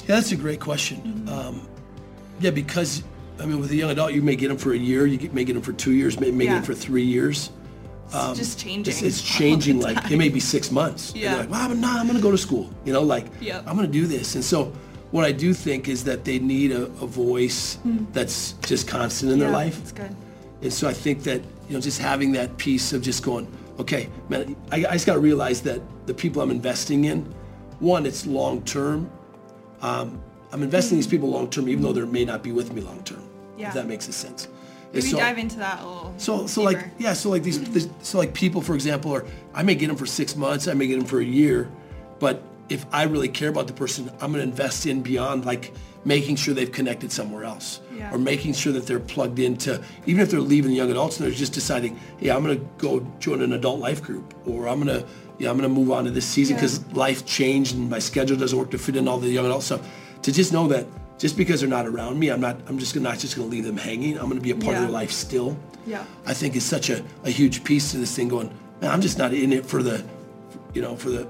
Yeah, 0.01 0.15
that's 0.15 0.31
a 0.31 0.35
great 0.35 0.59
question. 0.59 1.01
Mm-hmm. 1.01 1.29
Um, 1.29 1.67
yeah, 2.39 2.49
because 2.49 3.03
I 3.39 3.45
mean, 3.45 3.59
with 3.59 3.69
a 3.69 3.75
young 3.75 3.91
adult, 3.91 4.13
you 4.13 4.23
may 4.23 4.35
get 4.35 4.47
them 4.47 4.57
for 4.57 4.73
a 4.73 4.77
year, 4.77 5.05
you 5.05 5.29
may 5.31 5.43
get 5.43 5.53
them 5.53 5.61
for 5.61 5.73
two 5.73 5.91
years, 5.91 6.19
may, 6.19 6.31
may 6.31 6.45
yeah. 6.45 6.51
get 6.51 6.55
them 6.55 6.63
for 6.63 6.73
three 6.73 7.03
years. 7.03 7.51
Um, 8.11 8.31
it's 8.31 8.39
just 8.39 8.59
changing. 8.59 8.91
It's, 8.91 9.03
it's 9.03 9.21
changing. 9.21 9.81
Like 9.81 10.09
it 10.09 10.17
may 10.17 10.29
be 10.29 10.39
six 10.39 10.71
months. 10.71 11.13
Yeah. 11.13 11.35
like, 11.35 11.49
well, 11.51 11.69
I'm 11.69 11.79
not. 11.79 11.99
I'm 11.99 12.07
going 12.07 12.17
to 12.17 12.23
go 12.23 12.31
to 12.31 12.37
school. 12.37 12.71
You 12.85 12.93
know, 12.93 13.03
like 13.03 13.27
yep. 13.39 13.63
I'm 13.67 13.75
going 13.75 13.85
to 13.85 13.91
do 13.91 14.07
this. 14.07 14.33
And 14.35 14.43
so 14.43 14.73
what 15.11 15.25
I 15.25 15.31
do 15.31 15.53
think 15.53 15.87
is 15.87 16.03
that 16.03 16.25
they 16.25 16.39
need 16.39 16.71
a, 16.71 16.83
a 16.83 17.07
voice 17.07 17.77
mm. 17.85 18.05
that's 18.13 18.53
just 18.63 18.87
constant 18.87 19.31
in 19.31 19.39
yeah, 19.39 19.45
their 19.45 19.53
life. 19.53 19.77
That's 19.77 19.91
good. 19.91 20.15
And 20.61 20.73
so 20.73 20.87
I 20.87 20.93
think 20.93 21.23
that, 21.23 21.41
you 21.67 21.75
know, 21.75 21.79
just 21.79 21.99
having 21.99 22.31
that 22.33 22.57
piece 22.57 22.93
of 22.93 23.01
just 23.01 23.23
going, 23.23 23.47
okay, 23.79 24.09
man, 24.27 24.55
I, 24.71 24.77
I 24.85 24.93
just 24.93 25.05
got 25.05 25.13
to 25.13 25.19
realize 25.19 25.61
that 25.61 25.81
the 26.07 26.13
people 26.13 26.41
I'm 26.41 26.51
investing 26.51 27.05
in, 27.05 27.21
one, 27.79 28.05
it's 28.05 28.25
long 28.25 28.63
term. 28.63 29.09
Um, 29.81 30.21
I'm 30.51 30.63
investing 30.63 30.95
in 30.95 30.99
these 30.99 31.07
people 31.07 31.29
long 31.29 31.49
term, 31.49 31.69
even 31.69 31.83
though 31.83 31.93
they 31.93 32.01
may 32.01 32.25
not 32.25 32.41
be 32.41 32.51
with 32.51 32.73
me 32.73 32.81
long 32.81 33.03
term. 33.03 33.23
Yeah. 33.57 33.69
If 33.69 33.75
that 33.75 33.87
makes 33.87 34.07
a 34.07 34.13
sense. 34.13 34.47
Maybe 34.93 35.07
so, 35.07 35.17
dive 35.17 35.37
into 35.37 35.57
that 35.57 35.81
a 35.81 35.85
little. 35.85 36.13
So, 36.17 36.47
so 36.47 36.63
like, 36.63 36.79
yeah, 36.97 37.13
so 37.13 37.29
like 37.29 37.43
these, 37.43 37.61
these, 37.71 37.89
so 38.01 38.17
like 38.17 38.33
people, 38.33 38.61
for 38.61 38.73
example, 38.73 39.11
or 39.11 39.25
I 39.53 39.61
may 39.61 39.75
get 39.75 39.87
them 39.87 39.97
for 39.97 40.05
six 40.05 40.35
months, 40.35 40.67
I 40.67 40.73
may 40.73 40.87
get 40.87 40.97
them 40.97 41.07
for 41.07 41.19
a 41.19 41.25
year, 41.25 41.69
but 42.19 42.41
if 42.69 42.85
I 42.91 43.03
really 43.03 43.29
care 43.29 43.49
about 43.49 43.67
the 43.67 43.73
person, 43.73 44.09
I'm 44.21 44.31
going 44.31 44.43
to 44.43 44.49
invest 44.49 44.85
in 44.85 45.01
beyond 45.01 45.45
like 45.45 45.73
making 46.05 46.35
sure 46.35 46.53
they've 46.53 46.71
connected 46.71 47.11
somewhere 47.11 47.43
else 47.43 47.81
yeah. 47.93 48.13
or 48.13 48.17
making 48.17 48.53
sure 48.53 48.71
that 48.73 48.87
they're 48.87 48.99
plugged 48.99 49.39
into, 49.39 49.81
even 50.05 50.21
if 50.21 50.31
they're 50.31 50.39
leaving 50.39 50.71
the 50.71 50.77
young 50.77 50.91
adults 50.91 51.19
and 51.19 51.25
they're 51.25 51.37
just 51.37 51.53
deciding, 51.53 51.99
yeah, 52.19 52.35
I'm 52.35 52.43
going 52.43 52.57
to 52.57 52.65
go 52.77 53.05
join 53.19 53.41
an 53.41 53.53
adult 53.53 53.79
life 53.79 54.01
group 54.01 54.33
or 54.45 54.67
I'm 54.67 54.81
going 54.81 55.01
to, 55.01 55.05
yeah, 55.37 55.49
I'm 55.49 55.57
going 55.57 55.69
to 55.69 55.73
move 55.73 55.91
on 55.91 56.05
to 56.05 56.11
this 56.11 56.25
season 56.25 56.55
because 56.55 56.79
yeah. 56.79 56.95
life 56.95 57.25
changed 57.25 57.75
and 57.75 57.89
my 57.89 57.99
schedule 57.99 58.37
doesn't 58.37 58.57
work 58.57 58.71
to 58.71 58.77
fit 58.77 58.95
in 58.95 59.07
all 59.07 59.19
the 59.19 59.29
young 59.29 59.45
adult 59.45 59.63
stuff. 59.63 59.87
To 60.23 60.31
just 60.31 60.53
know 60.53 60.67
that 60.69 60.85
just 61.17 61.37
because 61.37 61.61
they're 61.61 61.69
not 61.69 61.85
around 61.85 62.19
me, 62.19 62.29
I'm 62.29 62.41
not, 62.41 62.57
I'm 62.67 62.79
just 62.79 62.95
not 62.95 63.19
just 63.19 63.35
going 63.35 63.49
to 63.49 63.55
leave 63.55 63.65
them 63.65 63.77
hanging. 63.77 64.17
I'm 64.17 64.25
going 64.25 64.37
to 64.37 64.41
be 64.41 64.51
a 64.51 64.55
part 64.55 64.67
yeah. 64.67 64.77
of 64.77 64.81
their 64.83 64.91
life 64.91 65.11
still. 65.11 65.57
Yeah. 65.85 66.05
I 66.25 66.33
think 66.33 66.55
is 66.55 66.65
such 66.65 66.89
a, 66.89 67.03
a 67.23 67.29
huge 67.29 67.63
piece 67.63 67.91
to 67.91 67.97
this 67.97 68.15
thing 68.15 68.27
going, 68.27 68.49
man, 68.81 68.91
I'm 68.91 69.01
just 69.01 69.17
not 69.17 69.33
in 69.33 69.53
it 69.53 69.65
for 69.65 69.83
the, 69.83 70.03
you 70.73 70.81
know, 70.81 70.95
for 70.95 71.09
the, 71.09 71.27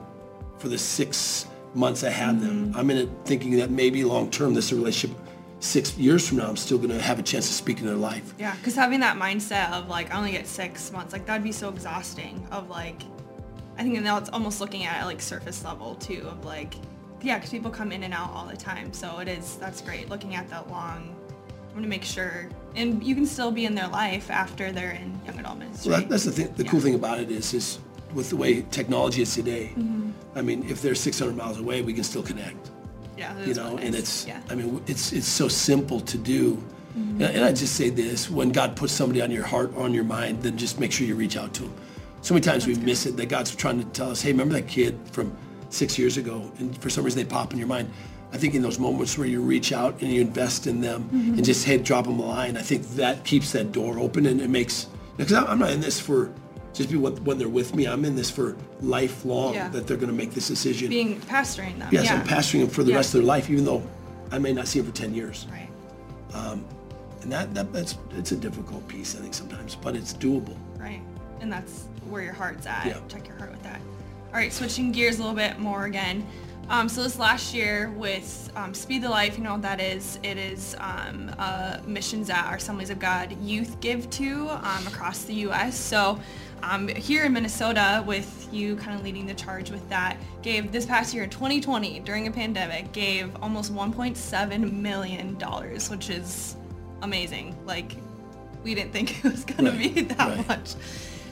for 0.60 0.70
the 0.70 0.78
six 0.78 1.48
months 1.74 2.04
I 2.04 2.10
had 2.10 2.36
mm-hmm. 2.36 2.72
them. 2.72 2.74
I'm 2.76 2.90
in 2.90 2.98
it 2.98 3.10
thinking 3.26 3.58
that 3.58 3.70
maybe 3.70 4.04
long 4.04 4.30
term 4.30 4.54
this 4.54 4.72
relationship 4.72 5.18
six 5.60 5.98
years 5.98 6.28
from 6.28 6.38
now 6.38 6.48
I'm 6.48 6.56
still 6.56 6.78
going 6.78 6.90
to 6.90 7.02
have 7.02 7.20
a 7.20 7.24
chance 7.24 7.48
to 7.48 7.54
speak 7.54 7.80
in 7.80 7.86
their 7.86 7.96
life. 7.96 8.34
Yeah, 8.38 8.56
because 8.56 8.76
having 8.76 9.00
that 9.00 9.18
mindset 9.18 9.72
of 9.72 9.88
like 9.88 10.14
I 10.14 10.18
only 10.18 10.32
get 10.32 10.48
six 10.48 10.92
months, 10.92 11.14
like 11.14 11.26
that'd 11.26 11.44
be 11.44 11.52
so 11.52 11.70
exhausting. 11.70 12.46
Of 12.52 12.70
like, 12.70 13.02
I 13.78 13.84
think 13.84 14.00
now 14.02 14.18
it's 14.18 14.30
almost 14.30 14.62
looking 14.62 14.86
at 14.86 15.06
like 15.06 15.22
surface 15.22 15.64
level 15.64 15.96
too. 15.96 16.28
Of 16.28 16.46
like, 16.46 16.76
yeah, 17.22 17.36
because 17.36 17.50
people 17.50 17.72
come 17.72 17.92
in 17.92 18.04
and 18.04 18.14
out 18.14 18.32
all 18.32 18.46
the 18.46 18.58
time, 18.58 18.94
so 18.94 19.20
it 19.20 19.28
is 19.28 19.56
that's 19.56 19.82
great. 19.82 20.10
Looking 20.10 20.36
at 20.36 20.50
that 20.50 20.70
long, 20.70 21.16
I'm 21.76 21.82
to 21.82 21.88
make 21.88 22.04
sure, 22.04 22.50
and 22.76 23.04
you 23.04 23.16
can 23.16 23.26
still 23.26 23.52
be 23.52 23.66
in 23.66 23.76
their 23.76 23.88
life 23.88 24.30
after 24.30 24.72
they're 24.72 24.92
in 24.92 25.20
young 25.26 25.40
adult 25.40 25.60
ministry. 25.60 25.92
Well, 25.92 26.02
that, 26.02 26.10
that's 26.10 26.24
the 26.24 26.32
thing. 26.32 26.54
The 26.56 26.64
yeah. 26.64 26.72
cool 26.72 26.80
thing 26.80 26.96
about 26.96 27.20
it 27.20 27.32
is, 27.32 27.54
is 27.54 27.80
with 28.18 28.32
the 28.32 28.36
way 28.36 28.64
technology 28.72 29.22
is 29.22 29.34
today. 29.34 29.72
Mm-hmm. 29.78 30.10
I 30.36 30.42
mean, 30.42 30.68
if 30.68 30.82
they're 30.82 30.96
600 30.96 31.38
miles 31.38 31.60
away, 31.60 31.84
we 31.84 31.94
can 31.94 32.04
still 32.04 32.24
connect. 32.24 32.72
Yeah, 33.16 33.40
you 33.46 33.54
know, 33.54 33.76
nice. 33.76 33.86
and 33.86 33.96
it's. 33.96 34.28
Yeah. 34.28 34.42
I 34.50 34.56
mean, 34.56 34.84
it's 34.88 35.14
it's 35.14 35.28
so 35.28 35.48
simple 35.48 36.00
to 36.02 36.18
do. 36.18 36.56
Mm-hmm. 36.56 37.22
And, 37.22 37.36
and 37.36 37.46
I 37.46 37.52
just 37.54 37.76
say 37.76 37.90
this: 37.90 38.30
when 38.30 38.52
God 38.52 38.76
puts 38.76 38.92
somebody 38.92 39.22
on 39.22 39.32
your 39.32 39.46
heart, 39.46 39.76
on 39.76 39.94
your 39.94 40.04
mind, 40.04 40.44
then 40.44 40.58
just 40.58 40.80
make 40.80 40.92
sure 40.92 41.08
you 41.08 41.16
reach 41.16 41.38
out 41.38 41.54
to 41.56 41.64
them. 41.64 41.74
So 42.22 42.34
many 42.34 42.44
times 42.44 42.66
That's 42.66 42.68
we 42.68 42.74
good. 42.76 42.86
miss 42.86 43.06
it. 43.06 43.18
That 43.18 43.30
God's 43.30 43.56
trying 43.56 43.80
to 43.80 43.86
tell 43.86 44.12
us, 44.12 44.22
"Hey, 44.22 44.32
remember 44.32 44.54
that 44.54 44.68
kid 44.68 45.00
from 45.12 45.36
six 45.70 45.98
years 45.98 46.18
ago?" 46.18 46.52
And 46.60 46.78
for 46.80 46.92
some 46.92 47.04
reason, 47.04 47.24
they 47.24 47.30
pop 47.30 47.54
in 47.54 47.60
your 47.60 47.68
mind. 47.68 47.90
I 48.34 48.38
think 48.38 48.54
in 48.54 48.62
those 48.62 48.78
moments 48.78 49.18
where 49.18 49.28
you 49.28 49.42
reach 49.42 49.72
out 49.72 50.02
and 50.02 50.12
you 50.12 50.22
invest 50.22 50.68
in 50.68 50.82
them 50.82 51.04
mm-hmm. 51.06 51.36
and 51.36 51.46
just 51.46 51.66
hey, 51.66 51.78
drop 51.78 52.06
them 52.06 52.20
a 52.20 52.26
line, 52.26 52.58
I 52.58 52.62
think 52.62 52.84
that 52.96 53.24
keeps 53.24 53.52
that 53.54 53.72
door 53.72 53.98
open 53.98 54.26
and 54.26 54.42
it 54.42 54.50
makes. 54.50 54.88
Because 55.16 55.34
I'm 55.34 55.58
not 55.58 55.72
in 55.72 55.82
this 55.82 56.00
for 56.00 56.32
just 56.78 56.90
be 56.90 56.98
when 56.98 57.38
they're 57.38 57.50
with 57.50 57.76
me. 57.76 57.86
I'm 57.86 58.06
in 58.06 58.16
this 58.16 58.30
for 58.30 58.56
lifelong 58.82 59.56
yeah. 59.56 59.70
that 59.70 59.88
they're 59.88 59.98
going 59.98 60.12
to 60.12 60.16
make 60.16 60.32
this 60.32 60.48
decision. 60.48 60.90
Being 60.90 61.20
pastoring 61.22 61.80
them. 61.80 61.90
Yes, 61.92 62.06
yeah. 62.06 62.16
I'm 62.16 62.28
pastoring 62.28 62.62
them 62.62 62.70
for 62.70 62.84
the 62.84 62.92
yeah. 62.92 62.98
rest 62.98 63.14
of 63.16 63.22
their 63.22 63.28
life, 63.28 63.50
even 63.50 63.66
though 63.66 63.84
I 64.32 64.38
may 64.38 64.54
not 64.54 64.68
see 64.68 64.80
them 64.80 64.92
for 64.92 64.96
10 64.96 65.14
years. 65.14 65.48
Right. 65.52 65.70
Um, 66.34 66.66
and 67.22 67.32
that, 67.32 67.54
that 67.56 67.74
that's 67.74 67.98
it's 68.12 68.32
a 68.32 68.38
difficult 68.38 68.88
piece, 68.88 69.16
I 69.16 69.20
think 69.20 69.34
sometimes, 69.34 69.76
but 69.76 69.96
it's 69.96 70.14
doable. 70.14 70.56
Right. 70.78 71.02
And 71.42 71.52
that's 71.52 71.88
where 72.10 72.22
your 72.22 72.34
heart's 72.34 72.66
at. 72.68 72.86
Yeah. 72.86 73.00
Check 73.08 73.28
your 73.28 73.38
heart 73.38 73.52
with 73.52 73.64
that. 73.64 73.82
All 74.28 74.34
right, 74.34 74.54
switching 74.54 74.92
gears 74.92 75.18
a 75.18 75.22
little 75.22 75.36
bit 75.36 75.58
more 75.60 75.86
again. 75.86 76.26
Um, 76.70 76.90
so 76.90 77.02
this 77.02 77.18
last 77.18 77.54
year 77.54 77.94
with 77.96 78.52
um, 78.56 78.74
Speed 78.74 79.02
the 79.02 79.10
Light, 79.10 79.38
you 79.38 79.44
know 79.44 79.54
what 79.54 79.62
that 79.62 79.80
is? 79.80 80.20
It 80.22 80.38
is 80.38 80.76
um, 80.80 81.34
uh, 81.38 81.78
missions 81.86 82.28
that 82.28 82.46
our 82.46 82.58
Assemblies 82.58 82.90
of 82.90 83.00
God 83.00 83.32
youth 83.42 83.80
give 83.80 84.10
to 84.12 84.50
um, 84.50 84.86
across 84.86 85.24
the 85.24 85.34
U.S. 85.36 85.78
So 85.78 86.20
um, 86.64 86.88
here 86.88 87.26
in 87.26 87.34
Minnesota, 87.34 88.04
with 88.06 88.48
you 88.52 88.76
kind 88.78 88.98
of 88.98 89.04
leading 89.04 89.26
the 89.26 89.34
charge 89.34 89.72
with 89.72 89.88
that, 89.90 90.18
gave 90.42 90.72
this 90.72 90.86
past 90.86 91.14
year, 91.14 91.28
2020, 91.28 92.00
during 92.02 92.28
a 92.28 92.32
pandemic, 92.32 92.92
gave 92.92 93.36
almost 93.42 93.74
1.7 93.74 94.72
million 94.72 95.38
dollars, 95.38 95.90
which 95.90 96.10
is 96.10 96.56
amazing. 97.02 97.56
Like, 97.66 97.96
we 98.64 98.76
didn't 98.76 98.92
think 98.92 99.18
it 99.26 99.32
was 99.32 99.46
going 99.46 99.66
right, 99.66 99.74
to 99.74 99.94
be 99.94 100.02
that 100.02 100.20
right. 100.20 100.48
much. 100.48 100.76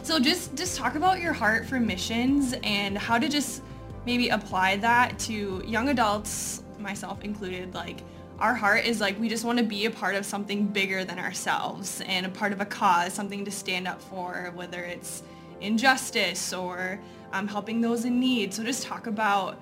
So 0.03 0.19
just 0.19 0.55
just 0.55 0.77
talk 0.77 0.95
about 0.95 1.19
your 1.19 1.33
heart 1.33 1.65
for 1.65 1.79
missions 1.79 2.53
and 2.63 2.97
how 2.97 3.17
to 3.17 3.27
just 3.27 3.63
maybe 4.05 4.29
apply 4.29 4.77
that 4.77 5.17
to 5.19 5.63
young 5.65 5.89
adults, 5.89 6.63
myself 6.79 7.23
included, 7.23 7.73
like 7.73 8.01
our 8.39 8.53
heart 8.53 8.85
is 8.85 8.99
like 8.99 9.19
we 9.19 9.29
just 9.29 9.45
want 9.45 9.57
to 9.59 9.63
be 9.63 9.85
a 9.85 9.91
part 9.91 10.15
of 10.15 10.25
something 10.25 10.67
bigger 10.67 11.05
than 11.05 11.19
ourselves 11.19 12.01
and 12.05 12.25
a 12.25 12.29
part 12.29 12.51
of 12.51 12.61
a 12.61 12.65
cause, 12.65 13.13
something 13.13 13.45
to 13.45 13.51
stand 13.51 13.87
up 13.87 14.01
for, 14.01 14.51
whether 14.55 14.83
it's 14.83 15.23
injustice 15.61 16.53
or 16.53 16.99
um, 17.31 17.47
helping 17.47 17.81
those 17.81 18.05
in 18.05 18.19
need. 18.19 18.53
So 18.53 18.63
just 18.63 18.83
talk 18.83 19.07
about 19.07 19.57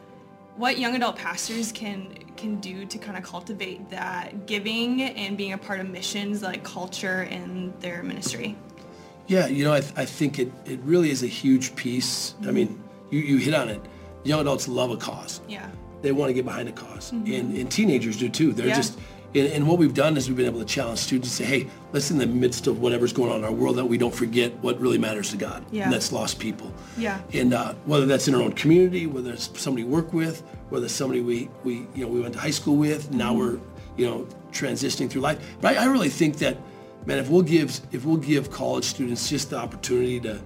what 0.55 0.77
young 0.77 0.95
adult 0.95 1.15
pastors 1.15 1.71
can 1.71 2.15
can 2.35 2.59
do 2.59 2.85
to 2.85 2.97
kind 2.97 3.15
of 3.15 3.23
cultivate 3.23 3.89
that 3.91 4.47
giving 4.47 5.03
and 5.03 5.37
being 5.37 5.53
a 5.53 5.57
part 5.57 5.79
of 5.79 5.89
missions 5.89 6.41
like 6.41 6.63
culture 6.63 7.23
in 7.23 7.73
their 7.79 8.01
ministry. 8.01 8.55
Yeah, 9.27 9.47
you 9.47 9.63
know, 9.63 9.73
I, 9.73 9.79
th- 9.79 9.93
I 9.95 10.05
think 10.05 10.39
it, 10.39 10.51
it 10.65 10.79
really 10.81 11.09
is 11.09 11.23
a 11.23 11.27
huge 11.27 11.75
piece. 11.75 12.31
Mm-hmm. 12.31 12.49
I 12.49 12.51
mean, 12.51 12.83
you, 13.09 13.19
you 13.19 13.37
hit 13.37 13.53
on 13.53 13.69
it. 13.69 13.81
Young 14.23 14.41
adults 14.41 14.67
love 14.67 14.91
a 14.91 14.97
cause. 14.97 15.41
Yeah 15.47 15.69
they 16.03 16.11
want 16.11 16.29
to 16.29 16.33
get 16.33 16.45
behind 16.45 16.69
a 16.69 16.71
because 16.71 17.11
mm-hmm. 17.11 17.33
and, 17.33 17.57
and, 17.57 17.71
teenagers 17.71 18.17
do 18.17 18.29
too. 18.29 18.53
They're 18.53 18.67
yeah. 18.67 18.75
just, 18.75 18.99
and, 19.33 19.47
and, 19.47 19.67
what 19.67 19.79
we've 19.79 19.93
done 19.93 20.15
is 20.17 20.27
we've 20.27 20.37
been 20.37 20.45
able 20.45 20.59
to 20.59 20.65
challenge 20.65 20.99
students 20.99 21.29
to 21.29 21.35
say, 21.35 21.45
hey, 21.45 21.67
let's 21.93 22.11
in 22.11 22.17
the 22.17 22.27
midst 22.27 22.67
of 22.67 22.81
whatever's 22.81 23.13
going 23.13 23.31
on 23.31 23.39
in 23.39 23.45
our 23.45 23.51
world 23.51 23.77
that 23.77 23.85
we 23.85 23.97
don't 23.97 24.13
forget 24.13 24.53
what 24.57 24.79
really 24.79 24.97
matters 24.99 25.31
to 25.31 25.37
God, 25.37 25.65
yeah. 25.71 25.85
and 25.85 25.93
that's 25.93 26.11
lost 26.11 26.37
people. 26.37 26.71
Yeah. 26.97 27.21
And 27.33 27.53
uh, 27.53 27.73
whether 27.85 28.05
that's 28.05 28.27
in 28.27 28.35
our 28.35 28.41
own 28.41 28.51
community, 28.51 29.07
whether 29.07 29.33
it's 29.33 29.49
somebody 29.59 29.85
we 29.85 29.91
work 29.91 30.13
with, 30.13 30.41
whether 30.69 30.85
it's 30.85 30.93
somebody 30.93 31.21
we, 31.21 31.49
we 31.63 31.87
you 31.95 32.05
know 32.05 32.07
we 32.07 32.19
went 32.19 32.33
to 32.33 32.39
high 32.39 32.51
school 32.51 32.75
with, 32.75 33.11
now 33.11 33.31
mm-hmm. 33.31 33.39
we're 33.39 33.59
you 33.97 34.05
know 34.05 34.27
transitioning 34.51 35.09
through 35.09 35.21
life. 35.21 35.39
But 35.61 35.77
I, 35.77 35.83
I 35.83 35.85
really 35.85 36.09
think 36.09 36.37
that 36.37 36.57
man, 37.05 37.17
if 37.17 37.29
we'll 37.29 37.41
give 37.41 37.79
if 37.91 38.05
we'll 38.05 38.17
give 38.17 38.51
college 38.51 38.85
students 38.85 39.29
just 39.29 39.49
the 39.49 39.57
opportunity 39.57 40.19
to 40.19 40.41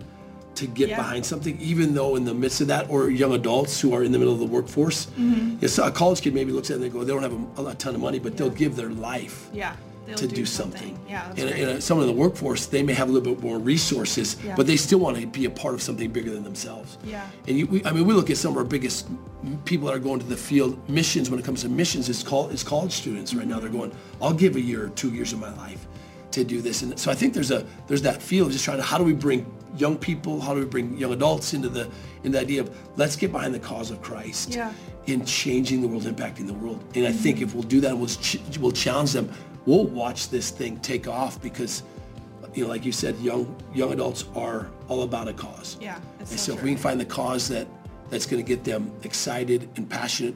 to 0.58 0.68
get 0.68 0.90
Yeah. 0.90 0.98
behind 0.98 1.26
something, 1.26 1.58
even 1.62 1.94
though 1.94 2.16
in 2.16 2.26
the 2.26 2.34
midst 2.34 2.62
of 2.62 2.68
that, 2.68 2.90
or 2.90 3.10
young 3.10 3.34
adults 3.34 3.80
who 3.80 3.94
are 3.94 4.04
in 4.04 4.12
the 4.12 4.18
middle 4.20 4.34
of 4.34 4.40
the 4.40 4.46
workforce, 4.46 5.08
Mm-hmm. 5.20 5.58
yes, 5.62 5.78
a 5.78 5.92
college 5.92 6.22
kid 6.22 6.34
maybe 6.34 6.52
looks 6.52 6.70
at 6.70 6.74
it 6.74 6.76
and 6.78 6.84
they 6.86 6.90
go, 6.90 7.04
they 7.04 7.14
don't 7.14 7.22
have 7.24 7.38
a, 7.66 7.70
a 7.72 7.76
ton 7.76 7.96
of 7.96 8.02
money, 8.02 8.20
but 8.20 8.36
they'll 8.38 8.50
give 8.50 8.76
their 8.76 8.90
life 8.90 9.50
Yeah. 9.54 9.76
They'll 10.08 10.16
to 10.16 10.28
do, 10.28 10.46
something. 10.46 10.98
Yeah, 11.10 11.28
that's 11.28 11.42
and, 11.42 11.50
and 11.72 11.84
someone 11.84 12.08
in 12.08 12.16
the 12.16 12.20
workforce, 12.22 12.66
they 12.68 12.82
may 12.82 12.94
have 12.94 13.10
a 13.10 13.12
little 13.12 13.34
bit 13.36 13.44
more 13.44 13.60
resources, 13.60 14.38
Yeah. 14.46 14.56
but 14.56 14.66
they 14.66 14.78
still 14.78 15.00
want 15.00 15.18
to 15.18 15.28
be 15.28 15.44
a 15.46 15.50
part 15.50 15.74
of 15.76 15.82
something 15.82 16.10
bigger 16.12 16.32
than 16.32 16.44
themselves. 16.44 16.98
Yeah. 17.04 17.28
And 17.46 17.58
you, 17.60 17.68
we, 17.68 17.84
I 17.84 17.92
mean, 17.92 18.06
we 18.06 18.14
look 18.14 18.30
at 18.30 18.38
some 18.38 18.52
of 18.54 18.58
our 18.58 18.64
biggest 18.64 19.08
people 19.66 19.88
that 19.88 19.96
are 19.96 20.00
going 20.00 20.20
to 20.22 20.26
the 20.26 20.38
field 20.38 20.78
missions. 20.90 21.30
When 21.30 21.40
it 21.40 21.46
comes 21.46 21.62
to 21.64 21.70
missions, 21.70 22.08
is 22.08 22.24
call 22.24 22.48
is 22.50 22.64
college 22.64 22.94
students 22.94 23.34
right 23.34 23.46
now. 23.46 23.60
They're 23.60 23.70
going, 23.70 23.92
I'll 24.22 24.34
give 24.34 24.56
a 24.56 24.62
year 24.62 24.86
or 24.86 24.90
two 24.90 25.10
years 25.14 25.34
of 25.34 25.40
my 25.40 25.54
life 25.58 25.86
to 26.32 26.44
do 26.44 26.62
this. 26.62 26.82
And 26.82 26.98
so 27.00 27.12
I 27.12 27.16
think 27.16 27.34
there's 27.34 27.52
a 27.52 27.66
there's 27.88 28.02
that 28.04 28.22
feel 28.22 28.46
of 28.46 28.52
just 28.52 28.66
trying 28.66 28.78
to 28.78 28.84
how 28.84 28.98
do 28.98 29.04
we 29.04 29.14
bring 29.14 29.46
young 29.78 29.98
people, 29.98 30.40
how 30.42 30.54
do 30.54 30.60
we 30.62 30.66
bring 30.66 30.98
young 30.98 31.14
adults 31.14 31.54
into 31.54 31.70
the 31.70 31.90
in 32.24 32.32
the 32.32 32.40
idea 32.40 32.62
of 32.62 32.76
let's 32.98 33.16
get 33.16 33.32
behind 33.32 33.54
the 33.54 33.60
cause 33.60 33.92
of 33.92 34.02
Christ 34.02 34.54
Yeah. 34.54 34.72
in 35.06 35.26
changing 35.26 35.82
the 35.82 35.88
world, 35.88 36.04
impacting 36.04 36.48
the 36.48 36.54
world. 36.54 36.84
And 36.96 37.06
I 37.08 37.12
think 37.12 37.42
if 37.42 37.54
we'll 37.54 37.64
do 37.64 37.80
that, 37.82 37.98
we'll 37.98 38.08
ch- 38.08 38.40
we'll 38.60 38.72
challenge 38.72 39.14
them. 39.14 39.30
We'll 39.66 39.86
watch 39.86 40.30
this 40.30 40.50
thing 40.50 40.80
take 40.80 41.08
off 41.08 41.42
because, 41.42 41.84
you 42.54 42.64
know, 42.64 42.70
like 42.70 42.86
you 42.86 42.92
said, 42.92 43.18
young 43.20 43.54
young 43.74 43.94
adults 43.94 44.26
are 44.36 44.70
all 44.88 45.04
about 45.04 45.28
a 45.28 45.34
cause. 45.34 45.78
Yeah, 45.82 46.00
And 46.20 46.28
so 46.28 46.36
so 46.38 46.54
if 46.54 46.64
we 46.64 46.70
can 46.72 46.78
find 46.78 47.00
the 47.00 47.06
cause 47.06 47.48
that 47.50 47.68
that's 48.10 48.26
going 48.26 48.44
to 48.44 48.48
get 48.48 48.64
them 48.64 48.92
excited 49.04 49.70
and 49.76 49.90
passionate, 49.90 50.36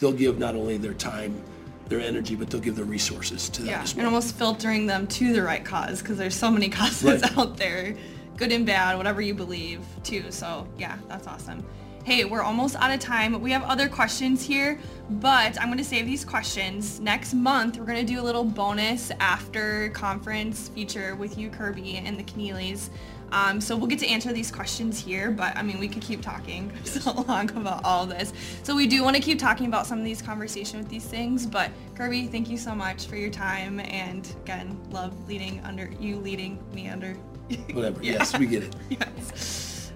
they'll 0.00 0.12
give 0.12 0.38
not 0.38 0.54
only 0.56 0.76
their 0.76 0.94
time, 0.94 1.40
their 1.88 2.00
energy, 2.00 2.34
but 2.34 2.48
they'll 2.50 2.60
give 2.60 2.76
their 2.76 2.84
resources 2.84 3.48
to 3.50 3.62
that 3.62 3.68
Yeah, 3.68 3.82
as 3.82 3.92
and 3.94 4.06
almost 4.06 4.34
filtering 4.36 4.86
them 4.86 5.06
to 5.08 5.32
the 5.32 5.42
right 5.42 5.64
cause 5.64 6.00
because 6.00 6.18
there's 6.18 6.34
so 6.36 6.50
many 6.50 6.68
causes 6.80 7.22
Right. 7.22 7.38
out 7.38 7.56
there, 7.56 7.94
good 8.36 8.52
and 8.52 8.64
bad, 8.66 8.96
whatever 8.96 9.20
you 9.20 9.34
believe 9.34 9.80
too. 10.02 10.24
So 10.30 10.66
yeah, 10.78 10.96
that's 11.08 11.26
awesome. 11.26 11.64
Hey, 12.04 12.24
we're 12.24 12.42
almost 12.42 12.74
out 12.76 12.90
of 12.92 12.98
time. 12.98 13.40
We 13.40 13.52
have 13.52 13.62
other 13.62 13.88
questions 13.88 14.42
here, 14.42 14.80
but 15.08 15.56
I'm 15.60 15.68
going 15.68 15.78
to 15.78 15.84
save 15.84 16.04
these 16.04 16.24
questions. 16.24 16.98
Next 16.98 17.32
month, 17.32 17.78
we're 17.78 17.84
going 17.84 18.04
to 18.04 18.12
do 18.12 18.20
a 18.20 18.24
little 18.24 18.42
bonus 18.42 19.12
after 19.20 19.88
conference 19.90 20.68
feature 20.70 21.14
with 21.14 21.38
you, 21.38 21.48
Kirby, 21.48 21.98
and 21.98 22.18
the 22.18 22.24
Keneally's. 22.24 22.90
Um, 23.32 23.62
so 23.62 23.74
we'll 23.76 23.86
get 23.86 23.98
to 24.00 24.06
answer 24.06 24.30
these 24.32 24.50
questions 24.50 25.02
here, 25.02 25.30
but 25.30 25.56
I 25.56 25.62
mean, 25.62 25.80
we 25.80 25.88
could 25.88 26.02
keep 26.02 26.20
talking 26.20 26.70
so 26.84 27.12
long 27.12 27.50
about 27.56 27.82
all 27.82 28.04
this. 28.04 28.32
So 28.62 28.76
we 28.76 28.86
do 28.86 29.02
want 29.02 29.16
to 29.16 29.22
keep 29.22 29.38
talking 29.38 29.66
about 29.66 29.86
some 29.86 29.98
of 29.98 30.04
these 30.04 30.20
conversations 30.20 30.82
with 30.82 30.90
these 30.90 31.06
things, 31.06 31.46
but 31.46 31.70
Kirby, 31.94 32.26
thank 32.26 32.50
you 32.50 32.58
so 32.58 32.74
much 32.74 33.06
for 33.06 33.16
your 33.16 33.30
time, 33.30 33.80
and 33.80 34.28
again, 34.42 34.78
love 34.90 35.26
leading 35.26 35.60
under 35.64 35.90
you 35.98 36.16
leading 36.16 36.62
me 36.74 36.88
under. 36.88 37.14
Whatever. 37.72 38.02
Yeah. 38.02 38.12
Yes, 38.12 38.38
we 38.38 38.46
get 38.46 38.64
it. 38.64 38.76
yes. 38.90 39.92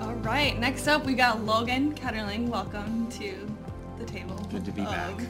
All 0.00 0.14
right, 0.22 0.58
next 0.58 0.88
up 0.88 1.04
we 1.04 1.12
got 1.12 1.44
Logan 1.44 1.94
Ketterling. 1.94 2.48
Welcome 2.48 3.10
to 3.12 3.34
the 3.98 4.06
table. 4.06 4.36
Good 4.50 4.64
to 4.64 4.72
be 4.72 4.82
back. 4.82 5.20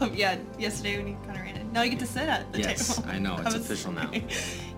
Um, 0.00 0.12
yeah, 0.14 0.38
yesterday 0.58 0.96
when 0.96 1.08
you 1.08 1.16
kind 1.24 1.36
of 1.36 1.42
ran 1.42 1.56
in. 1.56 1.63
Now 1.74 1.82
you 1.82 1.90
get 1.90 1.98
to 1.98 2.06
sit 2.06 2.28
at 2.28 2.50
the 2.52 2.60
Yes, 2.60 2.94
table. 2.96 3.08
I 3.10 3.18
know, 3.18 3.36
it's 3.44 3.54
official 3.56 3.90
now. 3.90 4.08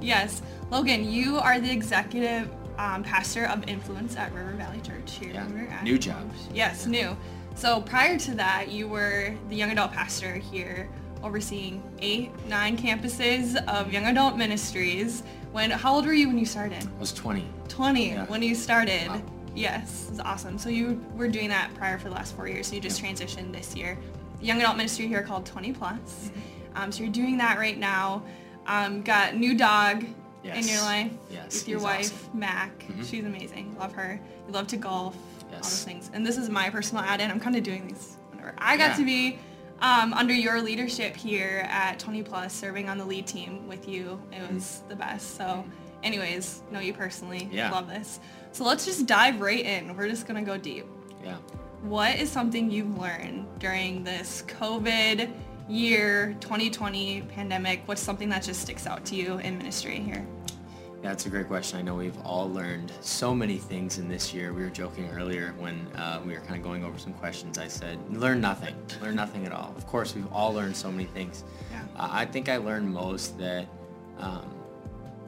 yes, 0.01 0.41
Logan, 0.71 1.05
you 1.05 1.37
are 1.37 1.61
the 1.61 1.71
executive 1.71 2.49
um, 2.79 3.03
pastor 3.03 3.45
of 3.47 3.69
influence 3.69 4.17
at 4.17 4.33
River 4.33 4.53
Valley 4.53 4.81
Church 4.81 5.13
here. 5.21 5.35
Yeah, 5.35 5.47
We're 5.49 5.69
at- 5.69 5.85
new 5.85 5.99
job. 5.99 6.31
Yes, 6.55 6.87
new. 6.87 7.15
So 7.55 7.83
prior 7.83 8.19
to 8.21 8.35
that, 8.37 8.71
you 8.71 8.89
were 8.89 9.35
the 9.51 9.57
young 9.57 9.71
adult 9.73 9.93
pastor 9.93 10.37
here, 10.37 10.89
overseeing 11.23 11.83
eight, 12.01 12.31
nine 12.49 12.79
campuses 12.79 13.63
of 13.67 13.93
young 13.93 14.07
adult 14.07 14.37
ministries. 14.39 15.23
When 15.53 15.71
how 15.71 15.95
old 15.97 16.07
were 16.07 16.15
you 16.15 16.29
when 16.29 16.39
you 16.39 16.47
started? 16.47 16.83
I 16.83 17.01
was 17.01 17.13
20. 17.13 17.47
20 17.69 18.09
Yeah. 18.09 18.25
when 18.27 18.43
you 18.43 18.55
started. 18.55 19.09
Wow. 19.09 19.23
Yes, 19.55 20.09
it's 20.11 20.21
awesome. 20.21 20.57
So 20.59 20.71
you 20.71 21.05
were 21.15 21.29
doing 21.29 21.49
that 21.51 21.75
prior 21.75 21.99
for 21.99 22.09
the 22.09 22.15
last 22.15 22.35
four 22.37 22.49
years. 22.49 22.67
So 22.69 22.75
you 22.75 22.81
just 22.81 23.03
transitioned 23.03 23.53
this 23.53 23.75
year. 23.77 23.99
Young 24.41 24.61
adult 24.61 24.77
ministry 24.79 25.07
here 25.09 25.23
called 25.23 25.45
20 25.47 25.73
Plus. 25.73 25.99
Mm-hmm. 25.99 26.41
Um, 26.77 26.93
so 26.93 27.03
you're 27.03 27.13
doing 27.13 27.39
that 27.39 27.59
right 27.59 27.79
now. 27.79 28.23
Um, 28.67 29.03
got 29.03 29.35
new 29.37 29.57
dog 29.57 30.05
in 30.45 30.67
your 30.69 30.81
life 30.83 31.11
Yes, 31.31 31.55
with 31.55 31.69
your 31.69 31.81
wife 31.81 32.13
awesome. 32.13 32.29
Mm-hmm. 32.29 32.39
Mac. 32.39 32.85
She's 33.05 33.25
amazing. 33.25 33.77
Love 33.79 33.93
her. 33.95 34.21
You 34.47 34.53
love 34.53 34.67
to 34.69 34.77
golf. 34.77 35.17
Yes. 35.51 35.55
All 35.55 35.59
those 35.63 35.85
things. 35.85 36.11
And 36.13 36.25
this 36.25 36.37
is 36.37 36.49
my 36.49 36.71
personal 36.71 37.03
add-in. 37.03 37.31
I'm 37.31 37.41
kind 37.41 37.57
of 37.57 37.63
doing 37.65 37.87
these 37.89 38.17
whenever 38.31 38.55
I 38.59 38.77
got 38.77 38.91
Yeah. 38.91 38.97
to 38.97 39.05
be 39.05 39.39
um, 39.81 40.13
under 40.15 40.33
your 40.35 40.63
leadership 40.63 41.17
here 41.17 41.67
at 41.69 41.99
20 41.99 42.23
Plus, 42.23 42.53
serving 42.53 42.89
on 42.89 42.97
the 42.99 43.05
lead 43.05 43.27
team 43.27 43.67
with 43.69 43.89
you. 43.89 44.21
It 44.33 44.53
was 44.53 44.83
the 44.89 44.97
best. 44.97 45.37
So, 45.37 45.65
anyways, 46.03 46.63
know 46.71 46.81
you 46.81 46.93
personally. 46.93 47.49
Yeah. 47.53 47.71
Love 47.71 47.89
this. 47.89 48.21
So 48.53 48.65
let's 48.65 48.85
just 48.85 49.07
dive 49.07 49.41
right 49.41 49.65
in. 49.65 49.97
We're 49.97 50.09
just 50.09 50.27
gonna 50.27 50.43
go 50.43 50.57
deep. 50.57 50.87
Yeah. 51.25 51.37
What 51.83 52.17
is 52.17 52.31
something 52.31 52.71
you've 52.71 52.99
learned 52.99 53.47
during 53.59 54.03
this 54.03 54.43
COVID 54.47 55.31
year, 55.69 56.37
2020 56.41 57.23
pandemic? 57.23 57.83
What's 57.87 58.03
something 58.03 58.29
that 58.31 58.43
just 58.43 58.61
sticks 58.63 58.87
out 58.87 59.05
to 59.07 59.17
you 59.17 59.39
in 59.39 59.59
ministry 59.59 59.99
here? 59.99 60.27
Yeah, 61.03 61.11
that's 61.11 61.27
a 61.27 61.31
great 61.31 61.47
question. 61.47 61.79
I 61.79 61.83
know 61.83 61.95
we've 61.95 62.19
all 62.25 62.51
learned 62.51 62.91
so 63.01 63.35
many 63.35 63.59
things 63.59 63.99
in 63.99 64.09
this 64.09 64.33
year. 64.33 64.53
We 64.53 64.63
were 64.63 64.71
joking 64.71 65.09
earlier 65.11 65.55
when 65.59 65.87
uh, 65.95 66.21
we 66.25 66.33
were 66.33 66.41
kind 66.41 66.57
of 66.57 66.63
going 66.63 66.85
over 66.85 66.99
some 66.99 67.13
questions. 67.15 67.59
I 67.59 67.69
said, 67.69 67.99
learn 68.11 68.41
nothing. 68.41 68.75
Learn 69.03 69.15
nothing 69.15 69.45
at 69.47 69.53
all. 69.53 69.75
Of 69.77 69.87
course, 69.87 70.15
we've 70.15 70.33
all 70.33 70.53
learned 70.55 70.77
so 70.77 70.91
many 70.91 71.05
things. 71.05 71.45
Yeah. 71.71 71.83
Uh, 71.97 72.09
I 72.11 72.25
think 72.25 72.49
I 72.49 72.57
learned 72.57 72.93
most 72.93 73.39
that 73.39 73.67
um, 74.19 74.51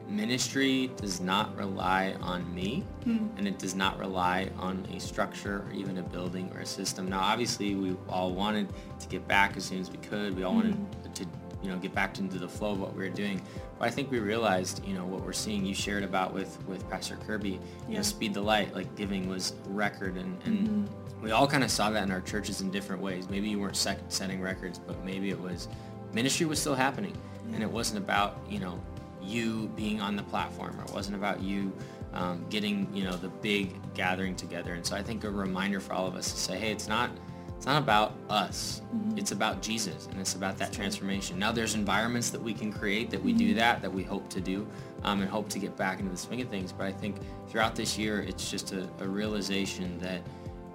ministry 0.08 0.90
does 0.96 1.20
not 1.20 1.54
rely 1.56 2.14
on 2.20 2.52
me 2.54 2.82
hmm. 3.04 3.26
and 3.36 3.46
it 3.46 3.58
does 3.58 3.74
not 3.74 3.98
rely 3.98 4.50
on 4.58 4.86
a 4.94 4.98
structure 4.98 5.64
or 5.66 5.72
even 5.72 5.98
a 5.98 6.02
building 6.02 6.50
or 6.54 6.60
a 6.60 6.66
system. 6.66 7.08
Now, 7.08 7.20
obviously, 7.20 7.74
we 7.74 7.94
all 8.08 8.32
wanted 8.32 8.68
to 9.00 9.08
get 9.08 9.28
back 9.28 9.56
as 9.56 9.64
soon 9.64 9.80
as 9.80 9.90
we 9.90 9.98
could. 9.98 10.34
We 10.36 10.44
all 10.44 10.54
wanted 10.54 10.74
hmm. 10.74 11.12
to, 11.12 11.26
you 11.62 11.70
know, 11.70 11.76
get 11.76 11.94
back 11.94 12.18
into 12.18 12.38
the 12.38 12.48
flow 12.48 12.72
of 12.72 12.80
what 12.80 12.94
we 12.94 13.04
were 13.04 13.14
doing. 13.14 13.42
But 13.78 13.86
I 13.86 13.90
think 13.90 14.10
we 14.10 14.18
realized, 14.18 14.84
you 14.84 14.94
know, 14.94 15.04
what 15.04 15.22
we're 15.22 15.32
seeing. 15.32 15.64
You 15.64 15.74
shared 15.74 16.02
about 16.02 16.32
with 16.32 16.58
with 16.66 16.88
Pastor 16.88 17.16
Kirby, 17.26 17.50
you 17.50 17.60
Yeah. 17.88 17.96
know, 17.96 18.02
speed 18.02 18.34
the 18.34 18.40
light, 18.40 18.74
like 18.74 18.94
giving 18.96 19.28
was 19.28 19.54
record, 19.68 20.16
and 20.16 20.36
and 20.44 20.68
mm-hmm. 20.68 21.22
we 21.22 21.32
all 21.32 21.46
kind 21.46 21.62
of 21.62 21.70
saw 21.70 21.90
that 21.90 22.02
in 22.02 22.10
our 22.10 22.22
churches 22.22 22.60
in 22.60 22.70
different 22.70 23.02
ways. 23.02 23.28
Maybe 23.28 23.48
you 23.48 23.60
weren't 23.60 23.76
setting 23.76 24.40
records, 24.40 24.78
but 24.78 25.04
maybe 25.04 25.30
it 25.30 25.40
was 25.40 25.68
ministry 26.12 26.46
was 26.46 26.58
still 26.58 26.74
happening, 26.74 27.16
and 27.52 27.62
it 27.62 27.70
wasn't 27.70 27.98
about 27.98 28.38
you 28.48 28.58
know 28.58 28.80
you 29.28 29.70
being 29.76 30.00
on 30.00 30.16
the 30.16 30.22
platform, 30.24 30.78
or 30.80 30.84
it 30.84 30.92
wasn't 30.92 31.16
about 31.16 31.42
you 31.42 31.72
um, 32.14 32.44
getting 32.48 32.88
you 32.94 33.04
know 33.04 33.12
the 33.12 33.28
big 33.28 33.74
gathering 33.94 34.34
together. 34.34 34.74
And 34.74 34.84
so 34.84 34.96
I 34.96 35.02
think 35.02 35.24
a 35.24 35.30
reminder 35.30 35.80
for 35.80 35.92
all 35.92 36.06
of 36.06 36.16
us 36.16 36.32
to 36.32 36.38
say, 36.38 36.58
hey, 36.58 36.72
it's 36.72 36.88
not 36.88 37.10
it's 37.58 37.66
not 37.66 37.82
about 37.82 38.14
us. 38.30 38.82
It's 39.16 39.32
about 39.32 39.62
Jesus, 39.62 40.06
and 40.06 40.20
it's 40.20 40.34
about 40.36 40.58
that 40.58 40.72
transformation. 40.72 41.40
Now, 41.40 41.50
there's 41.50 41.74
environments 41.74 42.30
that 42.30 42.40
we 42.40 42.54
can 42.54 42.72
create 42.72 43.10
that 43.10 43.20
we 43.20 43.32
do 43.32 43.52
that, 43.54 43.82
that 43.82 43.92
we 43.92 44.04
hope 44.04 44.28
to 44.30 44.40
do, 44.40 44.64
um, 45.02 45.22
and 45.22 45.28
hope 45.28 45.48
to 45.48 45.58
get 45.58 45.76
back 45.76 45.98
into 45.98 46.12
the 46.12 46.16
swing 46.16 46.40
of 46.40 46.48
things. 46.48 46.70
But 46.70 46.86
I 46.86 46.92
think 46.92 47.16
throughout 47.48 47.74
this 47.74 47.98
year, 47.98 48.20
it's 48.20 48.48
just 48.48 48.72
a, 48.72 48.88
a 49.00 49.08
realization 49.08 49.98
that 49.98 50.22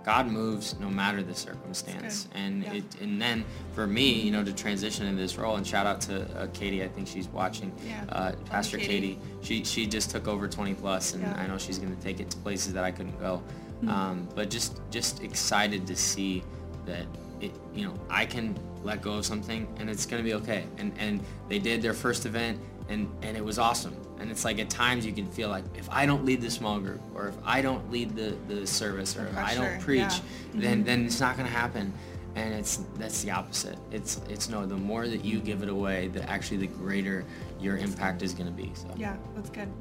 God 0.03 0.27
moves 0.27 0.75
no 0.79 0.89
matter 0.89 1.23
the 1.23 1.33
circumstance. 1.33 2.27
And 2.35 2.63
Yeah. 2.63 2.73
it 2.73 2.83
and 3.01 3.21
then 3.21 3.45
for 3.73 3.87
me, 3.87 4.11
you 4.21 4.31
know, 4.31 4.43
to 4.43 4.51
transition 4.53 5.05
into 5.05 5.21
this 5.21 5.37
role, 5.37 5.55
and 5.55 5.65
shout 5.65 5.85
out 5.85 6.01
to 6.01 6.23
uh, 6.37 6.47
Katie, 6.53 6.83
I 6.83 6.87
think 6.89 7.07
she's 7.07 7.27
watching. 7.29 7.71
Yeah. 7.85 8.03
Uh, 8.09 8.31
Pastor 8.45 8.77
Katie. 8.77 8.87
Katie. 9.15 9.19
She 9.41 9.63
she 9.63 9.87
just 9.87 10.09
took 10.09 10.27
over 10.27 10.47
20 10.47 10.73
plus, 10.75 11.13
and 11.13 11.23
Yeah. 11.23 11.35
I 11.37 11.47
know 11.47 11.57
she's 11.57 11.79
going 11.79 11.95
to 11.95 12.01
take 12.01 12.19
it 12.19 12.29
to 12.31 12.37
places 12.37 12.73
that 12.73 12.83
I 12.83 12.91
couldn't 12.91 13.19
go. 13.19 13.41
Hmm. 13.81 13.89
Um, 13.89 14.29
but 14.35 14.49
just 14.49 14.79
just 14.91 15.23
excited 15.23 15.87
to 15.87 15.95
see 15.95 16.43
that 16.85 17.05
it, 17.39 17.51
you 17.73 17.85
know, 17.85 17.93
I 18.09 18.25
can 18.25 18.57
let 18.83 19.01
go 19.01 19.13
of 19.13 19.25
something, 19.25 19.67
and 19.79 19.89
it's 19.89 20.05
going 20.05 20.21
to 20.21 20.27
be 20.27 20.33
okay. 20.35 20.65
And 20.77 20.93
and 20.99 21.21
they 21.49 21.59
did 21.59 21.81
their 21.81 21.93
first 21.93 22.25
event, 22.25 22.59
and 22.89 23.10
and 23.22 23.38
it 23.38 23.43
was 23.43 23.60
awesome. 23.60 23.96
And 24.19 24.32
it's 24.32 24.46
like 24.46 24.60
at 24.60 24.69
times 24.69 25.06
you 25.06 25.12
can 25.12 25.28
feel 25.28 25.50
like 25.50 25.65
if 25.76 25.89
I 25.89 26.06
don't 26.06 26.24
lead 26.26 26.41
the 26.41 26.52
small 26.52 26.80
group, 26.80 27.02
or 27.13 27.28
if 27.28 27.36
I 27.46 27.62
don't 27.62 27.91
lead 27.91 28.15
the 28.15 28.36
the 28.48 28.65
service, 28.65 29.17
or 29.17 29.24
The 29.24 29.30
if 29.30 29.38
I 29.38 29.56
don't 29.56 29.80
preach, 29.82 30.00
yeah. 30.00 30.10
Mm-hmm. 30.10 30.60
then 30.60 30.84
then 30.84 31.06
it's 31.06 31.19
not 31.19 31.38
going 31.38 31.48
to 31.48 31.56
happen 31.56 31.93
and 32.36 32.52
it's 32.56 32.80
that's 32.96 33.22
the 33.22 33.30
opposite 33.30 33.78
it's 33.91 34.19
it's 34.28 34.50
no 34.50 34.65
the 34.65 34.76
more 34.76 35.08
that 35.08 35.24
you 35.24 35.39
give 35.39 35.62
it 35.62 35.69
away 35.69 36.08
the 36.08 36.28
actually 36.28 36.58
the 36.58 36.65
greater 36.65 37.24
your 37.63 37.78
impact 37.78 38.22
is 38.22 38.34
going 38.34 38.48
to 38.48 38.52
be 38.52 38.72
so 38.74 38.88
Yeah, 38.98 39.15
that's 39.36 39.50
good. 39.50 39.72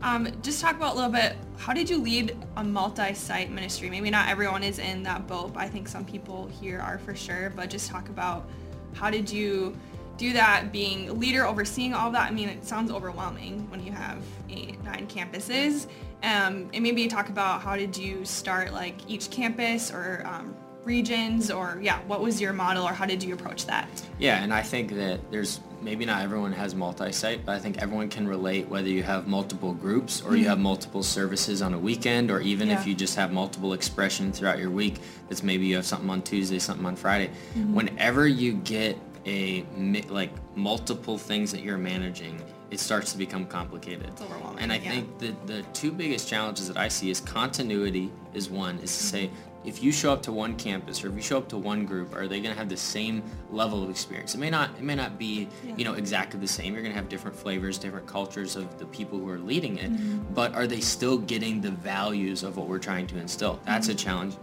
Um, 0.00 0.28
just 0.42 0.60
talk 0.60 0.76
about 0.76 0.92
a 0.92 0.96
little 0.96 1.10
bit, 1.10 1.34
how 1.56 1.72
did 1.72 1.90
you 1.90 2.00
lead 2.00 2.36
a 2.56 2.62
multi-site 2.62 3.50
ministry? 3.50 3.90
Maybe 3.90 4.10
not 4.10 4.28
everyone 4.28 4.62
is 4.62 4.78
in 4.78 5.02
that 5.02 5.26
boat, 5.26 5.54
but 5.54 5.60
I 5.64 5.68
think 5.68 5.88
some 5.88 6.04
people 6.04 6.46
here 6.60 6.78
are 6.78 6.98
for 6.98 7.16
sure, 7.16 7.50
but 7.56 7.68
just 7.68 7.90
talk 7.90 8.08
about 8.08 8.48
how 8.94 9.10
did 9.10 9.28
you 9.28 9.76
do 10.18 10.32
that 10.34 10.72
being 10.72 11.08
a 11.08 11.12
leader, 11.12 11.46
overseeing 11.46 11.94
all 11.94 12.10
that? 12.10 12.30
I 12.30 12.34
mean, 12.34 12.48
it 12.48 12.66
sounds 12.66 12.90
overwhelming 12.90 13.70
when 13.70 13.82
you 13.82 13.92
have 13.92 14.18
eight, 14.50 14.82
nine 14.84 15.06
campuses. 15.06 15.86
Um, 16.22 16.68
and 16.74 16.82
maybe 16.82 17.06
talk 17.06 17.28
about 17.28 17.62
how 17.62 17.76
did 17.76 17.96
you 17.96 18.24
start 18.24 18.72
like 18.72 18.96
each 19.08 19.30
campus 19.30 19.92
or 19.92 20.22
um, 20.26 20.54
regions 20.82 21.50
or 21.50 21.78
yeah, 21.80 22.00
what 22.08 22.20
was 22.20 22.40
your 22.40 22.52
model 22.52 22.84
or 22.84 22.92
how 22.92 23.06
did 23.06 23.22
you 23.22 23.34
approach 23.34 23.66
that? 23.66 23.88
Yeah, 24.18 24.42
and 24.42 24.52
I 24.52 24.62
think 24.62 24.94
that 24.94 25.30
there's 25.30 25.60
maybe 25.80 26.04
not 26.04 26.22
everyone 26.22 26.52
has 26.52 26.74
multi-site, 26.74 27.44
but 27.46 27.54
I 27.54 27.58
think 27.58 27.78
everyone 27.78 28.08
can 28.08 28.26
relate 28.26 28.68
whether 28.68 28.88
you 28.88 29.02
have 29.04 29.28
multiple 29.28 29.72
groups 29.72 30.20
or 30.20 30.30
mm-hmm. 30.30 30.36
you 30.38 30.48
have 30.48 30.58
multiple 30.58 31.02
services 31.02 31.62
on 31.62 31.74
a 31.74 31.78
weekend 31.78 32.30
or 32.30 32.40
even 32.40 32.68
yeah. 32.68 32.80
if 32.80 32.86
you 32.86 32.94
just 32.94 33.14
have 33.16 33.32
multiple 33.32 33.74
expression 33.74 34.32
throughout 34.32 34.58
your 34.58 34.70
week. 34.70 34.96
That's 35.28 35.42
maybe 35.42 35.66
you 35.66 35.76
have 35.76 35.86
something 35.86 36.10
on 36.10 36.22
Tuesday, 36.22 36.58
something 36.58 36.86
on 36.86 36.96
Friday. 36.96 37.30
Mm-hmm. 37.54 37.74
Whenever 37.74 38.26
you 38.26 38.54
get 38.54 38.98
a 39.28 39.64
like 40.08 40.30
multiple 40.56 41.18
things 41.18 41.52
that 41.52 41.62
you're 41.62 41.78
managing, 41.78 42.42
it 42.70 42.80
starts 42.80 43.12
to 43.12 43.18
become 43.18 43.46
complicated. 43.46 44.06
It's 44.08 44.22
overwhelming. 44.22 44.62
And 44.62 44.72
I 44.72 44.76
yeah. 44.76 44.90
think 44.90 45.18
the 45.18 45.34
the 45.46 45.62
two 45.72 45.92
biggest 45.92 46.28
challenges 46.28 46.68
that 46.68 46.76
I 46.76 46.88
see 46.88 47.10
is 47.10 47.20
continuity 47.20 48.10
is 48.34 48.48
one 48.48 48.78
is 48.78 48.96
to 48.96 49.04
say 49.04 49.30
if 49.64 49.82
you 49.82 49.92
show 49.92 50.12
up 50.12 50.22
to 50.22 50.32
one 50.32 50.56
campus 50.56 51.04
or 51.04 51.08
if 51.08 51.14
you 51.14 51.20
show 51.20 51.36
up 51.36 51.48
to 51.48 51.58
one 51.58 51.84
group, 51.84 52.14
are 52.14 52.26
they 52.26 52.40
going 52.40 52.54
to 52.54 52.58
have 52.58 52.68
the 52.68 52.76
same 52.76 53.22
level 53.50 53.82
of 53.82 53.90
experience? 53.90 54.34
It 54.34 54.38
may 54.38 54.50
not. 54.50 54.70
It 54.78 54.82
may 54.82 54.94
not 54.94 55.18
be, 55.18 55.48
yeah. 55.64 55.74
you 55.76 55.84
know, 55.84 55.94
exactly 55.94 56.40
the 56.40 56.48
same. 56.48 56.72
You're 56.72 56.82
going 56.82 56.94
to 56.94 56.98
have 56.98 57.08
different 57.08 57.36
flavors, 57.36 57.76
different 57.76 58.06
cultures 58.06 58.56
of 58.56 58.78
the 58.78 58.86
people 58.86 59.18
who 59.18 59.28
are 59.28 59.38
leading 59.38 59.76
it. 59.78 59.92
Mm-hmm. 59.92 60.32
But 60.32 60.54
are 60.54 60.66
they 60.66 60.80
still 60.80 61.18
getting 61.18 61.60
the 61.60 61.72
values 61.72 62.44
of 62.44 62.56
what 62.56 62.68
we're 62.68 62.78
trying 62.78 63.06
to 63.08 63.18
instill? 63.18 63.60
That's 63.66 63.88
mm-hmm. 63.88 63.96
a 63.96 63.98
challenge. 63.98 64.36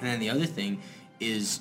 And 0.00 0.08
then 0.08 0.20
the 0.20 0.30
other 0.30 0.46
thing 0.46 0.80
is 1.18 1.60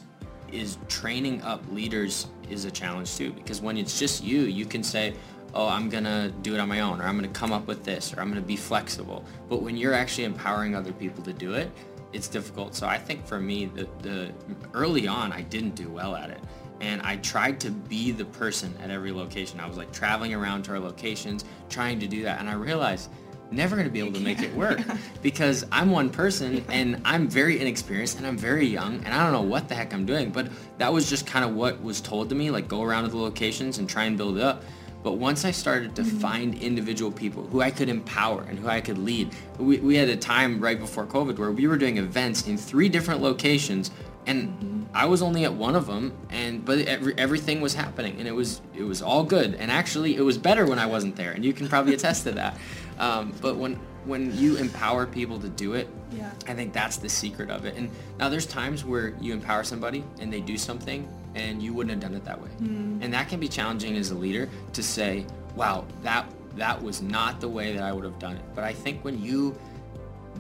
is 0.51 0.77
training 0.87 1.41
up 1.43 1.61
leaders 1.71 2.27
is 2.49 2.65
a 2.65 2.71
challenge 2.71 3.15
too 3.15 3.31
because 3.31 3.61
when 3.61 3.77
it's 3.77 3.99
just 3.99 4.23
you, 4.23 4.41
you 4.41 4.65
can 4.65 4.83
say, 4.83 5.13
oh, 5.53 5.67
I'm 5.67 5.89
going 5.89 6.03
to 6.03 6.31
do 6.41 6.53
it 6.53 6.59
on 6.59 6.69
my 6.69 6.81
own, 6.81 7.01
or 7.01 7.05
I'm 7.05 7.17
going 7.17 7.31
to 7.31 7.39
come 7.39 7.51
up 7.51 7.67
with 7.67 7.83
this, 7.83 8.13
or 8.13 8.21
I'm 8.21 8.29
going 8.29 8.41
to 8.41 8.47
be 8.47 8.55
flexible. 8.55 9.23
But 9.47 9.61
when 9.61 9.77
you're 9.77 9.93
actually 9.93 10.25
empowering 10.25 10.75
other 10.75 10.91
people 10.91 11.23
to 11.23 11.33
do 11.33 11.53
it, 11.53 11.71
it's 12.13 12.27
difficult. 12.27 12.75
So 12.75 12.87
I 12.87 12.97
think 12.97 13.25
for 13.25 13.39
me, 13.39 13.65
the, 13.65 13.87
the 14.01 14.31
early 14.73 15.07
on, 15.07 15.31
I 15.31 15.41
didn't 15.41 15.75
do 15.75 15.89
well 15.89 16.15
at 16.15 16.29
it. 16.29 16.39
And 16.81 17.01
I 17.01 17.17
tried 17.17 17.59
to 17.61 17.71
be 17.71 18.11
the 18.11 18.25
person 18.25 18.73
at 18.81 18.89
every 18.89 19.11
location. 19.11 19.59
I 19.59 19.67
was 19.67 19.77
like 19.77 19.91
traveling 19.91 20.33
around 20.33 20.63
to 20.63 20.71
our 20.71 20.79
locations, 20.79 21.45
trying 21.69 21.99
to 21.99 22.07
do 22.07 22.23
that. 22.23 22.39
And 22.39 22.49
I 22.49 22.53
realized 22.53 23.09
never 23.51 23.75
going 23.75 23.87
to 23.87 23.91
be 23.91 23.99
able 23.99 24.13
to 24.13 24.19
make 24.19 24.41
it 24.41 24.53
work 24.55 24.79
because 25.21 25.65
I'm 25.71 25.91
one 25.91 26.09
person 26.09 26.63
and 26.69 27.01
I'm 27.05 27.27
very 27.27 27.59
inexperienced 27.59 28.17
and 28.17 28.27
I'm 28.27 28.37
very 28.37 28.65
young 28.65 29.03
and 29.03 29.13
I 29.13 29.23
don't 29.23 29.33
know 29.33 29.41
what 29.41 29.67
the 29.67 29.75
heck 29.75 29.93
I'm 29.93 30.05
doing. 30.05 30.31
But 30.31 30.49
that 30.77 30.91
was 30.91 31.09
just 31.09 31.25
kind 31.25 31.45
of 31.45 31.55
what 31.55 31.81
was 31.81 32.01
told 32.01 32.29
to 32.29 32.35
me, 32.35 32.51
like 32.51 32.67
go 32.67 32.83
around 32.83 33.03
to 33.03 33.09
the 33.09 33.17
locations 33.17 33.77
and 33.77 33.89
try 33.89 34.05
and 34.05 34.17
build 34.17 34.37
it 34.37 34.43
up. 34.43 34.63
But 35.01 35.13
once 35.13 35.45
I 35.45 35.51
started 35.51 35.95
to 35.95 36.01
mm-hmm. 36.01 36.17
find 36.19 36.55
individual 36.55 37.11
people 37.11 37.43
who 37.47 37.61
I 37.61 37.71
could 37.71 37.87
empower 37.87 38.43
and 38.43 38.59
who 38.59 38.67
I 38.67 38.81
could 38.81 38.97
lead, 38.97 39.33
we, 39.57 39.77
we 39.77 39.95
had 39.95 40.09
a 40.09 40.17
time 40.17 40.59
right 40.59 40.77
before 40.77 41.05
COVID 41.05 41.37
where 41.37 41.51
we 41.51 41.67
were 41.67 41.77
doing 41.77 41.97
events 41.97 42.47
in 42.47 42.57
three 42.57 42.89
different 42.89 43.21
locations 43.21 43.91
and 44.25 44.49
mm-hmm. 44.49 44.83
I 44.93 45.05
was 45.05 45.21
only 45.21 45.45
at 45.45 45.53
one 45.53 45.75
of 45.75 45.87
them 45.87 46.15
and 46.29 46.65
but 46.65 46.79
every, 46.79 47.17
everything 47.17 47.61
was 47.61 47.73
happening 47.73 48.17
and 48.19 48.27
it 48.27 48.31
was 48.31 48.61
it 48.75 48.83
was 48.83 49.01
all 49.01 49.23
good 49.23 49.55
and 49.55 49.71
actually 49.71 50.15
it 50.15 50.21
was 50.21 50.37
better 50.37 50.65
when 50.65 50.77
I 50.77 50.85
wasn't 50.85 51.15
there 51.15 51.31
and 51.31 51.45
you 51.45 51.53
can 51.53 51.67
probably 51.67 51.93
attest 51.93 52.23
to 52.23 52.31
that 52.33 52.57
um, 52.99 53.33
but 53.41 53.57
when 53.57 53.75
when 54.05 54.35
you 54.37 54.55
empower 54.57 55.05
people 55.05 55.39
to 55.39 55.49
do 55.49 55.73
it 55.73 55.87
yeah. 56.11 56.31
I 56.47 56.53
think 56.53 56.73
that's 56.73 56.97
the 56.97 57.09
secret 57.09 57.49
of 57.49 57.65
it 57.65 57.75
and 57.75 57.91
now 58.17 58.29
there's 58.29 58.45
times 58.45 58.85
where 58.85 59.13
you 59.21 59.33
empower 59.33 59.63
somebody 59.63 60.03
and 60.19 60.31
they 60.31 60.41
do 60.41 60.57
something 60.57 61.07
and 61.35 61.61
you 61.61 61.73
wouldn't 61.73 61.91
have 61.91 62.11
done 62.11 62.17
it 62.17 62.25
that 62.25 62.41
way. 62.41 62.49
Mm. 62.61 63.03
And 63.03 63.13
that 63.13 63.29
can 63.29 63.39
be 63.39 63.47
challenging 63.47 63.95
as 63.97 64.11
a 64.11 64.15
leader 64.15 64.49
to 64.73 64.83
say, 64.83 65.25
wow, 65.55 65.85
that 66.03 66.25
that 66.55 66.81
was 66.81 67.01
not 67.01 67.39
the 67.39 67.47
way 67.47 67.73
that 67.73 67.83
I 67.83 67.91
would 67.93 68.03
have 68.03 68.19
done 68.19 68.35
it. 68.35 68.43
But 68.55 68.63
I 68.63 68.73
think 68.73 69.03
when 69.03 69.21
you 69.21 69.57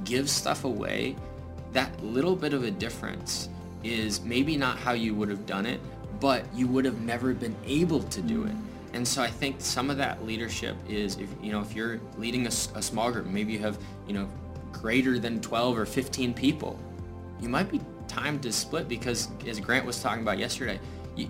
give 0.03 0.29
stuff 0.29 0.63
away, 0.63 1.15
that 1.71 2.03
little 2.03 2.35
bit 2.35 2.53
of 2.53 2.63
a 2.63 2.71
difference 2.71 3.47
is 3.83 4.21
maybe 4.21 4.57
not 4.57 4.77
how 4.77 4.93
you 4.93 5.13
would 5.15 5.29
have 5.29 5.45
done 5.45 5.65
it, 5.65 5.79
but 6.19 6.43
you 6.53 6.67
would 6.67 6.83
have 6.83 6.99
never 7.01 7.33
been 7.33 7.55
able 7.65 8.03
to 8.03 8.21
do 8.21 8.43
it. 8.43 8.55
And 8.93 9.07
so 9.07 9.21
I 9.21 9.27
think 9.27 9.57
some 9.59 9.89
of 9.89 9.97
that 9.97 10.25
leadership 10.25 10.75
is, 10.87 11.17
if 11.17 11.29
you 11.41 11.51
know, 11.51 11.61
if 11.61 11.75
you're 11.75 11.99
leading 12.17 12.45
a, 12.45 12.49
a 12.49 12.81
small 12.81 13.11
group, 13.11 13.27
maybe 13.27 13.53
you 13.53 13.59
have, 13.59 13.77
you 14.07 14.13
know, 14.13 14.29
greater 14.71 15.19
than 15.19 15.41
12 15.41 15.77
or 15.77 15.85
15 15.85 16.33
people, 16.33 16.79
you 17.39 17.49
might 17.49 17.71
be 17.71 17.79
time 18.07 18.39
to 18.39 18.51
split 18.51 18.87
because 18.87 19.29
as 19.47 19.59
Grant 19.59 19.85
was 19.85 20.01
talking 20.01 20.23
about 20.23 20.39
yesterday, 20.39 20.79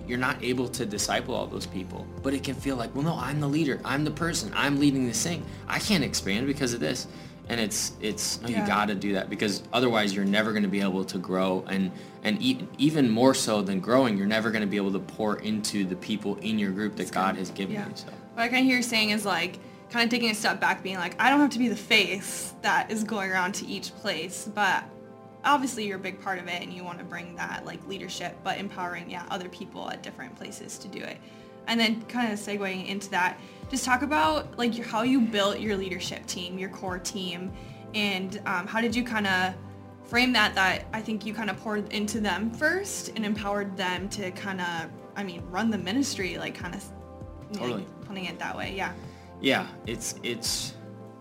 you're 0.07 0.19
not 0.19 0.41
able 0.43 0.67
to 0.69 0.85
disciple 0.85 1.33
all 1.33 1.47
those 1.47 1.65
people. 1.65 2.05
But 2.21 2.33
it 2.33 2.43
can 2.43 2.55
feel 2.55 2.75
like, 2.75 2.93
well, 2.95 3.03
no, 3.03 3.15
I'm 3.15 3.39
the 3.39 3.47
leader. 3.47 3.79
I'm 3.83 4.03
the 4.03 4.11
person. 4.11 4.51
I'm 4.55 4.79
leading 4.79 5.07
this 5.07 5.21
thing. 5.23 5.43
I 5.67 5.79
can't 5.79 6.03
expand 6.03 6.47
because 6.47 6.73
of 6.73 6.79
this. 6.79 7.07
And 7.49 7.59
it's 7.59 7.93
it's 7.99 8.41
no, 8.41 8.47
yeah. 8.47 8.61
you 8.61 8.67
got 8.67 8.87
to 8.89 8.95
do 8.95 9.13
that 9.13 9.29
because 9.29 9.63
otherwise 9.73 10.13
you're 10.13 10.23
never 10.23 10.51
going 10.51 10.63
to 10.63 10.69
be 10.69 10.81
able 10.81 11.03
to 11.05 11.17
grow 11.17 11.65
and 11.67 11.91
and 12.23 12.41
e- 12.41 12.67
even 12.77 13.09
more 13.09 13.33
so 13.33 13.61
than 13.61 13.79
growing, 13.79 14.17
you're 14.17 14.27
never 14.27 14.51
going 14.51 14.61
to 14.61 14.67
be 14.67 14.77
able 14.77 14.91
to 14.91 14.99
pour 14.99 15.39
into 15.39 15.83
the 15.83 15.95
people 15.95 16.35
in 16.37 16.59
your 16.59 16.71
group 16.71 16.95
that 16.97 17.03
it's 17.03 17.11
God 17.11 17.35
has 17.37 17.49
given 17.49 17.75
yeah. 17.75 17.87
you. 17.87 17.95
So 17.95 18.07
what 18.33 18.43
I 18.43 18.47
kind 18.47 18.59
of 18.59 18.65
hear 18.65 18.77
you 18.77 18.83
saying 18.83 19.09
is 19.09 19.25
like 19.25 19.59
kind 19.89 20.03
of 20.05 20.11
taking 20.11 20.29
a 20.29 20.35
step 20.35 20.59
back, 20.59 20.83
being 20.83 20.97
like, 20.97 21.19
I 21.19 21.29
don't 21.29 21.39
have 21.39 21.49
to 21.51 21.59
be 21.59 21.67
the 21.67 21.75
face 21.75 22.53
that 22.61 22.91
is 22.91 23.03
going 23.03 23.31
around 23.31 23.53
to 23.55 23.65
each 23.65 23.93
place, 23.95 24.49
but 24.53 24.83
obviously 25.43 25.87
you're 25.87 25.97
a 25.97 26.01
big 26.01 26.21
part 26.21 26.39
of 26.39 26.47
it 26.47 26.61
and 26.61 26.73
you 26.73 26.83
want 26.83 26.99
to 26.99 27.05
bring 27.05 27.35
that 27.35 27.65
like 27.65 27.85
leadership, 27.87 28.37
but 28.43 28.57
empowering, 28.57 29.09
yeah, 29.09 29.25
other 29.29 29.49
people 29.49 29.89
at 29.89 30.03
different 30.03 30.35
places 30.35 30.77
to 30.79 30.87
do 30.87 30.99
it. 30.99 31.17
And 31.69 31.79
then 31.79 32.01
kind 32.03 32.33
of 32.33 32.39
segueing 32.39 32.87
into 32.87 33.09
that, 33.11 33.39
just 33.69 33.85
talk 33.85 34.01
about 34.01 34.57
like 34.57 34.75
your, 34.75 34.85
how 34.87 35.03
you 35.03 35.21
built 35.21 35.59
your 35.59 35.77
leadership 35.77 36.25
team, 36.25 36.57
your 36.59 36.69
core 36.69 36.99
team, 36.99 37.53
and 37.93 38.41
um, 38.45 38.67
how 38.67 38.81
did 38.81 38.95
you 38.95 39.03
kind 39.03 39.27
of 39.27 39.53
frame 40.03 40.33
that, 40.33 40.55
that 40.55 40.87
I 40.91 41.01
think 41.01 41.25
you 41.25 41.33
kind 41.33 41.49
of 41.49 41.57
poured 41.57 41.93
into 41.93 42.19
them 42.19 42.49
first 42.51 43.11
and 43.15 43.23
empowered 43.23 43.77
them 43.77 44.09
to 44.09 44.31
kind 44.31 44.59
of, 44.59 44.89
I 45.15 45.23
mean, 45.23 45.43
run 45.49 45.69
the 45.69 45.77
ministry, 45.77 46.39
like 46.39 46.55
kind 46.55 46.73
of 46.73 46.83
totally. 47.53 47.83
Like, 47.83 48.05
putting 48.05 48.25
it 48.25 48.39
that 48.39 48.57
way. 48.57 48.73
Yeah. 48.75 48.91
Yeah. 49.39 49.67
It's, 49.85 50.15
it's, 50.23 50.73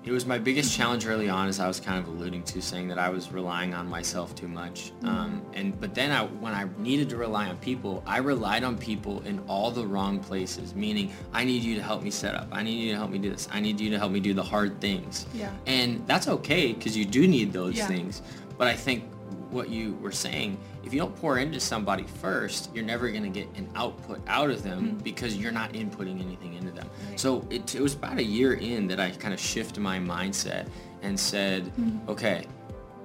it 0.08 0.12
was 0.12 0.24
my 0.24 0.38
biggest 0.38 0.74
challenge 0.74 1.06
early 1.06 1.28
on, 1.28 1.48
as 1.48 1.60
I 1.60 1.68
was 1.68 1.80
kind 1.80 1.98
of 1.98 2.08
alluding 2.08 2.42
to, 2.44 2.62
saying 2.62 2.88
that 2.88 2.98
I 2.98 3.10
was 3.10 3.30
relying 3.30 3.74
on 3.74 3.86
myself 3.88 4.34
too 4.34 4.48
much. 4.48 4.92
Mm-hmm. 5.02 5.08
Um, 5.08 5.42
and 5.52 5.78
but 5.78 5.94
then 5.94 6.10
I, 6.10 6.24
when 6.24 6.54
I 6.54 6.66
needed 6.78 7.10
to 7.10 7.16
rely 7.16 7.48
on 7.48 7.58
people, 7.58 8.02
I 8.06 8.18
relied 8.18 8.64
on 8.64 8.78
people 8.78 9.20
in 9.22 9.40
all 9.48 9.70
the 9.70 9.86
wrong 9.86 10.18
places. 10.18 10.74
Meaning, 10.74 11.12
I 11.32 11.44
need 11.44 11.62
you 11.62 11.74
to 11.76 11.82
help 11.82 12.02
me 12.02 12.10
set 12.10 12.34
up. 12.34 12.48
I 12.52 12.62
need 12.62 12.80
you 12.80 12.92
to 12.92 12.96
help 12.96 13.10
me 13.10 13.18
do 13.18 13.30
this. 13.30 13.48
I 13.52 13.60
need 13.60 13.80
you 13.80 13.90
to 13.90 13.98
help 13.98 14.12
me 14.12 14.20
do 14.20 14.32
the 14.32 14.42
hard 14.42 14.80
things. 14.80 15.26
Yeah. 15.34 15.52
And 15.66 16.06
that's 16.06 16.28
okay 16.28 16.72
because 16.72 16.96
you 16.96 17.04
do 17.04 17.28
need 17.28 17.52
those 17.52 17.76
yeah. 17.76 17.86
things. 17.86 18.22
But 18.56 18.68
I 18.68 18.74
think 18.74 19.04
what 19.50 19.68
you 19.68 19.94
were 20.00 20.12
saying, 20.12 20.58
if 20.84 20.92
you 20.92 21.00
don't 21.00 21.14
pour 21.16 21.38
into 21.38 21.60
somebody 21.60 22.04
first, 22.04 22.70
you're 22.74 22.84
never 22.84 23.10
going 23.10 23.22
to 23.22 23.28
get 23.28 23.48
an 23.56 23.68
output 23.74 24.20
out 24.26 24.50
of 24.50 24.62
them 24.62 24.86
mm-hmm. 24.86 24.98
because 24.98 25.36
you're 25.36 25.52
not 25.52 25.72
inputting 25.72 26.20
anything 26.24 26.54
into 26.54 26.70
them. 26.70 26.88
Right. 27.08 27.20
So 27.20 27.46
it, 27.50 27.74
it, 27.74 27.80
was 27.80 27.94
about 27.94 28.18
a 28.18 28.24
year 28.24 28.54
in 28.54 28.86
that 28.88 29.00
I 29.00 29.10
kind 29.10 29.34
of 29.34 29.40
shifted 29.40 29.80
my 29.80 29.98
mindset 29.98 30.68
and 31.02 31.18
said, 31.18 31.64
mm-hmm. 31.64 32.08
okay, 32.10 32.46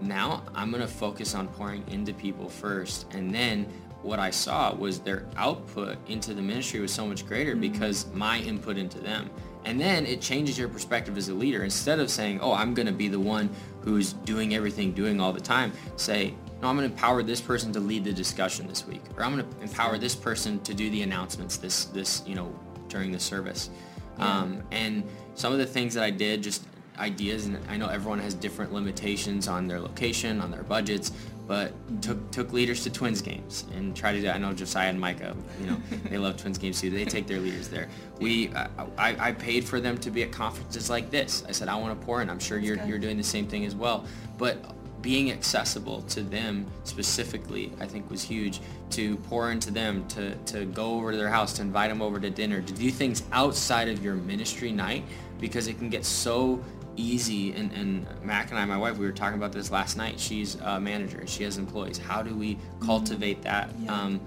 now 0.02 0.44
I'm 0.56 0.72
going 0.72 0.82
to 0.82 0.88
focus 0.88 1.36
on 1.36 1.48
pouring 1.50 1.84
into 1.90 2.14
people 2.14 2.50
first. 2.50 3.14
And 3.14 3.34
then 3.34 3.66
what 4.02 4.20
I 4.20 4.30
saw 4.30 4.74
was 4.74 5.00
their 5.00 5.26
output 5.38 5.98
into 6.08 6.34
the 6.34 6.42
ministry 6.42 6.80
was 6.80 6.94
so 6.94 7.06
much 7.06 7.26
greater 7.26 7.52
mm-hmm. 7.52 7.62
because 7.62 8.06
my 8.14 8.40
input 8.40 8.78
into 8.78 9.00
them. 9.00 9.30
And 9.66 9.80
then 9.80 10.06
it 10.06 10.20
changes 10.20 10.58
your 10.58 10.68
perspective 10.68 11.18
as 11.18 11.30
a 11.30 11.34
leader. 11.34 11.64
Instead 11.64 12.00
of 12.00 12.10
saying, 12.10 12.42
oh, 12.42 12.54
I'm 12.54 12.74
going 12.74 12.86
to 12.86 12.92
be 12.92 13.08
the 13.08 13.20
one 13.20 13.50
who's 13.82 14.14
doing 14.14 14.56
everything, 14.56 14.92
doing 14.92 15.22
all 15.22 15.32
the 15.32 15.42
time, 15.42 15.72
say, 15.96 16.34
no, 16.63 16.69
I'm 16.69 16.78
going 16.78 16.89
to 16.89 16.95
empower 16.95 17.21
this 17.23 17.41
person 17.41 17.73
to 17.73 17.82
lead 17.82 18.06
the 18.06 18.13
discussion 18.13 18.67
this 18.67 18.88
week. 18.88 19.02
Or 19.17 19.23
I'm 19.23 19.36
going 19.36 19.45
to 19.47 19.62
empower 19.62 19.97
this 19.97 20.15
person 20.15 20.62
to 20.62 20.73
do 20.73 20.89
the 20.89 21.02
announcements 21.02 21.58
this, 21.58 21.86
this 21.86 22.23
you 22.26 22.36
know, 22.36 22.58
during 22.88 23.12
the 23.12 23.19
service. 23.19 23.69
Yeah. 24.17 24.39
Um, 24.39 24.63
and 24.71 25.04
some 25.36 25.52
of 25.52 25.60
the 25.60 25.65
things 25.65 25.93
that 25.95 26.04
I 26.04 26.10
did, 26.10 26.41
just 26.41 26.63
ideas, 26.97 27.47
and 27.47 27.60
I 27.67 27.76
know 27.76 27.89
everyone 27.89 28.19
has 28.19 28.34
different 28.34 28.71
limitations 28.71 29.49
on 29.49 29.67
their 29.67 29.82
location, 29.82 30.39
on 30.39 30.52
their 30.52 30.63
budgets, 30.63 31.12
but 31.45 31.73
took 32.02 32.32
took 32.32 32.54
leaders 32.54 32.84
to 32.84 32.89
Twins 32.89 33.21
games 33.21 33.65
and 33.76 33.93
tried 33.93 34.13
to 34.13 34.21
do. 34.21 34.30
I 34.30 34.38
know 34.38 34.54
Josiah 34.54 34.88
and 34.88 34.97
Micah, 34.97 35.36
you 35.60 35.67
know, 35.67 35.78
they 36.10 36.17
love 36.17 36.38
Twins 36.38 36.58
games 36.58 36.80
too. 36.80 36.89
They 36.89 37.04
take 37.04 37.28
their 37.28 37.39
leaders 37.39 37.67
there. 37.67 37.89
We, 38.21 38.54
I, 38.97 39.28
I 39.28 39.32
paid 39.34 39.65
for 39.65 39.82
them 39.82 39.97
to 39.97 40.10
be 40.10 40.23
at 40.23 40.32
conferences 40.32 40.89
like 40.89 41.12
this. 41.12 41.43
I 41.45 41.52
said 41.52 41.67
I 41.67 41.76
want 41.76 41.99
to 41.99 42.06
pour 42.06 42.21
in. 42.21 42.30
I'm 42.30 42.39
sure 42.39 42.58
you're 42.58 42.82
you're 42.86 42.99
doing 42.99 43.17
the 43.17 43.23
same 43.23 43.47
thing 43.47 43.65
as 43.65 43.76
well. 43.76 44.06
But 44.38 44.63
being 45.04 45.32
accessible 45.32 46.02
to 46.04 46.22
them 46.22 46.66
specifically, 46.86 47.72
I 47.80 47.86
think 47.86 48.10
was 48.10 48.24
huge. 48.24 48.62
To 48.92 49.18
pour 49.18 49.52
into 49.52 49.70
them, 49.70 50.08
to 50.08 50.36
to 50.36 50.66
go 50.66 50.96
over 50.96 51.12
to 51.12 51.18
their 51.18 51.30
house, 51.30 51.54
to 51.54 51.62
invite 51.62 51.92
them 51.92 52.02
over 52.02 52.20
to 52.20 52.32
dinner, 52.32 52.62
to 52.62 52.74
do 52.74 52.89
things 52.89 53.22
outside 53.32 53.89
of 53.89 54.04
your 54.04 54.16
ministry 54.16 54.72
night, 54.72 55.04
because 55.39 55.68
it 55.68 55.78
can 55.78 55.89
get 55.89 56.06
so 56.06 56.63
easy 56.96 57.54
and, 57.54 57.72
and 57.74 58.06
Mac 58.24 58.52
and 58.52 58.60
I, 58.60 58.66
my 58.66 58.78
wife, 58.78 58.98
we 58.98 59.06
were 59.06 59.12
talking 59.12 59.38
about 59.38 59.52
this 59.52 59.72
last 59.72 59.98
night. 59.98 60.20
She's 60.20 60.56
a 60.62 60.80
manager. 60.80 61.26
She 61.26 61.44
has 61.44 61.58
employees. 61.58 61.98
How 61.98 62.22
do 62.22 62.36
we 62.36 62.56
mm-hmm. 62.56 62.86
cultivate 62.86 63.42
that, 63.42 63.70
yeah. 63.80 64.02
um, 64.02 64.22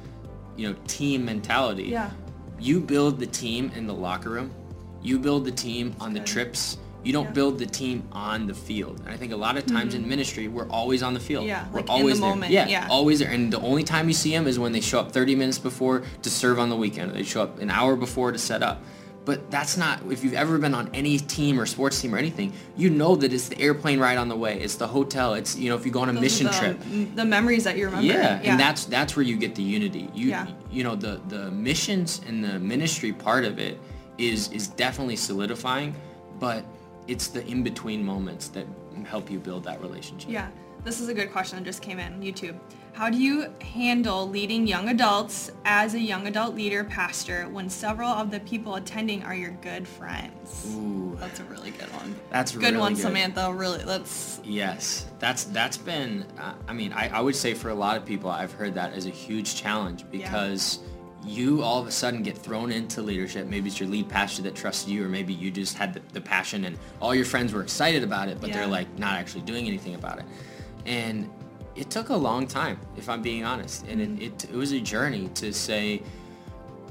you 0.57 0.69
know, 0.69 0.77
team 0.89 1.25
mentality? 1.25 1.85
Yeah. 1.85 2.11
You 2.59 2.81
build 2.81 3.21
the 3.21 3.27
team 3.27 3.71
in 3.77 3.87
the 3.87 3.95
locker 3.95 4.31
room. 4.31 4.51
You 5.03 5.19
build 5.19 5.45
the 5.45 5.53
team 5.53 5.95
on 6.01 6.13
the 6.13 6.21
trips. 6.21 6.79
You 7.07 7.13
don't 7.13 7.27
Yeah. 7.27 7.31
build 7.33 7.59
the 7.61 7.67
team 7.67 8.03
on 8.11 8.49
the 8.49 8.55
field. 8.55 8.99
And 9.05 9.11
I 9.15 9.17
think 9.17 9.33
a 9.33 9.37
lot 9.37 9.57
of 9.57 9.65
times 9.65 9.95
in 9.95 10.09
ministry, 10.09 10.49
we're 10.49 10.69
always 10.69 11.03
on 11.05 11.15
the 11.15 11.21
field. 11.21 11.43
Mm-hmm. 11.45 11.49
Yeah, 11.51 11.67
we're 11.73 11.81
like 11.83 12.01
in 12.01 12.07
the 12.07 12.13
there. 12.15 12.21
moment, 12.21 12.53
Yeah, 12.53 12.67
yeah. 12.67 12.89
always 12.91 13.21
there. 13.21 13.31
And 13.31 13.53
the 13.53 13.61
only 13.61 13.85
time 13.85 14.09
you 14.09 14.15
see 14.15 14.31
them 14.33 14.49
is 14.49 14.59
when 14.59 14.73
they 14.73 14.81
show 14.81 14.99
up 14.99 15.13
30 15.13 15.37
minutes 15.37 15.59
before 15.59 16.03
to 16.23 16.31
serve 16.31 16.59
on 16.59 16.69
the 16.69 16.75
weekend. 16.77 17.13
They 17.15 17.23
show 17.23 17.43
up 17.43 17.61
an 17.61 17.71
hour 17.71 17.95
before 17.95 18.33
to 18.33 18.39
set 18.39 18.63
up. 18.63 18.83
But 19.25 19.51
that's 19.51 19.77
not, 19.77 20.01
if 20.11 20.23
you've 20.25 20.35
ever 20.35 20.59
been 20.59 20.75
on 20.75 20.89
any 20.95 21.19
team 21.19 21.61
or 21.61 21.67
sports 21.67 22.01
team 22.01 22.13
or 22.15 22.19
anything, 22.19 22.53
you 22.77 22.91
know 22.91 23.15
that 23.17 23.33
it's 23.33 23.49
the 23.49 23.61
airplane 23.61 23.99
ride 24.01 24.19
on 24.19 24.29
the 24.29 24.37
way. 24.37 24.61
It's 24.61 24.75
the 24.77 24.87
hotel. 24.89 25.35
It's, 25.35 25.57
you 25.57 25.69
know, 25.69 25.77
if 25.77 25.85
you 25.87 25.93
go 25.93 26.01
on 26.01 26.09
a 26.09 26.13
Those 26.13 26.23
mission 26.23 26.47
the, 26.47 26.53
trip. 26.53 26.81
The 27.17 27.25
memories 27.25 27.63
that 27.65 27.77
you 27.77 27.87
remember. 27.87 28.07
Yeah, 28.07 28.41
and 28.43 28.59
that's 28.59 28.85
that's 28.85 29.15
where 29.17 29.25
you 29.25 29.37
get 29.37 29.55
the 29.57 29.63
unity. 29.65 30.09
You 30.15 30.29
Yeah. 30.31 30.47
you 30.73 30.83
know 30.85 30.95
the 30.97 31.21
the 31.29 31.51
missions 31.53 32.21
and 32.27 32.43
the 32.45 32.59
ministry 32.61 33.13
part 33.13 33.45
of 33.45 33.59
it 33.59 33.79
is 34.19 34.49
is 34.53 34.69
definitely 34.69 35.17
solidifying, 35.17 35.95
but 36.39 36.65
it's 37.09 37.29
the 37.29 37.47
in 37.47 37.63
between 37.63 38.05
moments 38.05 38.49
that 38.49 38.67
help 39.05 39.31
you 39.31 39.39
build 39.39 39.65
that 39.65 39.81
relationship. 39.81 40.31
Yeah, 40.31 40.49
this 40.85 41.01
is 41.01 41.09
a 41.09 41.15
good 41.15 41.31
question 41.33 41.59
that 41.59 41.65
just 41.65 41.83
came 41.83 41.99
in 41.99 42.21
YouTube. 42.21 42.59
How 42.93 43.11
do 43.11 43.19
you 43.19 43.53
handle 43.61 44.27
leading 44.27 44.67
young 44.67 44.89
adults 44.89 45.51
as 45.67 45.93
a 45.93 46.01
young 46.01 46.27
adult 46.29 46.55
leader 46.55 46.83
pastor 46.83 47.47
when 47.51 47.69
several 47.69 48.09
of 48.09 48.31
the 48.31 48.41
people 48.41 48.77
attending 48.77 49.23
are 49.23 49.35
your 49.35 49.51
good 49.61 49.87
friends? 49.87 50.75
Ooh, 50.75 51.15
That's 51.21 51.39
a 51.41 51.45
really 51.45 51.73
good 51.73 51.93
one. 51.93 52.17
that's 52.31 52.55
really 52.55 52.65
Good 52.65 52.71
really 52.73 52.81
one, 52.81 52.95
good. 52.95 53.03
Samantha. 53.03 53.53
Really, 53.53 53.85
let's. 53.85 54.41
Yes, 54.45 55.07
that's 55.19 55.45
that's 55.45 55.77
been. 55.77 56.25
Uh, 56.39 56.55
I 56.67 56.73
mean, 56.73 56.93
I, 56.95 57.09
I 57.09 57.21
would 57.21 57.37
say 57.37 57.53
for 57.53 57.69
a 57.69 57.75
lot 57.75 57.99
of 57.99 58.07
people, 58.07 58.31
I've 58.31 58.53
heard 58.53 58.73
that 58.75 58.95
as 58.95 59.05
a 59.05 59.11
huge 59.11 59.57
challenge 59.57 60.11
because 60.11 60.79
you 61.27 61.63
all 61.63 61.81
of 61.81 61.87
a 61.87 61.91
sudden 61.91 62.23
get 62.23 62.39
thrown 62.39 62.71
into 62.71 63.03
leadership. 63.03 63.47
Maybe 63.47 63.69
it's 63.69 63.81
your 63.81 63.89
lead 63.89 64.09
pastor 64.09 64.43
that 64.43 64.55
trusts 64.55 64.87
you, 64.89 65.05
or 65.05 65.09
maybe 65.09 65.33
you 65.35 65.51
just 65.51 65.77
had 65.77 65.95
the, 65.95 66.01
the 66.13 66.21
passion 66.21 66.65
and 66.65 66.79
all 67.01 67.15
your 67.15 67.25
friends 67.25 67.53
were 67.53 67.63
excited 67.63 68.03
about 68.05 68.29
it, 68.29 68.41
but 68.41 68.49
Yeah. 68.51 68.59
they're 68.59 68.67
like 68.67 68.99
not 68.99 69.15
actually 69.15 69.43
doing 69.43 69.67
anything 69.67 69.95
about 69.95 70.19
it. 70.19 70.25
And 70.87 71.29
it 71.75 71.91
took 71.91 72.09
a 72.11 72.17
long 72.17 72.47
time, 72.47 72.79
if 72.97 73.09
I'm 73.09 73.21
being 73.23 73.45
honest, 73.45 73.85
and 73.89 74.01
Mm-hmm. 74.01 74.23
it, 74.23 74.45
it 74.45 74.51
it 74.51 74.57
was 74.57 74.73
a 74.73 74.81
journey 74.81 75.29
to 75.35 75.53
say 75.53 76.03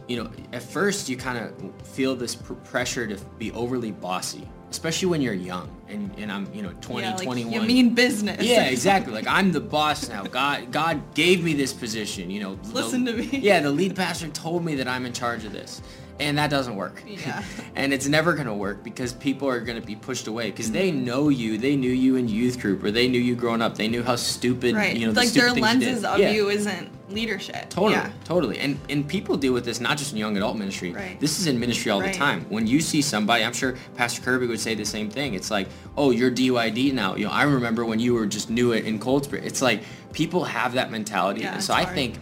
you 0.07 0.17
know, 0.23 0.29
at 0.53 0.61
first 0.61 1.09
you 1.09 1.17
kind 1.17 1.39
of 1.39 1.51
feel 1.87 2.15
this 2.15 2.35
pr- 2.35 2.53
pressure 2.53 3.07
to 3.07 3.15
be 3.39 3.51
overly 3.53 3.89
bossy, 3.91 4.47
especially 4.71 5.07
when 5.07 5.21
you're 5.21 5.33
young 5.33 5.69
and, 5.87 6.11
and 6.17 6.31
I'm, 6.31 6.51
you 6.53 6.61
know, 6.61 6.73
20, 6.81 7.01
yeah, 7.07 7.15
like 7.15 7.23
21. 7.23 7.53
you 7.53 7.61
mean 7.61 7.93
business. 7.93 8.41
Yeah, 8.43 8.65
exactly. 8.65 9.13
Like 9.13 9.27
I'm 9.27 9.51
the 9.51 9.59
boss 9.61 10.09
now. 10.09 10.23
God, 10.23 10.71
God 10.71 11.13
gave 11.13 11.43
me 11.43 11.53
this 11.53 11.73
position. 11.73 12.29
You 12.29 12.41
know, 12.41 12.55
the- 12.55 12.73
Listen 12.73 13.05
to 13.05 13.13
me. 13.13 13.25
Yeah, 13.39 13.59
the 13.61 13.71
lead 13.71 13.95
pastor 13.95 14.27
told 14.29 14.65
me 14.65 14.75
that 14.75 14.87
I'm 14.87 15.05
in 15.05 15.13
charge 15.13 15.45
of 15.45 15.51
this, 15.53 15.81
and 16.19 16.37
that 16.37 16.49
doesn't 16.49 16.75
work. 16.75 17.03
Yeah. 17.05 17.43
and 17.75 17.93
it's 17.93 18.07
never 18.07 18.33
gonna 18.33 18.55
work 18.55 18.83
because 18.83 19.13
people 19.13 19.49
are 19.49 19.59
gonna 19.59 19.81
be 19.81 19.95
pushed 19.95 20.27
away 20.27 20.49
because 20.51 20.71
they 20.71 20.91
know 20.91 21.29
you. 21.29 21.57
They 21.57 21.75
knew 21.75 21.91
you 21.91 22.15
in 22.15 22.27
youth 22.29 22.59
group, 22.59 22.83
or 22.83 22.91
they 22.91 23.07
knew 23.07 23.19
you 23.19 23.35
growing 23.35 23.61
up. 23.61 23.75
They 23.75 23.87
knew 23.87 24.01
how 24.03 24.15
stupid, 24.15 24.75
Right. 24.75 24.95
you 24.95 25.07
know, 25.07 25.11
the 25.13 25.19
like 25.21 25.29
stupid 25.29 25.41
their 25.41 25.53
things 25.71 25.83
you 25.83 25.87
lenses 25.89 26.03
of 26.05 26.19
Yeah. 26.19 26.31
you 26.31 26.49
isn't 26.49 26.89
leadership. 27.09 27.69
Totally, 27.69 27.93
Yeah. 27.93 28.09
totally. 28.23 28.59
And 28.59 28.79
and 28.89 29.07
people 29.07 29.35
deal 29.37 29.53
with 29.53 29.65
this 29.65 29.79
not 29.81 29.97
just 29.97 30.13
in 30.13 30.17
young 30.17 30.37
adult 30.37 30.57
ministry. 30.57 30.93
Right. 30.93 31.19
This 31.19 31.39
is 31.39 31.47
in 31.47 31.59
ministry 31.59 31.91
all 31.91 31.99
Right. 32.01 32.13
the 32.13 32.17
time. 32.17 32.45
When 32.49 32.65
you 32.65 32.79
see 32.79 33.01
somebody, 33.01 33.43
I'm 33.43 33.53
sure 33.53 33.75
Pastor 33.95 34.21
Kirby 34.21 34.47
would 34.47 34.59
say 34.59 34.73
the 34.73 34.85
same 34.85 35.09
thing. 35.09 35.33
It's 35.33 35.51
like, 35.51 35.67
oh, 35.97 36.11
you're 36.11 36.31
DYD 36.31 36.91
now. 36.93 37.15
You 37.15 37.25
know, 37.25 37.31
I 37.31 37.43
remember 37.43 37.83
when 37.85 37.99
you 37.99 38.13
were 38.13 38.25
just 38.25 38.49
new 38.49 38.71
it 38.71 38.85
in 38.85 38.99
Cold 38.99 39.25
Spring. 39.25 39.43
It's 39.43 39.61
like 39.61 39.81
people 40.13 40.45
have 40.45 40.73
that 40.75 40.91
mentality. 40.91 41.41
Yeah, 41.41 41.55
and 41.55 41.63
so 41.63 41.73
I 41.73 41.83
hard. 41.83 41.95
think, 41.95 42.15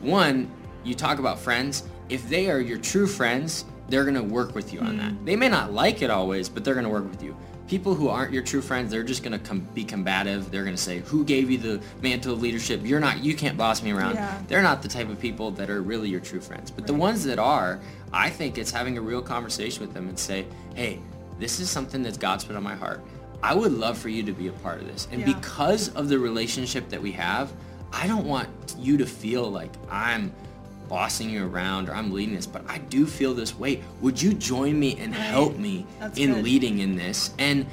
one, 0.00 0.48
you 0.82 0.94
talk 0.94 1.18
about 1.18 1.38
friends. 1.38 1.84
If 2.08 2.28
they 2.28 2.50
are 2.50 2.60
your 2.60 2.78
true 2.78 3.06
friends, 3.06 3.64
they're 3.88 4.04
gonna 4.04 4.22
work 4.22 4.54
with 4.54 4.72
you 4.72 4.80
on 4.80 4.96
that. 4.98 5.12
Hmm. 5.12 5.24
They 5.24 5.36
may 5.36 5.48
not 5.48 5.72
like 5.72 6.02
it 6.02 6.10
always, 6.10 6.48
but 6.48 6.64
they're 6.64 6.74
gonna 6.74 6.88
work 6.88 7.08
with 7.08 7.22
you. 7.22 7.36
People 7.66 7.94
who 7.94 8.08
aren't 8.08 8.32
your 8.32 8.42
true 8.42 8.60
friends, 8.60 8.90
they're 8.90 9.02
just 9.02 9.22
gonna 9.22 9.38
com- 9.38 9.66
be 9.74 9.84
combative. 9.84 10.50
They're 10.50 10.64
gonna 10.64 10.76
say, 10.76 11.00
"Who 11.06 11.24
gave 11.24 11.50
you 11.50 11.56
the 11.58 11.80
mantle 12.02 12.34
of 12.34 12.42
leadership? 12.42 12.82
You're 12.84 13.00
not. 13.00 13.24
You 13.24 13.34
can't 13.34 13.56
boss 13.56 13.82
me 13.82 13.90
around." 13.92 14.14
Yeah. 14.14 14.38
They're 14.48 14.62
not 14.62 14.82
the 14.82 14.88
type 14.88 15.08
of 15.08 15.18
people 15.18 15.50
that 15.52 15.70
are 15.70 15.80
really 15.80 16.10
your 16.10 16.20
true 16.20 16.40
friends. 16.40 16.70
But 16.70 16.86
the 16.86 16.92
ones 16.94 17.24
that 17.24 17.38
are, 17.38 17.80
I 18.12 18.28
think 18.28 18.58
it's 18.58 18.70
having 18.70 18.98
a 18.98 19.00
real 19.00 19.22
conversation 19.22 19.80
with 19.80 19.94
them 19.94 20.08
and 20.08 20.18
say, 20.18 20.44
"Hey, 20.74 21.00
this 21.40 21.58
is 21.58 21.70
something 21.70 22.02
that 22.02 22.18
God's 22.20 22.44
put 22.44 22.54
on 22.54 22.62
my 22.62 22.74
heart. 22.74 23.02
I 23.42 23.54
would 23.54 23.72
love 23.72 23.96
for 23.98 24.10
you 24.10 24.22
to 24.24 24.32
be 24.32 24.48
a 24.48 24.52
part 24.52 24.80
of 24.82 24.86
this." 24.86 25.08
And 25.10 25.20
Yeah. 25.20 25.32
because 25.32 25.88
of 25.90 26.08
the 26.10 26.18
relationship 26.18 26.90
that 26.90 27.00
we 27.00 27.12
have, 27.12 27.50
I 27.92 28.06
don't 28.06 28.26
want 28.26 28.48
you 28.78 28.98
to 28.98 29.06
feel 29.06 29.50
like 29.50 29.72
I'm 29.90 30.32
bossing 30.88 31.30
you 31.30 31.46
around 31.46 31.88
or 31.88 31.94
I'm 31.94 32.12
leading 32.12 32.34
this, 32.34 32.46
but 32.46 32.62
I 32.68 32.78
do 32.78 33.06
feel 33.06 33.34
this 33.34 33.58
weight. 33.58 33.82
Would 34.00 34.20
you 34.20 34.34
join 34.34 34.78
me 34.78 34.96
and 34.98 35.14
help 35.14 35.56
me 35.56 35.86
That's 36.00 36.18
in 36.18 36.34
good. 36.34 36.44
leading 36.44 36.78
in 36.78 36.96
this? 36.96 37.30
And 37.38 37.66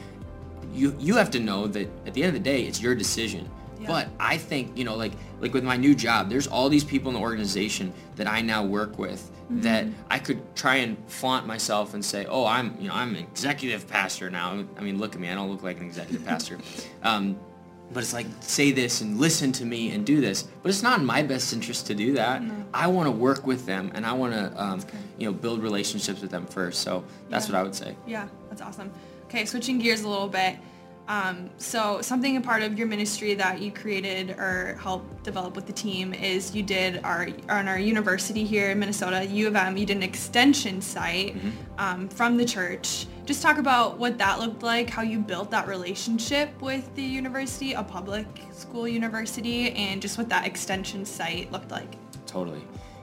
you 0.73 0.95
you 0.99 1.15
have 1.15 1.31
to 1.31 1.39
know 1.39 1.67
that 1.67 1.89
at 2.05 2.13
the 2.13 2.23
end 2.23 2.35
of 2.35 2.43
the 2.43 2.49
day, 2.49 2.63
it's 2.63 2.81
your 2.81 2.95
decision. 2.95 3.49
Yeah. 3.79 3.87
But 3.87 4.09
I 4.19 4.37
think 4.37 4.77
you 4.77 4.83
know, 4.83 4.95
like 4.95 5.13
like 5.39 5.53
with 5.53 5.63
my 5.63 5.77
new 5.77 5.95
job, 5.95 6.29
there's 6.29 6.47
all 6.47 6.69
these 6.69 6.83
people 6.83 7.09
in 7.09 7.15
the 7.15 7.21
organization 7.21 7.93
that 8.15 8.27
I 8.27 8.41
now 8.41 8.63
work 8.63 8.97
with 8.97 9.29
that 9.49 9.85
Mm-hmm. 9.85 9.93
I 10.09 10.19
could 10.19 10.55
try 10.55 10.75
and 10.75 10.95
flaunt 11.07 11.45
myself 11.45 11.93
and 11.93 12.03
say, 12.05 12.25
oh, 12.25 12.45
I'm 12.45 12.75
you 12.79 12.87
know 12.87 12.93
I'm 12.93 13.09
an 13.15 13.21
executive 13.23 13.87
pastor 13.87 14.29
now. 14.29 14.63
I 14.77 14.81
mean, 14.81 14.97
look 14.97 15.13
at 15.15 15.19
me, 15.19 15.29
I 15.29 15.35
don't 15.35 15.49
look 15.51 15.63
like 15.63 15.79
an 15.79 15.85
executive 15.85 16.25
pastor. 16.31 16.57
Um, 17.03 17.37
but 17.93 18.03
it's 18.03 18.13
like 18.13 18.25
say 18.39 18.71
this 18.71 19.01
and 19.01 19.19
listen 19.19 19.51
to 19.53 19.65
me 19.65 19.91
and 19.91 20.05
do 20.05 20.21
this. 20.21 20.43
But 20.63 20.69
it's 20.69 20.83
not 20.83 20.99
in 20.99 21.05
my 21.05 21.21
best 21.23 21.51
interest 21.53 21.87
to 21.87 21.95
do 21.95 22.13
that. 22.13 22.41
I 22.73 22.87
want 22.87 23.07
to 23.07 23.11
work 23.11 23.45
with 23.45 23.65
them 23.65 23.91
and 23.93 24.05
I 24.05 24.13
want 24.13 24.33
to 24.33 24.61
um, 24.63 24.81
you 25.17 25.25
know 25.25 25.33
build 25.33 25.61
relationships 25.61 26.21
with 26.21 26.31
them 26.31 26.45
first. 26.45 26.81
So 26.81 27.03
that's 27.29 27.47
Yeah. 27.47 27.53
what 27.53 27.59
I 27.59 27.63
would 27.63 27.75
say. 27.75 27.95
Yeah, 28.07 28.27
that's 28.49 28.61
awesome. 28.61 28.91
Okay, 29.25 29.45
switching 29.45 29.79
gears 29.79 30.01
a 30.01 30.07
little 30.09 30.27
bit. 30.27 30.57
Um, 31.11 31.49
so 31.57 32.01
something 32.01 32.37
a 32.37 32.41
part 32.41 32.63
of 32.63 32.77
your 32.77 32.87
ministry 32.87 33.33
that 33.33 33.59
you 33.59 33.69
created 33.69 34.29
or 34.29 34.77
helped 34.81 35.23
develop 35.23 35.57
with 35.57 35.67
the 35.67 35.73
team 35.73 36.13
is 36.13 36.55
you 36.55 36.63
did 36.63 37.03
our 37.03 37.27
on 37.49 37.67
our 37.67 37.77
university 37.77 38.45
here 38.45 38.71
in 38.71 38.79
Minnesota, 38.79 39.25
U 39.25 39.47
of 39.47 39.57
M. 39.57 39.75
You 39.75 39.85
did 39.85 39.97
an 39.97 40.03
extension 40.03 40.79
site 40.79 41.35
um, 41.77 42.07
from 42.07 42.37
the 42.37 42.45
church. 42.45 43.07
Just 43.25 43.41
talk 43.41 43.57
about 43.57 43.97
what 43.97 44.17
that 44.19 44.39
looked 44.39 44.63
like, 44.63 44.89
how 44.89 45.01
you 45.01 45.19
built 45.19 45.51
that 45.51 45.67
relationship 45.67 46.49
with 46.61 46.95
the 46.95 47.03
university, 47.03 47.73
a 47.73 47.83
public 47.83 48.25
school 48.53 48.87
university, 48.87 49.71
and 49.71 50.01
just 50.01 50.17
what 50.17 50.29
that 50.29 50.47
extension 50.47 51.03
site 51.03 51.51
looked 51.51 51.71
like. 51.71 51.93
Totally. 52.25 52.61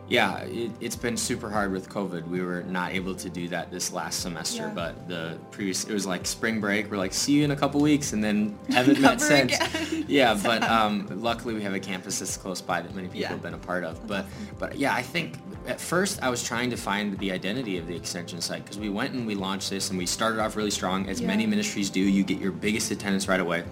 Yeah, 0.09 0.38
it, 0.38 0.71
it's 0.81 0.97
been 0.97 1.16
super 1.16 1.51
hard 1.51 1.71
with 1.71 1.88
COVID. 1.90 2.27
We 2.29 2.40
were 2.40 2.62
not 2.62 2.92
able 2.92 3.14
to 3.16 3.29
do 3.29 3.47
that 3.49 3.71
this 3.71 3.92
last 3.92 4.21
semester, 4.21 4.62
Yeah. 4.62 4.73
but 4.75 5.07
the 5.09 5.38
previous, 5.51 5.85
it 5.85 5.92
was 5.92 6.07
like 6.07 6.27
spring 6.27 6.61
break. 6.61 6.90
We're 6.90 6.97
like, 6.97 7.12
see 7.12 7.33
you 7.35 7.44
in 7.44 7.51
a 7.51 7.57
couple 7.57 7.81
weeks, 7.81 8.12
and 8.14 8.25
then 8.25 8.59
haven't 8.71 9.01
met 9.01 9.21
since. 9.21 9.55
Yeah, 10.09 10.38
but 10.42 10.62
um, 10.62 11.07
luckily 11.21 11.53
we 11.53 11.62
have 11.62 11.75
a 11.75 11.81
campus 11.81 12.18
that's 12.21 12.37
close 12.38 12.62
by 12.62 12.81
that 12.81 12.94
many 12.94 13.09
people 13.09 13.21
Yeah. 13.21 13.29
have 13.29 13.42
been 13.42 13.53
a 13.55 13.59
part 13.59 13.85
of. 13.85 14.07
But, 14.07 14.25
but 14.59 14.79
yeah, 14.79 14.94
I 14.94 15.03
think 15.03 15.37
at 15.66 15.79
first 15.79 16.23
I 16.23 16.31
was 16.31 16.42
trying 16.42 16.71
to 16.71 16.77
find 16.77 17.18
the 17.18 17.31
identity 17.31 17.77
of 17.77 17.87
the 17.87 17.94
extension 17.94 18.40
site 18.40 18.64
because 18.64 18.79
we 18.79 18.88
went 18.88 19.12
and 19.12 19.27
we 19.27 19.35
launched 19.35 19.68
this 19.68 19.90
and 19.90 19.99
we 19.99 20.07
started 20.07 20.40
off 20.40 20.57
really 20.57 20.71
strong, 20.71 21.07
as 21.11 21.21
many 21.21 21.44
ministries 21.47 21.90
do. 21.90 22.01
You 22.01 22.25
get 22.25 22.38
your 22.38 22.53
biggest 22.53 22.90
attendance 22.90 23.29
right 23.29 23.40
away 23.40 23.64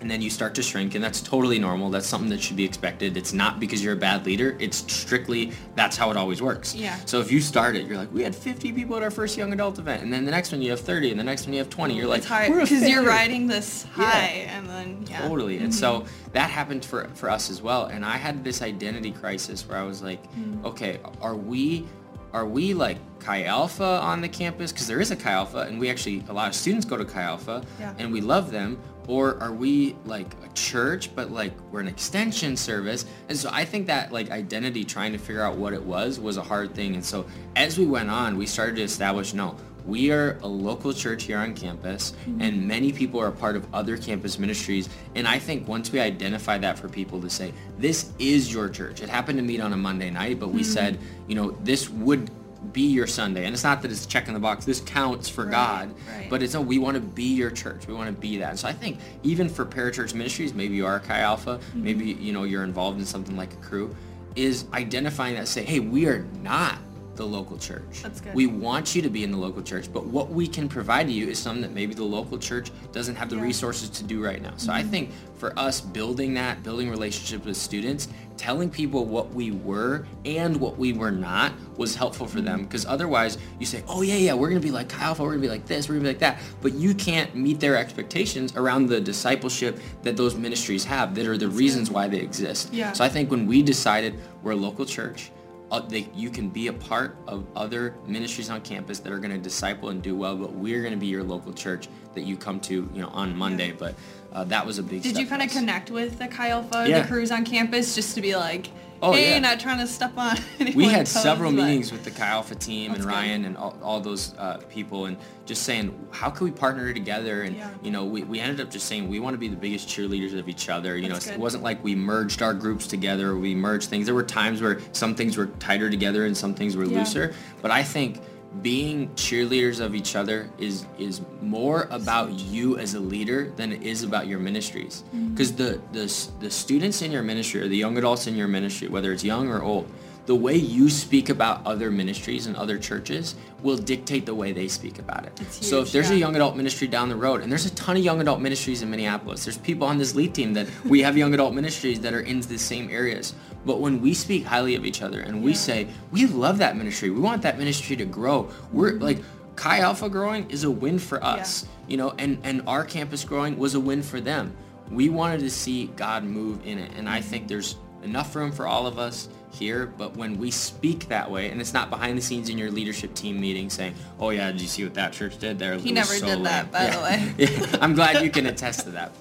and 0.00 0.08
then 0.08 0.22
you 0.22 0.30
start 0.30 0.54
to 0.54 0.62
shrink 0.62 0.94
and 0.94 1.02
that's 1.02 1.20
totally 1.20 1.58
normal 1.58 1.90
that's 1.90 2.06
something 2.06 2.30
that 2.30 2.40
should 2.40 2.56
be 2.56 2.64
expected 2.64 3.16
it's 3.16 3.32
not 3.32 3.58
because 3.58 3.82
you're 3.82 3.94
a 3.94 3.96
bad 3.96 4.24
leader 4.24 4.56
it's 4.60 4.78
strictly 4.92 5.50
that's 5.74 5.96
how 5.96 6.08
it 6.10 6.16
always 6.16 6.40
works 6.40 6.72
Yeah. 6.74 6.96
so 7.04 7.20
if 7.20 7.32
you 7.32 7.40
start 7.40 7.74
it 7.74 7.86
you're 7.86 7.96
like 7.96 8.12
we 8.12 8.22
had 8.22 8.34
50 8.34 8.72
people 8.72 8.96
at 8.96 9.02
our 9.02 9.10
first 9.10 9.36
young 9.36 9.52
adult 9.52 9.78
event 9.80 10.02
and 10.04 10.12
then 10.12 10.24
the 10.24 10.30
next 10.30 10.52
one 10.52 10.62
you 10.62 10.70
have 10.70 10.78
30 10.80 11.10
and 11.10 11.18
the 11.18 11.24
next 11.24 11.46
one 11.46 11.52
you 11.52 11.58
have 11.58 11.68
20 11.70 11.96
you're 11.96 12.06
like 12.06 12.22
because 12.22 12.88
you're 12.88 13.02
riding 13.02 13.48
this 13.48 13.86
Yeah. 13.98 14.04
high, 14.10 14.26
and 14.54 14.68
then 14.68 15.04
yeah. 15.10 15.26
Totally. 15.26 15.58
And 15.58 15.74
so 15.74 16.04
that 16.32 16.48
happened 16.50 16.84
for, 16.84 17.08
for 17.14 17.28
us 17.28 17.50
as 17.50 17.60
well. 17.62 17.86
And 17.86 18.04
I 18.04 18.16
had 18.16 18.44
this 18.44 18.62
identity 18.62 19.10
crisis 19.10 19.66
where 19.68 19.78
I 19.78 19.82
was 19.82 20.02
like, 20.02 20.22
Mm. 20.34 20.64
okay, 20.64 21.00
are 21.20 21.34
we 21.34 21.86
are 22.32 22.46
we 22.46 22.74
like 22.74 22.98
Chi 23.20 23.44
Alpha 23.44 23.84
on 24.02 24.20
the 24.20 24.28
campus? 24.28 24.70
Because 24.70 24.86
there 24.86 25.00
is 25.00 25.10
a 25.10 25.16
Chi 25.16 25.30
Alpha 25.32 25.60
and 25.60 25.80
we 25.80 25.88
actually, 25.90 26.22
a 26.28 26.32
lot 26.32 26.46
of 26.48 26.54
students 26.54 26.84
go 26.86 26.96
to 26.98 27.04
Chi 27.04 27.22
Alpha 27.22 27.64
Yeah. 27.80 27.94
and 27.98 28.12
we 28.12 28.20
love 28.20 28.50
them. 28.50 28.78
Or 29.08 29.42
are 29.42 29.52
we 29.52 29.96
like 30.04 30.32
a 30.44 30.52
church, 30.54 31.14
but 31.16 31.32
like 31.32 31.52
we're 31.72 31.80
an 31.80 31.88
extension 31.88 32.56
service? 32.56 33.06
And 33.28 33.36
so 33.36 33.48
I 33.52 33.64
think 33.64 33.86
that 33.86 34.12
like 34.12 34.30
identity, 34.30 34.84
trying 34.84 35.12
to 35.12 35.18
figure 35.18 35.42
out 35.42 35.56
what 35.56 35.72
it 35.72 35.82
was, 35.82 36.20
was 36.20 36.36
a 36.36 36.42
hard 36.42 36.74
thing. 36.74 36.94
And 36.94 37.04
so 37.04 37.26
as 37.56 37.78
we 37.78 37.86
went 37.86 38.10
on, 38.10 38.36
we 38.36 38.46
started 38.46 38.76
to 38.76 38.82
establish, 38.82 39.34
no, 39.34 39.56
we 39.88 40.12
are 40.12 40.38
a 40.42 40.46
local 40.46 40.92
church 40.92 41.24
here 41.24 41.38
on 41.38 41.54
campus 41.54 42.12
mm-hmm. 42.12 42.42
and 42.42 42.68
many 42.68 42.92
people 42.92 43.18
are 43.18 43.28
a 43.28 43.32
part 43.32 43.56
of 43.56 43.66
other 43.74 43.96
campus 43.96 44.38
ministries 44.38 44.88
and 45.14 45.26
i 45.26 45.38
think 45.38 45.66
once 45.66 45.90
we 45.90 45.98
identify 45.98 46.58
that 46.58 46.78
for 46.78 46.90
people 46.90 47.18
to 47.20 47.30
say 47.30 47.54
this 47.78 48.12
is 48.18 48.52
your 48.52 48.68
church 48.68 49.00
it 49.00 49.08
happened 49.08 49.38
to 49.38 49.42
meet 49.42 49.60
on 49.60 49.72
a 49.72 49.76
monday 49.76 50.10
night 50.10 50.38
but 50.38 50.50
we 50.50 50.60
mm-hmm. 50.60 50.70
said 50.70 50.98
you 51.26 51.34
know 51.34 51.52
this 51.62 51.88
would 51.88 52.30
be 52.72 52.82
your 52.82 53.06
sunday. 53.06 53.44
And 53.44 53.54
it's 53.54 53.62
not 53.64 53.82
that 53.82 53.90
it's 53.92 54.04
checking 54.06 54.34
the 54.34 54.40
box. 54.40 54.64
This 54.64 54.80
counts 54.80 55.28
for 55.28 55.44
Right, 55.44 55.50
god. 55.52 55.94
right. 56.08 56.28
but 56.28 56.42
it's 56.42 56.54
no 56.54 56.60
we 56.60 56.78
want 56.78 56.94
to 56.96 57.00
be 57.00 57.34
your 57.34 57.50
church. 57.50 57.86
We 57.86 57.94
want 57.94 58.14
to 58.14 58.20
be 58.20 58.38
that. 58.38 58.58
So 58.58 58.68
i 58.68 58.72
think 58.72 58.98
even 59.22 59.48
for 59.48 59.64
parachurch 59.64 60.14
ministries 60.14 60.52
maybe 60.54 60.74
you 60.74 60.84
are 60.86 60.96
a 60.96 61.00
chi 61.00 61.20
alpha 61.20 61.58
mm-hmm. 61.58 61.82
maybe 61.84 62.04
you 62.06 62.32
know 62.32 62.42
you're 62.44 62.64
involved 62.64 62.98
in 62.98 63.06
something 63.06 63.36
like 63.36 63.52
a 63.52 63.56
crew 63.56 63.94
is 64.36 64.64
identifying 64.72 65.34
that 65.36 65.48
say 65.48 65.64
hey 65.64 65.80
we 65.80 66.06
are 66.06 66.24
not 66.42 66.78
the 67.18 67.26
local 67.26 67.58
church. 67.58 68.02
That's 68.02 68.20
good. 68.20 68.34
We 68.34 68.46
want 68.46 68.94
you 68.94 69.02
to 69.02 69.10
be 69.10 69.24
in 69.24 69.30
the 69.30 69.36
local 69.36 69.62
church, 69.62 69.92
but 69.92 70.06
what 70.06 70.30
we 70.30 70.46
can 70.46 70.68
provide 70.68 71.08
to 71.08 71.12
you 71.12 71.28
is 71.28 71.38
something 71.38 71.62
that 71.62 71.72
maybe 71.72 71.92
the 71.92 72.04
local 72.04 72.38
church 72.38 72.70
doesn't 72.92 73.16
have 73.16 73.28
the 73.28 73.36
Yeah. 73.36 73.42
resources 73.42 73.90
to 73.90 74.04
do 74.04 74.24
right 74.24 74.40
now. 74.40 74.54
So 74.56 74.72
I 74.72 74.80
mm-hmm. 74.80 74.90
think 74.90 75.10
for 75.36 75.56
us 75.58 75.80
building 75.80 76.34
that, 76.34 76.62
building 76.62 76.88
relationships 76.90 77.44
with 77.44 77.56
students, 77.56 78.08
telling 78.36 78.70
people 78.70 79.04
what 79.04 79.34
we 79.34 79.50
were 79.50 80.06
and 80.24 80.56
what 80.58 80.78
we 80.78 80.92
were 80.92 81.10
not 81.10 81.52
was 81.76 81.94
helpful 81.96 82.26
for 82.26 82.40
them 82.40 82.60
mm-hmm. 82.60 82.64
because 82.66 82.86
otherwise 82.86 83.36
you 83.58 83.66
say, 83.66 83.82
oh 83.88 84.02
yeah, 84.02 84.14
yeah, 84.14 84.32
we're 84.32 84.48
going 84.48 84.60
to 84.60 84.66
be 84.66 84.72
like 84.72 84.96
Alpha, 85.00 85.22
we're 85.22 85.30
going 85.30 85.42
to 85.42 85.48
be 85.48 85.50
like 85.50 85.66
this, 85.66 85.88
we're 85.88 85.94
going 85.94 86.04
to 86.04 86.10
be 86.10 86.14
like 86.14 86.20
that, 86.20 86.40
but 86.62 86.72
you 86.74 86.94
can't 86.94 87.34
meet 87.34 87.58
their 87.58 87.76
expectations 87.76 88.54
around 88.56 88.86
the 88.86 89.00
discipleship 89.00 89.80
that 90.02 90.16
those 90.16 90.36
ministries 90.36 90.84
have 90.84 91.14
that 91.16 91.26
are 91.26 91.36
the 91.36 91.48
reasons 91.48 91.90
why 91.90 92.06
they 92.06 92.20
exist. 92.20 92.72
Yeah. 92.72 92.92
So 92.92 93.02
I 93.04 93.08
think 93.08 93.30
when 93.30 93.46
we 93.46 93.62
decided 93.62 94.14
we're 94.42 94.52
a 94.52 94.56
local 94.56 94.86
church, 94.86 95.32
uh, 95.70 95.80
they, 95.80 96.08
you 96.14 96.30
can 96.30 96.48
be 96.48 96.68
a 96.68 96.72
part 96.72 97.16
of 97.26 97.46
other 97.54 97.94
ministries 98.06 98.50
on 98.50 98.60
campus 98.62 98.98
that 99.00 99.12
are 99.12 99.18
going 99.18 99.30
to 99.30 99.38
disciple 99.38 99.90
and 99.90 100.02
do 100.02 100.16
well, 100.16 100.36
but 100.36 100.52
we're 100.52 100.80
going 100.80 100.94
to 100.94 100.98
be 100.98 101.06
your 101.06 101.22
local 101.22 101.52
church 101.52 101.88
that 102.14 102.22
you 102.22 102.36
come 102.36 102.58
to, 102.60 102.88
you 102.94 103.02
know, 103.02 103.08
on 103.08 103.36
Monday. 103.36 103.72
But 103.72 103.94
uh, 104.32 104.44
that 104.44 104.64
was 104.64 104.78
a 104.78 104.82
big. 104.82 105.02
Did 105.02 105.18
you 105.18 105.26
kind 105.26 105.42
of 105.42 105.50
connect 105.50 105.90
with 105.90 106.18
the 106.18 106.26
Chi 106.28 106.50
Alpha, 106.50 106.86
Yeah. 106.88 107.00
the 107.00 107.06
crews 107.08 107.30
on 107.30 107.44
campus, 107.44 107.94
just 107.94 108.14
to 108.14 108.20
be 108.22 108.34
like, 108.34 108.68
Oh, 109.00 109.12
hey, 109.12 109.30
yeah. 109.30 109.38
not 109.38 109.60
trying 109.60 109.78
to 109.78 109.86
step 109.86 110.12
on 110.16 110.36
We 110.74 110.86
had 110.86 111.06
toes, 111.06 111.10
several 111.22 111.52
but- 111.52 111.64
meetings 111.64 111.92
with 111.92 112.04
the 112.04 112.10
Chi 112.10 112.26
Alpha 112.26 112.54
team 112.54 112.88
That's 112.92 113.00
and 113.00 113.08
good. 113.08 113.14
Ryan 113.14 113.44
and 113.44 113.56
all, 113.56 113.78
all 113.82 114.00
those 114.00 114.34
uh, 114.38 114.58
people 114.68 115.06
and 115.06 115.16
just 115.46 115.62
saying, 115.62 115.96
how 116.10 116.30
can 116.30 116.44
we 116.44 116.50
partner 116.50 116.92
together? 116.92 117.42
And, 117.42 117.56
Yeah. 117.56 117.70
you 117.82 117.90
know, 117.90 118.04
we, 118.04 118.22
we 118.24 118.40
ended 118.40 118.60
up 118.60 118.70
just 118.70 118.86
saying 118.86 119.08
we 119.08 119.20
want 119.20 119.34
to 119.34 119.38
be 119.38 119.48
the 119.48 119.56
biggest 119.56 119.88
cheerleaders 119.88 120.36
of 120.38 120.48
each 120.48 120.68
other. 120.68 120.96
You 120.96 121.08
That's 121.08 121.26
know, 121.26 121.34
it 121.34 121.38
wasn't 121.40 121.62
like 121.62 121.82
we 121.84 121.94
merged 121.94 122.42
our 122.42 122.52
groups 122.54 122.86
together. 122.86 123.36
We 123.36 123.54
merged 123.54 123.88
things. 123.88 124.06
There 124.06 124.14
were 124.14 124.22
times 124.24 124.60
where 124.60 124.80
some 124.92 125.14
things 125.14 125.36
were 125.36 125.46
tighter 125.58 125.88
together 125.88 126.26
and 126.26 126.36
some 126.36 126.54
things 126.54 126.76
were 126.76 126.84
Yeah. 126.84 126.98
looser. 126.98 127.34
But 127.62 127.70
I 127.70 127.82
think 127.82 128.20
being 128.62 129.08
cheerleaders 129.10 129.78
of 129.78 129.94
each 129.94 130.16
other 130.16 130.48
is 130.58 130.86
is 130.98 131.20
more 131.42 131.86
about 131.90 132.32
you 132.32 132.78
as 132.78 132.94
a 132.94 133.00
leader 133.00 133.52
than 133.56 133.72
it 133.72 133.82
is 133.82 134.02
about 134.02 134.26
your 134.26 134.38
ministries 134.38 135.04
Mm-hmm. 135.14 135.28
because 135.34 135.52
the, 135.54 135.80
the 135.92 136.06
the 136.40 136.50
students 136.50 137.02
in 137.02 137.12
your 137.12 137.22
ministry 137.22 137.60
or 137.60 137.68
the 137.68 137.76
young 137.76 137.96
adults 137.98 138.26
in 138.26 138.34
your 138.34 138.48
ministry 138.48 138.88
whether 138.88 139.12
it's 139.12 139.22
young 139.22 139.48
or 139.48 139.62
old 139.62 139.86
the 140.28 140.34
way 140.34 140.54
you 140.54 140.90
speak 140.90 141.30
about 141.30 141.64
other 141.64 141.90
ministries 141.90 142.46
and 142.46 142.54
other 142.54 142.76
churches 142.76 143.34
will 143.62 143.78
dictate 143.78 144.26
the 144.26 144.34
way 144.34 144.52
they 144.52 144.68
speak 144.68 144.98
about 144.98 145.24
it. 145.24 145.32
So 145.50 145.80
if 145.80 145.90
there's 145.90 146.10
a 146.10 146.16
young 146.16 146.36
adult 146.36 146.54
ministry 146.54 146.86
down 146.86 147.08
the 147.08 147.16
road, 147.16 147.40
and 147.40 147.50
there's 147.50 147.64
a 147.64 147.70
ton 147.70 147.96
of 147.96 148.04
young 148.04 148.20
adult 148.20 148.38
ministries 148.42 148.82
in 148.82 148.90
Minneapolis, 148.90 149.46
there's 149.46 149.56
people 149.56 149.88
on 149.88 149.96
this 149.96 150.14
lead 150.14 150.34
team 150.34 150.52
that 150.52 150.66
we 150.84 151.00
have 151.00 151.16
young 151.16 151.32
adult 151.32 151.54
ministries 151.54 151.98
that 152.00 152.12
are 152.12 152.20
in 152.20 152.42
the 152.42 152.58
same 152.58 152.90
areas. 152.90 153.32
But 153.64 153.80
when 153.80 154.02
we 154.02 154.12
speak 154.12 154.44
highly 154.44 154.74
of 154.74 154.84
each 154.84 155.00
other 155.00 155.20
and 155.20 155.42
we 155.42 155.52
Yeah. 155.52 155.56
say, 155.56 155.88
we 156.12 156.26
love 156.26 156.58
that 156.58 156.76
ministry, 156.76 157.08
we 157.08 157.20
want 157.20 157.40
that 157.40 157.56
ministry 157.56 157.96
to 157.96 158.04
grow, 158.04 158.50
we're 158.70 158.98
like, 158.98 159.22
Chi 159.56 159.78
Alpha 159.78 160.10
growing 160.10 160.50
is 160.50 160.62
a 160.62 160.70
win 160.70 160.98
for 160.98 161.24
us, 161.24 161.64
you 161.86 161.96
know, 161.96 162.12
and, 162.18 162.36
and 162.44 162.60
our 162.66 162.84
campus 162.84 163.24
growing 163.24 163.56
was 163.56 163.74
a 163.74 163.80
win 163.80 164.02
for 164.02 164.20
them. 164.20 164.54
We 164.90 165.08
wanted 165.08 165.40
to 165.40 165.50
see 165.50 165.86
God 165.96 166.22
move 166.22 166.66
in 166.66 166.76
it, 166.76 166.90
and 166.98 167.08
I 167.08 167.20
mm-hmm. 167.20 167.30
think 167.30 167.48
there's 167.48 167.76
enough 168.02 168.36
room 168.36 168.52
for 168.52 168.66
all 168.66 168.86
of 168.86 168.98
us 168.98 169.30
here, 169.50 169.86
but 169.86 170.16
when 170.16 170.38
we 170.38 170.50
speak 170.50 171.08
that 171.08 171.30
way, 171.30 171.50
and 171.50 171.60
it's 171.60 171.72
not 171.72 171.90
behind 171.90 172.16
the 172.16 172.22
scenes 172.22 172.48
in 172.48 172.58
your 172.58 172.70
leadership 172.70 173.14
team 173.14 173.40
meeting 173.40 173.70
saying, 173.70 173.94
"Oh 174.18 174.30
yeah, 174.30 174.50
did 174.52 174.60
you 174.60 174.66
see 174.68 174.84
what 174.84 174.94
that 174.94 175.12
church 175.12 175.38
did 175.38 175.58
there?" 175.58 175.76
He 175.76 175.92
never 175.92 176.14
so 176.14 176.26
did 176.26 176.44
that, 176.44 176.72
lame." 176.72 176.72
by 176.72 176.90
the 176.90 177.02
way. 177.02 177.34
Yeah. 177.48 177.76
I'm 177.80 177.94
glad 177.94 178.22
you 178.22 178.30
can 178.30 178.46
attest 178.54 178.80
to 178.84 178.90
that. 178.90 179.12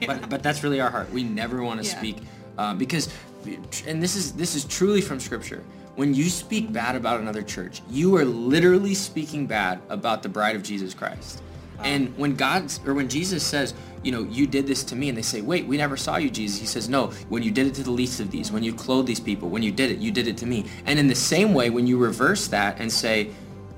Yeah. 0.00 0.06
But 0.18 0.30
but 0.30 0.42
that's 0.42 0.62
really 0.62 0.80
our 0.80 0.90
heart. 0.90 1.10
We 1.12 1.22
never 1.24 1.62
want 1.62 1.82
to 1.82 1.88
Yeah. 1.88 1.98
speak 1.98 2.16
uh, 2.58 2.74
because, 2.74 3.08
and 3.86 4.02
this 4.02 4.16
is 4.16 4.32
this 4.32 4.54
is 4.54 4.64
truly 4.64 5.00
from 5.00 5.20
Scripture. 5.20 5.62
When 5.96 6.14
you 6.14 6.30
speak 6.30 6.72
bad 6.72 6.94
about 6.96 7.20
another 7.20 7.42
church, 7.42 7.82
you 7.90 8.16
are 8.16 8.24
literally 8.24 8.94
speaking 8.94 9.46
bad 9.46 9.80
about 9.88 10.22
the 10.22 10.28
bride 10.28 10.56
of 10.56 10.62
Jesus 10.62 10.94
Christ. 10.94 11.42
And 11.82 12.08
um, 12.08 12.14
when 12.16 12.36
God 12.36 12.72
or 12.86 12.94
when 12.94 13.08
Jesus 13.08 13.44
says, 13.44 13.74
you 14.02 14.12
know, 14.12 14.22
you 14.24 14.46
did 14.46 14.66
this 14.66 14.82
to 14.84 14.96
me, 14.96 15.08
and 15.08 15.18
they 15.18 15.22
say, 15.22 15.42
wait, 15.42 15.66
we 15.66 15.76
never 15.76 15.96
saw 15.96 16.16
you, 16.16 16.30
Jesus. 16.30 16.58
He 16.58 16.66
says, 16.66 16.88
no, 16.88 17.08
when 17.28 17.42
you 17.42 17.50
did 17.50 17.66
it 17.66 17.74
to 17.74 17.82
the 17.82 17.90
least 17.90 18.20
of 18.20 18.30
these, 18.30 18.50
when 18.50 18.62
you 18.62 18.72
clothed 18.72 19.06
these 19.06 19.20
people, 19.20 19.50
when 19.50 19.62
you 19.62 19.72
did 19.72 19.90
it, 19.90 19.98
you 19.98 20.10
did 20.10 20.26
it 20.26 20.38
to 20.38 20.46
me. 20.46 20.64
And 20.86 20.98
in 20.98 21.06
the 21.06 21.14
same 21.14 21.52
way, 21.52 21.68
when 21.68 21.86
you 21.86 21.98
reverse 21.98 22.48
that 22.48 22.80
and 22.80 22.90
say, 22.90 23.30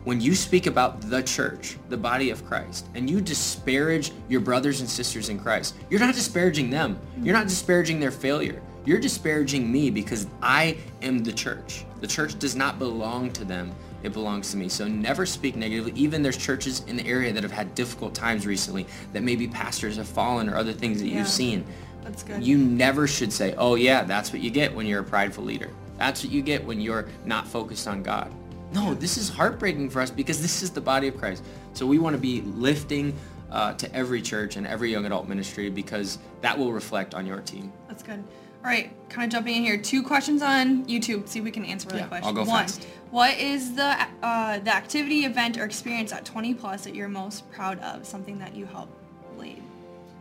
when 0.05 0.21
you 0.21 0.35
speak 0.35 0.67
about 0.67 1.01
the 1.01 1.23
church, 1.23 1.77
the 1.89 1.97
body 1.97 2.31
of 2.31 2.45
Christ, 2.45 2.87
and 2.95 3.09
you 3.09 3.21
disparage 3.21 4.11
your 4.29 4.41
brothers 4.41 4.81
and 4.81 4.89
sisters 4.89 5.29
in 5.29 5.39
Christ, 5.39 5.77
you're 5.91 6.01
not 6.01 6.15
disparaging 6.15 6.71
them. 6.71 6.99
You're 7.21 7.37
not 7.37 7.47
disparaging 7.47 8.01
their 8.01 8.11
failure. 8.11 8.61
You're 8.85 8.99
disparaging 8.99 9.71
me 9.71 9.91
because 9.91 10.27
I 10.43 10.77
am 11.03 11.23
the 11.23 11.33
church. 11.33 11.85
The 12.01 12.09
church 12.09 12.37
does 12.39 12.57
not 12.57 12.81
belong 12.81 13.33
to 13.35 13.45
them. 13.45 13.73
It 14.03 14.13
belongs 14.13 14.51
to 14.51 14.57
me. 14.57 14.69
So 14.69 14.89
never 14.89 15.27
speak 15.27 15.57
negatively. 15.57 15.93
Even 15.95 16.23
there's 16.23 16.37
churches 16.37 16.83
in 16.87 16.97
the 16.97 17.07
area 17.07 17.33
that 17.33 17.43
have 17.43 17.53
had 17.53 17.75
difficult 17.75 18.15
times 18.15 18.47
recently 18.47 18.87
that 19.13 19.23
maybe 19.23 19.47
pastors 19.47 19.97
have 19.97 20.09
fallen 20.09 20.49
or 20.49 20.57
other 20.57 20.73
things 20.73 21.01
that 21.01 21.07
Yeah. 21.09 21.19
you've 21.19 21.29
seen. 21.29 21.65
That's 22.03 22.23
good. 22.23 22.43
You 22.43 22.59
never 22.59 23.07
should 23.07 23.33
say, 23.33 23.55
oh 23.57 23.77
yeah, 23.77 24.03
that's 24.03 24.33
what 24.33 24.43
you 24.43 24.51
get 24.51 24.75
when 24.75 24.87
you're 24.87 25.01
a 25.01 25.05
prideful 25.05 25.45
leader. 25.45 25.71
That's 25.99 26.25
what 26.25 26.33
you 26.33 26.43
get 26.43 26.65
when 26.65 26.81
you're 26.81 27.07
not 27.25 27.47
focused 27.47 27.87
on 27.87 28.03
God. 28.03 28.33
No, 28.73 28.95
this 28.95 29.17
is 29.19 29.29
heartbreaking 29.29 29.91
for 29.91 30.01
us 30.01 30.11
because 30.11 30.43
this 30.43 30.63
is 30.63 30.71
the 30.71 30.81
body 30.81 31.07
of 31.09 31.17
Christ. 31.17 31.45
So 31.75 31.87
we 31.87 31.99
want 31.99 32.17
to 32.17 32.21
be 32.21 32.41
lifting 32.41 33.15
uh, 33.51 33.75
to 33.75 33.95
every 33.95 34.23
church 34.23 34.57
and 34.57 34.67
every 34.67 34.91
young 34.91 35.05
adult 35.05 35.29
ministry 35.29 35.69
because 35.69 36.19
that 36.41 36.59
will 36.59 36.73
reflect 36.73 37.15
on 37.15 37.27
your 37.27 37.41
team. 37.41 37.71
That's 37.87 38.03
good. 38.03 38.25
All 38.65 38.71
right, 38.71 38.93
kind 39.09 39.25
of 39.27 39.33
jumping 39.33 39.57
in 39.57 39.65
here. 39.65 39.77
Two 39.77 40.05
questions 40.05 40.41
on 40.41 40.87
YouTube. 40.87 41.27
See 41.27 41.41
if 41.41 41.45
we 41.45 41.51
can 41.51 41.65
answer 41.65 41.89
really 41.89 42.03
Yeah. 42.03 42.21
I'll 42.23 42.33
go 42.33 42.45
One, 42.45 42.63
fast. 42.63 42.85
what 43.11 43.37
is 43.37 43.75
the 43.75 44.07
uh, 44.23 44.61
the 44.61 44.73
activity, 44.73 45.25
event, 45.25 45.59
or 45.59 45.65
experience 45.65 46.13
at 46.13 46.25
20 46.25 46.55
plus 46.55 46.85
that 46.85 46.95
you're 46.95 47.09
most 47.09 47.51
proud 47.51 47.81
of? 47.81 48.07
Something 48.07 48.39
that 48.39 48.55
you 48.55 48.67
helped 48.67 48.93
lead. 49.37 49.61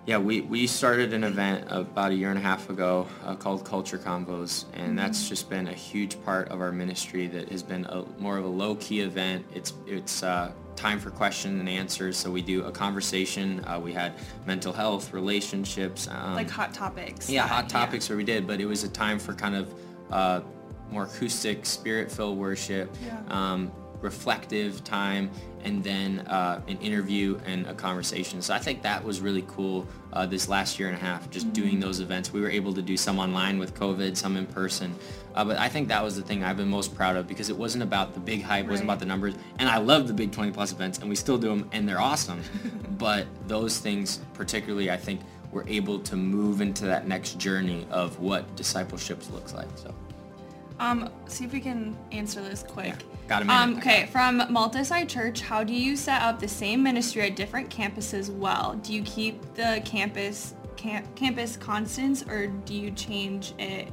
Yeah, 0.07 0.17
we, 0.17 0.41
we 0.41 0.65
started 0.65 1.13
an 1.13 1.23
event 1.23 1.67
about 1.69 2.09
a 2.11 2.15
year 2.15 2.29
and 2.29 2.39
a 2.39 2.41
half 2.41 2.71
ago 2.71 3.07
uh, 3.23 3.35
called 3.35 3.63
Culture 3.63 3.99
Convos, 3.99 4.65
and 4.73 4.97
that's 4.97 5.29
just 5.29 5.47
been 5.47 5.67
a 5.67 5.73
huge 5.73 6.21
part 6.25 6.49
of 6.49 6.59
our 6.59 6.71
ministry 6.71 7.27
that 7.27 7.49
has 7.49 7.61
been 7.61 7.85
a, 7.85 8.03
more 8.17 8.39
of 8.39 8.45
a 8.45 8.47
low-key 8.47 9.01
event. 9.01 9.45
It's, 9.53 9.73
it's 9.85 10.23
uh, 10.23 10.51
time 10.81 10.99
for 10.99 11.11
question 11.11 11.59
and 11.59 11.69
answers, 11.69 12.17
so 12.17 12.31
we 12.31 12.41
do 12.41 12.63
a 12.65 12.71
conversation. 12.71 13.63
Uh, 13.65 13.79
we 13.79 13.93
had 13.93 14.13
mental 14.47 14.73
health, 14.73 15.13
relationships. 15.13 16.07
Um, 16.09 16.33
like 16.33 16.49
hot 16.49 16.73
topics. 16.73 17.29
yeah, 17.29 17.47
hot 17.47 17.69
topics 17.69 18.09
where 18.09 18.17
we 18.17 18.23
did, 18.23 18.47
but 18.47 18.59
it 18.59 18.65
was 18.65 18.83
a 18.83 18.89
time 18.89 19.19
for 19.19 19.33
kind 19.33 19.55
of 19.55 19.73
uh, 20.09 20.41
more 20.89 21.03
acoustic, 21.03 21.65
spirit-filled 21.67 22.35
worship, 22.37 22.89
Yeah. 23.05 23.19
um, 23.29 23.71
reflective 24.01 24.83
time, 24.83 25.29
and 25.63 25.83
then 25.83 26.21
uh, 26.21 26.59
an 26.67 26.79
interview 26.79 27.39
and 27.45 27.67
a 27.67 27.75
conversation. 27.75 28.41
So 28.41 28.51
I 28.55 28.57
think 28.57 28.81
that 28.81 29.03
was 29.03 29.21
really 29.21 29.43
cool 29.47 29.85
uh, 30.13 30.25
this 30.25 30.49
last 30.49 30.79
year 30.79 30.87
and 30.87 30.97
a 30.97 30.99
half, 30.99 31.29
just 31.29 31.45
Mm-hmm. 31.45 31.61
doing 31.61 31.79
those 31.79 31.99
events. 31.99 32.33
We 32.33 32.41
were 32.41 32.49
able 32.49 32.73
to 32.73 32.81
do 32.81 32.97
some 32.97 33.19
online 33.19 33.59
with 33.59 33.75
COVID, 33.75 34.17
some 34.17 34.35
in 34.35 34.47
person. 34.47 34.95
Uh, 35.35 35.45
but 35.45 35.57
I 35.57 35.69
think 35.69 35.87
that 35.89 36.03
was 36.03 36.15
the 36.15 36.21
thing 36.21 36.43
I've 36.43 36.57
been 36.57 36.67
most 36.67 36.95
proud 36.95 37.15
of 37.15 37.27
because 37.27 37.49
it 37.49 37.57
wasn't 37.57 37.83
about 37.83 38.13
the 38.13 38.19
big 38.19 38.41
hype, 38.41 38.65
it 38.65 38.69
wasn't 38.69 38.87
about 38.87 38.99
the 38.99 39.05
numbers. 39.05 39.35
And 39.59 39.69
I 39.69 39.77
love 39.77 40.07
the 40.07 40.13
big 40.13 40.31
20 40.31 40.51
plus 40.51 40.71
events 40.71 40.99
and 40.99 41.09
we 41.09 41.15
still 41.15 41.37
do 41.37 41.49
them 41.49 41.69
and 41.71 41.87
they're 41.87 42.01
awesome. 42.01 42.41
but 42.97 43.27
those 43.47 43.77
things 43.77 44.19
particularly, 44.33 44.91
I 44.91 44.97
think, 44.97 45.21
we're 45.51 45.67
able 45.67 45.99
to 45.99 46.15
move 46.15 46.61
into 46.61 46.85
that 46.85 47.07
next 47.07 47.37
journey 47.37 47.85
of 47.91 48.19
what 48.19 48.55
discipleship 48.55 49.21
looks 49.31 49.53
like. 49.53 49.67
So 49.75 49.93
Um, 50.79 51.09
see 51.27 51.45
if 51.45 51.53
we 51.53 51.59
can 51.59 51.97
answer 52.11 52.41
this 52.41 52.63
quick. 52.63 52.87
Yeah, 52.87 53.27
got 53.27 53.41
a 53.41 53.45
minute. 53.45 53.61
Um, 53.61 53.77
okay, 53.77 54.07
from 54.07 54.39
Multisite 54.41 55.09
Church, 55.09 55.41
how 55.41 55.63
do 55.63 55.73
you 55.73 55.95
set 55.95 56.21
up 56.21 56.39
the 56.39 56.47
same 56.47 56.81
ministry 56.81 57.23
at 57.23 57.35
different 57.35 57.69
campuses 57.69 58.29
well? 58.29 58.79
Do 58.81 58.93
you 58.93 59.03
keep 59.03 59.53
the 59.55 59.81
campus 59.83 60.55
cam- 60.81 61.05
campus 61.15 61.57
constants 61.57 62.23
or 62.23 62.47
do 62.47 62.73
you 62.73 62.91
change 62.91 63.53
it 63.59 63.89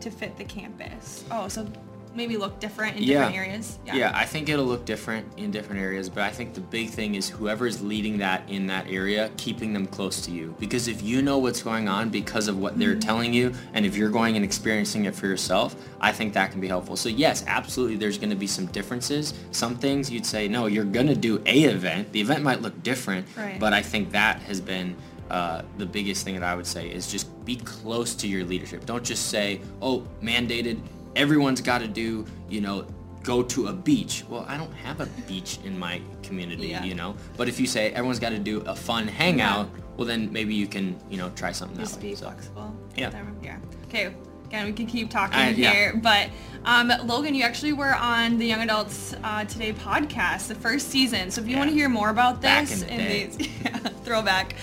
to 0.00 0.10
fit 0.10 0.36
the 0.36 0.44
campus? 0.44 1.24
Oh, 1.30 1.48
so 1.48 1.66
maybe 2.14 2.38
look 2.38 2.58
different 2.60 2.96
in 2.96 3.04
different 3.04 3.34
areas. 3.36 3.78
Yeah. 3.84 4.10
I 4.14 4.24
think 4.24 4.48
it'll 4.48 4.64
look 4.64 4.86
different 4.86 5.26
in 5.36 5.50
different 5.50 5.82
areas, 5.82 6.08
but 6.08 6.22
I 6.22 6.30
think 6.30 6.54
the 6.54 6.62
big 6.62 6.88
thing 6.88 7.14
is 7.14 7.28
whoever's 7.28 7.82
leading 7.82 8.16
that 8.18 8.48
in 8.48 8.66
that 8.68 8.86
area, 8.90 9.30
keeping 9.36 9.74
them 9.74 9.86
close 9.86 10.22
to 10.22 10.30
you. 10.30 10.54
Because 10.58 10.88
if 10.88 11.02
you 11.02 11.20
know 11.20 11.36
what's 11.36 11.62
going 11.62 11.88
on 11.90 12.08
because 12.08 12.48
of 12.48 12.58
what 12.58 12.78
they're 12.78 12.92
Mm-hmm. 12.92 13.00
telling 13.00 13.34
you, 13.34 13.52
and 13.74 13.84
if 13.84 13.96
you're 13.98 14.08
going 14.08 14.34
and 14.36 14.42
experiencing 14.46 15.04
it 15.04 15.14
for 15.14 15.26
yourself, 15.26 15.76
I 16.00 16.10
think 16.10 16.32
that 16.32 16.52
can 16.52 16.60
be 16.60 16.68
helpful. 16.68 16.96
So 16.96 17.10
yes, 17.10 17.44
absolutely, 17.46 17.96
there's 17.96 18.16
going 18.16 18.30
to 18.30 18.36
be 18.36 18.46
some 18.46 18.64
differences. 18.66 19.34
Some 19.50 19.76
things 19.76 20.10
you'd 20.10 20.24
say, 20.24 20.48
no, 20.48 20.64
you're 20.66 20.84
going 20.84 21.08
to 21.08 21.14
do 21.14 21.42
a 21.44 21.64
event. 21.64 22.12
The 22.12 22.20
event 22.22 22.42
might 22.42 22.62
look 22.62 22.82
different, 22.82 23.26
Right. 23.36 23.60
but 23.60 23.74
I 23.74 23.82
think 23.82 24.12
that 24.12 24.40
has 24.42 24.62
been 24.62 24.96
uh, 25.30 25.62
the 25.78 25.86
biggest 25.86 26.24
thing 26.24 26.34
that 26.34 26.42
I 26.44 26.54
would 26.54 26.66
say 26.66 26.88
is 26.88 27.10
just 27.10 27.26
be 27.44 27.56
close 27.56 28.14
to 28.16 28.28
your 28.28 28.44
leadership. 28.44 28.86
Don't 28.86 29.04
just 29.04 29.28
say, 29.28 29.60
oh, 29.82 30.06
mandated, 30.22 30.80
everyone's 31.14 31.60
got 31.60 31.78
to 31.78 31.88
do, 31.88 32.24
you 32.48 32.60
know, 32.60 32.86
go 33.22 33.42
to 33.42 33.66
a 33.68 33.72
beach. 33.72 34.24
Well, 34.28 34.44
I 34.48 34.56
don't 34.56 34.72
have 34.74 35.00
a 35.00 35.06
beach 35.26 35.58
in 35.64 35.76
my 35.78 36.00
community, 36.22 36.68
Yeah. 36.68 36.84
you 36.84 36.94
know. 36.94 37.16
But 37.36 37.48
if 37.48 37.58
you 37.58 37.66
say 37.66 37.90
everyone's 37.90 38.20
got 38.20 38.30
to 38.30 38.38
do 38.38 38.60
a 38.62 38.74
fun 38.74 39.08
hangout, 39.08 39.68
well, 39.96 40.06
then 40.06 40.30
maybe 40.32 40.54
you 40.54 40.66
can, 40.66 40.96
you 41.10 41.16
know, 41.16 41.30
try 41.30 41.50
something 41.52 41.78
Just 41.78 41.94
that 41.94 42.00
be 42.02 42.08
way. 42.10 42.14
So, 42.14 42.26
flexible. 42.26 42.76
Yeah. 42.96 43.10
Yeah. 43.42 43.56
Okay. 43.88 44.14
again, 44.46 44.66
we 44.66 44.72
can 44.72 44.86
keep 44.86 45.10
talking 45.10 45.38
I- 45.38 45.48
yeah. 45.50 45.72
here, 45.72 45.96
but 46.00 46.28
um, 46.64 46.92
Logan, 47.04 47.34
you 47.34 47.42
actually 47.42 47.72
were 47.72 47.94
on 47.96 48.38
the 48.38 48.46
Young 48.46 48.60
Adults 48.62 49.14
uh, 49.24 49.44
Today 49.44 49.72
podcast, 49.72 50.46
the 50.48 50.54
first 50.54 50.90
season. 50.90 51.30
So 51.32 51.40
if 51.40 51.46
you 51.48 51.54
Yeah. 51.54 51.58
want 51.58 51.70
to 51.70 51.74
hear 51.74 51.88
more 51.88 52.10
about 52.10 52.40
Back 52.40 52.68
this 52.68 52.82
in 52.82 52.86
the 52.88 52.92
and 52.92 53.32
these 53.38 53.48
yeah, 53.64 53.76
throwback, 54.04 54.54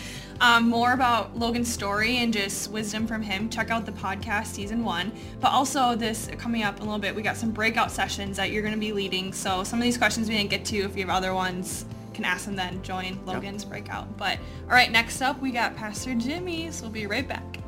um, 0.43 0.67
more 0.67 0.91
about 0.91 1.37
Logan's 1.37 1.71
story 1.71 2.17
and 2.17 2.33
just 2.33 2.69
wisdom 2.69 3.07
from 3.07 3.21
him, 3.21 3.49
check 3.49 3.71
out 3.71 3.85
the 3.85 3.93
podcast 3.93 4.47
season 4.47 4.83
one. 4.83 5.13
But 5.39 5.53
also 5.53 5.95
this 5.95 6.29
coming 6.37 6.63
up 6.63 6.75
in 6.75 6.81
a 6.81 6.85
little 6.85 6.99
bit, 6.99 7.15
we 7.15 7.21
got 7.21 7.37
some 7.37 7.51
breakout 7.51 7.89
sessions 7.91 8.35
that 8.35 8.51
you're 8.51 8.61
going 8.61 8.73
to 8.73 8.79
be 8.79 8.91
leading. 8.91 9.31
So 9.31 9.63
some 9.63 9.79
of 9.79 9.83
these 9.83 9.97
questions 9.97 10.27
we 10.27 10.35
didn't 10.35 10.49
get 10.49 10.65
to. 10.65 10.79
If 10.79 10.97
you 10.97 11.07
have 11.07 11.15
other 11.15 11.33
ones, 11.33 11.85
can 12.13 12.25
ask 12.25 12.43
them 12.43 12.57
then. 12.57 12.83
Join 12.83 13.25
Logan's 13.25 13.63
breakout. 13.63 14.17
But 14.17 14.37
all 14.63 14.75
right, 14.75 14.91
next 14.91 15.21
up 15.21 15.41
we 15.41 15.49
got 15.49 15.77
Pastor 15.77 16.13
Jimmy. 16.13 16.69
So 16.71 16.83
we'll 16.83 16.91
be 16.91 17.07
right 17.07 17.27
back. 17.27 17.59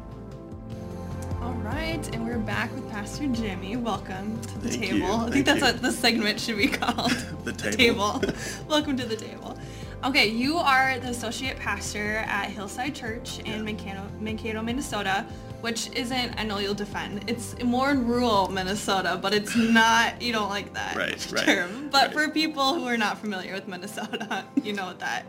All 1.41 1.53
right, 1.53 2.05
and 2.13 2.25
we're 2.25 2.39
back 2.39 2.75
with 2.75 2.89
Pastor 2.91 3.27
Jimmy. 3.27 3.77
Welcome 3.77 4.41
to 4.41 4.59
the 4.59 4.69
Thank 4.69 4.81
table. 4.81 4.97
you, 4.97 5.13
I 5.13 5.29
think 5.29 5.31
thank 5.31 5.45
that's 5.45 5.59
you. 5.59 5.65
what 5.65 5.81
the 5.81 5.91
segment 5.93 6.41
should 6.41 6.57
be 6.57 6.67
called. 6.69 7.11
The 7.45 7.53
table. 7.53 8.21
Welcome 8.67 8.97
to 8.97 9.05
the 9.05 9.15
table. 9.15 9.57
Okay, 10.03 10.27
you 10.27 10.57
are 10.57 10.99
the 10.99 11.09
associate 11.09 11.57
pastor 11.57 12.17
at 12.27 12.51
Hillside 12.51 12.93
Church 12.93 13.39
in 13.39 13.65
Mankato, 13.65 14.03
Mankato, 14.19 14.61
Minnesota, 14.61 15.25
which 15.61 15.89
isn't, 15.93 16.39
I 16.39 16.43
know 16.43 16.59
you'll 16.59 16.75
defend, 16.75 17.27
it's 17.27 17.59
more 17.63 17.89
in 17.89 18.05
rural 18.05 18.47
Minnesota, 18.49 19.17
but 19.19 19.33
it's 19.33 19.55
not, 19.55 20.21
you 20.21 20.31
don't 20.31 20.49
like 20.49 20.73
that 20.75 20.95
Right, 20.95 21.31
right, 21.31 21.45
term. 21.45 21.89
But 21.89 22.07
right. 22.07 22.13
for 22.13 22.29
people 22.29 22.75
who 22.75 22.85
are 22.85 22.97
not 22.97 23.17
familiar 23.17 23.53
with 23.53 23.67
Minnesota, 23.67 24.45
you 24.63 24.73
know 24.73 24.93
that, 24.99 25.23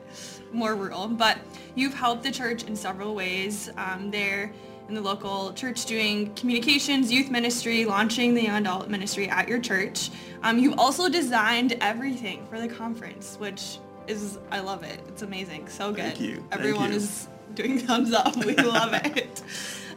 more 0.53 0.75
rural. 0.75 1.09
But 1.09 1.39
you've 1.75 1.95
helped 1.95 2.23
the 2.23 2.31
church 2.31 2.65
in 2.65 2.77
several 2.77 3.15
ways. 3.15 3.71
Um, 3.79 4.11
there 4.11 4.53
in 4.89 4.95
the 4.95 5.01
local 5.01 5.53
church 5.55 5.87
doing 5.87 6.33
communications, 6.35 7.11
youth 7.11 7.31
ministry, 7.31 7.85
launching 7.85 8.35
the 8.35 8.43
young 8.43 8.59
adult 8.67 8.89
ministry 8.89 9.29
at 9.29 9.49
your 9.49 9.59
church. 9.59 10.11
Um, 10.43 10.59
you've 10.59 10.79
also 10.79 11.09
designed 11.09 11.77
everything 11.81 12.47
for 12.47 12.61
the 12.61 12.69
conference, 12.69 13.37
which 13.41 13.79
is, 14.09 14.39
I 14.51 14.61
love 14.61 14.83
it. 14.83 15.01
It's 15.09 15.23
amazing. 15.23 15.69
So 15.69 15.93
good. 15.93 16.05
Thank 16.05 16.21
you. 16.21 16.37
Thank 16.37 16.53
Everyone 16.53 16.91
you. 16.91 16.97
is 16.97 17.29
doing 17.55 17.79
thumbs 17.87 18.13
up. 18.13 18.37
We 18.37 18.55
love 18.57 18.93
it. 18.95 19.43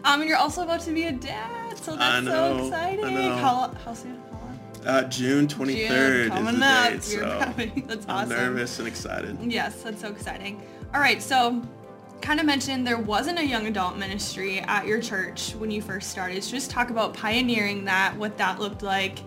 Um, 0.03 0.21
and 0.21 0.29
you're 0.29 0.37
also 0.37 0.63
about 0.63 0.81
to 0.81 0.91
be 0.91 1.05
a 1.05 1.11
dad, 1.11 1.77
so 1.77 1.95
that's 1.95 2.25
know, 2.25 2.69
so 2.69 2.75
I 2.75 2.89
exciting. 2.89 3.15
know. 3.15 3.35
How, 3.35 3.73
how 3.83 3.93
soon? 3.93 4.21
Uh, 4.85 5.03
June 5.03 5.45
23rd 5.45 6.31
June, 6.31 6.47
is 6.47 6.57
the 6.59 6.65
up. 6.65 6.89
date, 6.91 7.03
so 7.03 7.39
coming. 7.39 7.83
That's 7.87 8.05
I'm 8.07 8.29
nervous 8.29 8.79
and 8.79 8.87
excited. 8.87 9.37
Yes, 9.41 9.83
that's 9.83 9.99
so 9.99 10.07
exciting. 10.09 10.61
All 10.93 11.01
right, 11.01 11.21
so 11.21 11.61
kind 12.21 12.39
of 12.39 12.45
mentioned 12.45 12.87
there 12.87 12.97
wasn't 12.97 13.39
a 13.39 13.45
young 13.45 13.67
adult 13.67 13.97
ministry 13.97 14.59
at 14.61 14.85
your 14.87 15.01
church 15.01 15.53
when 15.55 15.69
you 15.69 15.81
first 15.81 16.09
started. 16.09 16.41
So 16.43 16.51
just 16.51 16.71
talk 16.71 16.89
about 16.91 17.13
pioneering 17.13 17.85
that, 17.85 18.15
what 18.15 18.37
that 18.37 18.59
looked 18.59 18.81
like. 18.81 19.19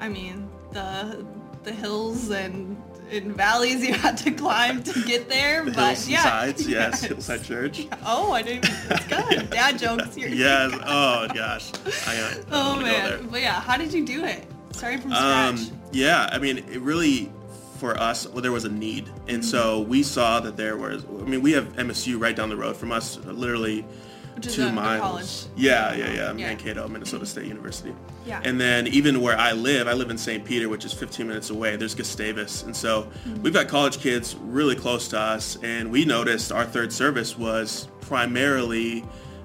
I 0.00 0.08
mean, 0.08 0.48
the 0.72 1.26
the 1.62 1.72
hills 1.72 2.30
and, 2.30 2.80
and 3.10 3.34
valleys 3.36 3.86
you 3.86 3.94
had 3.94 4.16
to 4.18 4.30
climb 4.32 4.82
to 4.82 5.02
get 5.04 5.28
there, 5.28 5.64
The 5.64 5.70
but 5.72 5.84
hills 5.94 6.08
yeah. 6.08 6.22
sides, 6.22 6.68
yes, 6.68 7.02
Yes. 7.02 7.02
Hillside 7.10 7.44
Church. 7.44 7.86
Oh, 8.04 8.32
I 8.32 8.42
didn't. 8.42 8.68
That's 8.88 9.06
good. 9.06 9.50
Dad 9.50 9.78
jokes 9.78 10.14
here. 10.14 10.28
Yes. 10.28 10.72
Oh 10.84 11.28
gosh. 11.34 11.72
I, 12.06 12.16
uh, 12.18 12.34
Oh 12.52 12.72
I 12.72 12.76
wanna 12.76 12.84
go 12.84 12.90
there. 12.92 13.18
man. 13.18 13.28
But 13.28 13.40
yeah, 13.42 13.60
how 13.60 13.76
did 13.76 13.92
you 13.92 14.04
do 14.04 14.24
it? 14.24 14.44
Starting 14.72 15.00
from 15.00 15.12
scratch. 15.12 15.58
Um, 15.70 15.80
yeah, 15.92 16.28
I 16.32 16.38
mean, 16.38 16.58
it 16.58 16.80
really, 16.80 17.32
for 17.78 17.98
us, 17.98 18.26
well, 18.28 18.42
there 18.42 18.52
was 18.52 18.64
a 18.64 18.68
need. 18.70 19.08
And 19.28 19.44
so 19.44 19.80
Mm-hmm. 19.80 19.90
we 19.90 20.02
saw 20.02 20.40
that 20.40 20.56
there 20.56 20.76
was, 20.76 21.04
I 21.04 21.24
mean, 21.24 21.42
we 21.42 21.52
have 21.52 21.64
MSU 21.76 22.20
right 22.20 22.34
down 22.36 22.48
the 22.50 22.56
road 22.56 22.76
from 22.76 22.92
us, 22.92 23.16
literally 23.24 23.84
Which 24.36 24.54
two 24.54 24.70
miles. 24.70 25.00
college. 25.00 25.46
Yeah, 25.56 25.94
yeah, 25.94 26.06
yeah, 26.06 26.14
Yeah. 26.14 26.32
Mankato, 26.32 26.86
Minnesota 26.88 27.26
State 27.26 27.46
University. 27.46 27.94
Yeah. 28.26 28.40
And 28.44 28.60
then 28.60 28.86
even 28.88 29.20
where 29.20 29.38
I 29.38 29.52
live, 29.52 29.88
I 29.88 29.94
live 29.94 30.10
in 30.10 30.18
St. 30.18 30.44
Peter, 30.44 30.68
which 30.68 30.84
is 30.84 30.92
15 30.92 31.26
minutes 31.26 31.50
away. 31.50 31.76
There's 31.76 31.94
Gustavus. 31.94 32.62
And 32.64 32.76
so 32.76 33.08
we've 33.42 33.52
got 33.54 33.68
college 33.68 33.98
kids 33.98 34.36
really 34.42 34.76
close 34.76 35.08
to 35.08 35.18
us. 35.18 35.56
And 35.62 35.90
we 35.90 36.04
noticed 36.04 36.52
our 36.52 36.64
third 36.64 36.92
service 36.92 37.38
was 37.38 37.88
primarily 38.00 39.04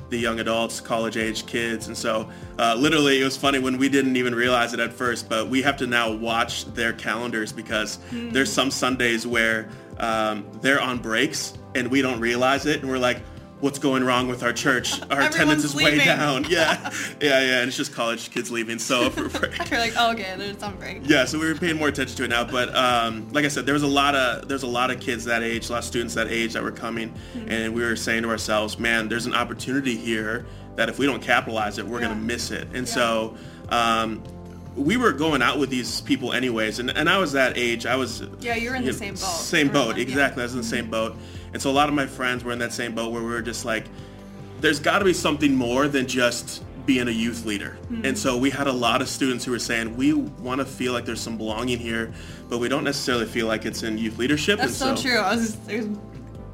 the 0.09 0.17
young 0.17 0.41
adults, 0.41 0.81
college 0.81 1.15
age 1.15 1.45
kids. 1.45 1.87
And 1.87 1.97
so 1.97 2.29
uh, 2.59 2.75
literally 2.77 3.21
it 3.21 3.23
was 3.23 3.37
funny 3.37 3.59
when 3.59 3.77
we 3.77 3.87
didn't 3.87 4.17
even 4.17 4.35
realize 4.35 4.73
it 4.73 4.79
at 4.81 4.91
first, 4.91 5.29
but 5.29 5.47
we 5.47 5.61
have 5.61 5.77
to 5.77 5.87
now 5.87 6.11
watch 6.11 6.65
their 6.73 6.91
calendars 6.91 7.53
because 7.53 7.97
there's 8.11 8.51
some 8.51 8.69
Sundays 8.71 9.25
where 9.25 9.69
um, 9.99 10.45
they're 10.61 10.81
on 10.81 10.97
breaks 10.99 11.53
and 11.75 11.87
we 11.87 12.01
don't 12.01 12.19
realize 12.19 12.65
it. 12.65 12.81
And 12.81 12.89
we're 12.89 12.97
like, 12.97 13.21
what's 13.61 13.79
going 13.79 14.03
wrong 14.03 14.27
with 14.27 14.43
our 14.43 14.51
church? 14.51 14.99
Our 15.11 15.21
attendance 15.21 15.63
is 15.63 15.73
way 15.75 15.97
down. 16.03 16.45
Yeah. 16.49 16.91
Yeah, 17.21 17.39
yeah. 17.41 17.59
And 17.59 17.67
it's 17.67 17.77
just 17.77 17.93
college 17.93 18.31
kids 18.31 18.51
leaving. 18.51 18.79
So 18.79 19.09
for, 19.11 19.29
for, 19.29 19.47
You're 19.69 19.79
like, 19.79 19.93
oh, 19.97 20.11
okay, 20.13 20.33
there's 20.37 20.57
some 20.57 20.75
break. 20.77 21.01
yeah, 21.07 21.25
so 21.25 21.39
we 21.39 21.47
were 21.47 21.55
paying 21.55 21.77
more 21.77 21.87
attention 21.87 22.17
to 22.17 22.23
it 22.23 22.29
now. 22.29 22.43
But 22.43 22.75
um, 22.75 23.29
like 23.31 23.45
I 23.45 23.47
said, 23.47 23.65
there 23.65 23.73
was 23.73 23.83
a 23.83 23.87
lot 23.87 24.15
of 24.15 24.47
there's 24.47 24.63
a 24.63 24.67
lot 24.67 24.89
of 24.89 24.99
kids 24.99 25.25
that 25.25 25.43
age, 25.43 25.69
a 25.69 25.73
lot 25.73 25.79
of 25.79 25.85
students 25.85 26.15
that 26.15 26.27
age 26.29 26.53
that 26.53 26.63
were 26.63 26.71
coming, 26.71 27.13
and 27.47 27.73
we 27.73 27.83
were 27.83 27.95
saying 27.95 28.23
to 28.23 28.29
ourselves, 28.29 28.79
man, 28.79 29.07
there's 29.07 29.25
an 29.27 29.35
opportunity 29.35 29.95
here 29.95 30.45
that 30.75 30.89
if 30.89 30.97
we 30.97 31.05
don't 31.05 31.21
capitalize 31.21 31.77
it, 31.77 31.85
we're 31.85 32.01
Yeah. 32.01 32.07
gonna 32.09 32.19
miss 32.21 32.51
it. 32.51 32.67
And 32.73 32.87
so. 32.87 33.35
Um, 33.69 34.23
we 34.77 34.95
were 34.95 35.11
going 35.11 35.41
out 35.41 35.59
with 35.59 35.69
these 35.69 35.99
people 35.99 36.31
anyways, 36.31 36.79
and, 36.79 36.89
and 36.91 37.09
I 37.09 37.17
was 37.17 37.33
that 37.33 37.57
age. 37.57 37.85
I 37.85 37.97
was 37.97 38.23
Yeah, 38.39 38.55
you're 38.55 38.73
in 38.75 38.83
the 38.85 38.91
know, 38.93 38.97
same 38.97 39.13
boat. 39.15 39.19
Same 39.19 39.67
boat, 39.67 39.97
yeah. 39.97 40.03
exactly. 40.03 40.41
I 40.41 40.45
was 40.45 40.53
in 40.53 40.59
the 40.59 40.65
same 40.65 40.89
boat, 40.89 41.17
and 41.53 41.61
so 41.61 41.69
a 41.69 41.73
lot 41.73 41.89
of 41.89 41.95
my 41.95 42.07
friends 42.07 42.43
were 42.43 42.51
in 42.51 42.59
that 42.59 42.73
same 42.73 42.93
boat 42.95 43.11
where 43.11 43.21
we 43.21 43.29
were 43.29 43.41
just 43.41 43.65
like, 43.65 43.85
there's 44.59 44.79
got 44.79 44.99
to 44.99 45.05
be 45.05 45.13
something 45.13 45.55
more 45.55 45.87
than 45.87 46.07
just 46.07 46.63
being 46.85 47.07
a 47.07 47.11
youth 47.11 47.45
leader. 47.45 47.71
Hmm. 47.87 48.05
And 48.05 48.17
so 48.17 48.37
we 48.37 48.49
had 48.49 48.67
a 48.67 48.71
lot 48.71 49.01
of 49.01 49.09
students 49.09 49.45
who 49.45 49.51
were 49.51 49.59
saying, 49.59 49.95
we 49.97 50.13
want 50.13 50.59
to 50.59 50.65
feel 50.65 50.93
like 50.93 51.05
there's 51.05 51.21
some 51.21 51.37
belonging 51.37 51.79
here, 51.79 52.13
but 52.49 52.57
we 52.59 52.69
don't 52.69 52.83
necessarily 52.83 53.25
feel 53.25 53.47
like 53.47 53.65
it's 53.65 53.83
in 53.83 53.97
youth 53.97 54.17
leadership. 54.17 54.59
That's 54.59 54.81
and 54.81 54.97
so, 54.97 55.03
true. 55.09 55.19
I 55.19 55.35
was 55.35 55.55
just, 55.55 55.71
was 55.71 55.97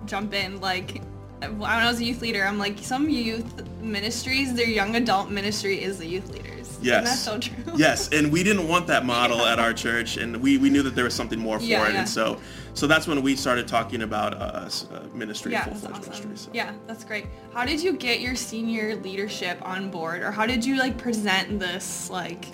jump 0.05 0.33
in 0.33 0.59
like 0.61 1.01
when 1.41 1.63
I 1.63 1.87
was 1.89 1.99
a 1.99 2.03
youth 2.03 2.21
leader. 2.21 2.45
I'm 2.45 2.57
like 2.57 2.79
some 2.79 3.09
youth 3.09 3.63
ministries, 3.81 4.53
their 4.53 4.67
young 4.67 4.95
adult 4.95 5.29
ministry 5.29 5.81
is 5.81 5.99
the 5.99 6.07
youth 6.07 6.29
leaders. 6.29 6.77
Yes. 6.81 7.03
Isn't 7.03 7.03
that 7.03 7.17
so 7.17 7.39
true? 7.39 7.73
yes, 7.77 8.09
and 8.09 8.31
we 8.31 8.43
didn't 8.43 8.67
want 8.67 8.87
that 8.87 9.05
model 9.15 9.37
Yeah. 9.37 9.53
at 9.53 9.59
our 9.59 9.73
church, 9.73 10.17
and 10.17 10.37
we, 10.37 10.57
we 10.57 10.69
knew 10.69 10.83
that 10.83 10.95
there 10.95 11.03
was 11.05 11.13
something 11.13 11.39
more 11.39 11.59
for 11.59 11.65
Yeah, 11.65 11.87
it, 11.87 11.93
yeah. 11.93 11.99
and 11.99 12.09
so 12.09 12.39
so 12.77 12.85
that's 12.85 13.07
when 13.07 13.21
we 13.27 13.35
started 13.35 13.67
talking 13.67 14.01
about 14.03 14.31
uh, 14.35 14.69
uh, 14.69 14.69
ministry, 15.13 15.51
Yeah, 15.51 15.63
full 15.63 15.73
that's 15.73 15.81
fledged 15.85 16.09
awesome. 16.09 16.25
ministry. 16.29 16.51
So. 16.53 16.55
Yeah, 16.61 16.73
that's 16.87 17.03
great. 17.03 17.25
How 17.53 17.65
did 17.65 17.81
you 17.81 17.93
get 17.93 18.19
your 18.21 18.35
senior 18.35 18.95
leadership 18.97 19.57
on 19.73 19.89
board, 19.89 20.21
or 20.21 20.31
how 20.31 20.45
did 20.45 20.63
you 20.63 20.75
like 20.77 20.95
present 20.97 21.59
this 21.59 22.09
like 22.11 22.45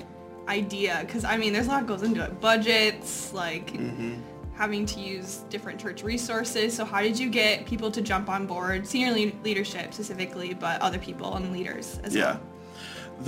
idea? 0.48 1.04
Because 1.06 1.24
I 1.26 1.36
mean, 1.38 1.52
there's 1.54 1.68
a 1.68 1.72
lot 1.72 1.86
goes 1.88 2.04
into 2.04 2.24
it. 2.24 2.40
Budgets, 2.40 3.34
like 3.34 3.68
Mm-hmm. 3.74 4.14
having 4.56 4.86
to 4.94 5.00
use 5.00 5.30
different 5.50 5.78
church 5.84 6.04
resources. 6.04 6.74
So 6.78 6.86
how 6.86 7.02
did 7.02 7.18
you 7.20 7.30
get 7.30 7.66
people 7.66 7.90
to 7.92 8.02
jump 8.02 8.30
on 8.30 8.46
board, 8.46 8.88
senior 8.88 9.12
le- 9.12 9.44
leadership 9.44 9.94
specifically, 9.94 10.54
but 10.54 10.80
other 10.82 11.00
people 11.00 11.36
and 11.36 11.52
leaders 11.52 12.00
as 12.06 12.16
Yeah. 12.16 12.24
well? 12.24 12.40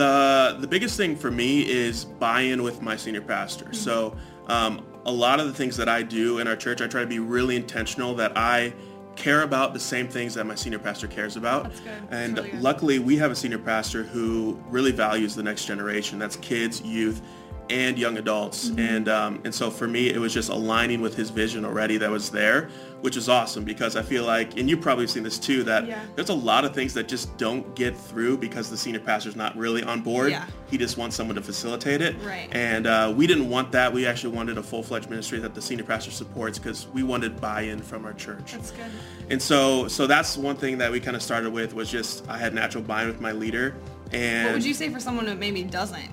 The 0.01 0.57
the 0.63 0.67
biggest 0.75 0.95
thing 0.97 1.15
for 1.23 1.31
me 1.31 1.61
is 1.83 2.05
buy-in 2.05 2.63
with 2.63 2.81
my 2.81 2.95
senior 2.95 3.21
pastor. 3.21 3.65
Mm-hmm. 3.65 3.73
So 3.87 4.15
um, 4.47 4.73
a 5.05 5.11
lot 5.11 5.39
of 5.39 5.47
the 5.47 5.53
things 5.53 5.77
that 5.77 5.87
I 5.87 6.03
do 6.03 6.39
in 6.39 6.47
our 6.47 6.55
church, 6.55 6.81
I 6.81 6.87
try 6.87 7.01
to 7.01 7.07
be 7.07 7.19
really 7.19 7.55
intentional 7.55 8.15
that 8.15 8.35
I 8.35 8.73
care 9.15 9.43
about 9.43 9.73
the 9.73 9.79
same 9.79 10.07
things 10.07 10.33
that 10.33 10.45
my 10.45 10.55
senior 10.55 10.79
pastor 10.79 11.07
cares 11.07 11.37
about. 11.37 11.63
That's 11.63 11.79
good. 11.79 11.91
That's 12.09 12.13
And 12.13 12.37
really 12.37 12.51
luckily, 12.53 12.99
we 12.99 13.15
have 13.17 13.31
a 13.31 13.35
senior 13.35 13.59
pastor 13.59 14.03
who 14.03 14.59
really 14.69 14.91
values 14.91 15.35
the 15.35 15.43
next 15.43 15.65
generation. 15.65 16.19
That's 16.19 16.35
kids, 16.37 16.81
youth, 16.81 17.21
and 17.69 17.97
young 17.97 18.17
adults. 18.17 18.69
Mm-hmm. 18.69 18.79
And 18.79 19.09
um, 19.09 19.41
and 19.43 19.53
so 19.53 19.69
for 19.71 19.87
me, 19.87 20.09
it 20.09 20.17
was 20.19 20.33
just 20.33 20.49
aligning 20.49 21.01
with 21.01 21.15
his 21.15 21.29
vision 21.29 21.65
already 21.65 21.97
that 21.97 22.09
was 22.09 22.29
there, 22.29 22.69
which 23.01 23.17
is 23.17 23.27
awesome 23.29 23.63
because 23.63 23.95
I 23.95 24.01
feel 24.01 24.23
like, 24.25 24.57
and 24.57 24.69
you've 24.69 24.81
probably 24.81 25.07
seen 25.07 25.23
this 25.23 25.39
too, 25.39 25.63
that 25.63 25.87
Yeah. 25.87 26.03
there's 26.15 26.29
a 26.29 26.33
lot 26.33 26.65
of 26.65 26.73
things 26.73 26.93
that 26.93 27.07
just 27.07 27.35
don't 27.37 27.75
get 27.75 27.95
through 27.97 28.37
because 28.37 28.69
the 28.69 28.77
senior 28.77 28.99
pastor's 28.99 29.35
not 29.35 29.55
really 29.57 29.83
on 29.83 30.01
board. 30.01 30.31
Yeah. 30.31 30.45
He 30.69 30.77
just 30.77 30.97
wants 30.97 31.15
someone 31.15 31.35
to 31.35 31.41
facilitate 31.41 32.01
it. 32.01 32.15
Right. 32.23 32.49
And 32.51 32.87
uh, 32.87 33.13
we 33.15 33.27
didn't 33.27 33.49
want 33.49 33.71
that. 33.73 33.91
We 33.93 34.05
actually 34.05 34.35
wanted 34.35 34.57
a 34.57 34.63
full-fledged 34.63 35.09
ministry 35.09 35.39
that 35.39 35.53
the 35.53 35.61
senior 35.61 35.83
pastor 35.85 36.11
supports 36.11 36.57
because 36.57 36.87
we 36.93 37.03
wanted 37.03 37.39
buy-in 37.39 37.81
from 37.81 38.05
our 38.05 38.13
church. 38.13 38.53
That's 38.53 38.71
good. 38.71 38.91
And 39.29 39.41
so, 39.41 39.87
so 39.87 40.07
that's 40.07 40.37
one 40.37 40.55
thing 40.55 40.77
that 40.79 40.91
we 40.91 40.99
kind 40.99 41.15
of 41.15 41.21
started 41.21 41.51
with 41.53 41.73
was 41.73 41.89
just 41.89 42.27
I 42.27 42.37
had 42.37 42.53
natural 42.53 42.83
buy-in 42.83 43.07
with 43.07 43.21
my 43.21 43.31
leader, 43.31 43.75
and 44.11 44.45
What 44.45 44.53
would 44.55 44.65
you 44.65 44.73
say 44.73 44.89
for 44.89 44.99
someone 44.99 45.25
who 45.27 45.35
maybe 45.35 45.63
doesn't? 45.63 46.09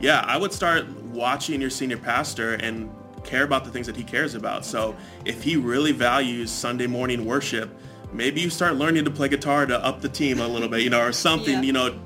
Yeah, 0.00 0.24
I 0.26 0.36
would 0.36 0.52
start 0.52 0.88
watching 1.06 1.60
your 1.60 1.70
senior 1.70 1.96
pastor 1.98 2.54
and 2.54 2.90
care 3.24 3.42
about 3.44 3.64
the 3.64 3.70
things 3.70 3.86
that 3.86 3.96
he 3.96 4.04
cares 4.04 4.34
about. 4.34 4.64
So 4.64 4.96
if 5.24 5.42
he 5.42 5.56
really 5.56 5.92
values 5.92 6.50
Sunday 6.50 6.86
morning 6.86 7.24
worship, 7.24 7.76
maybe 8.12 8.40
you 8.40 8.48
start 8.50 8.76
learning 8.76 9.04
to 9.04 9.10
play 9.10 9.28
guitar 9.28 9.66
to 9.66 9.84
up 9.84 10.00
the 10.00 10.08
team 10.08 10.40
a 10.40 10.46
little 10.48 10.68
bit, 10.68 10.82
you 10.82 10.90
know, 10.90 11.00
or 11.00 11.12
something, 11.12 11.54
Yeah. 11.56 11.62
you 11.62 11.72
know, 11.72 11.98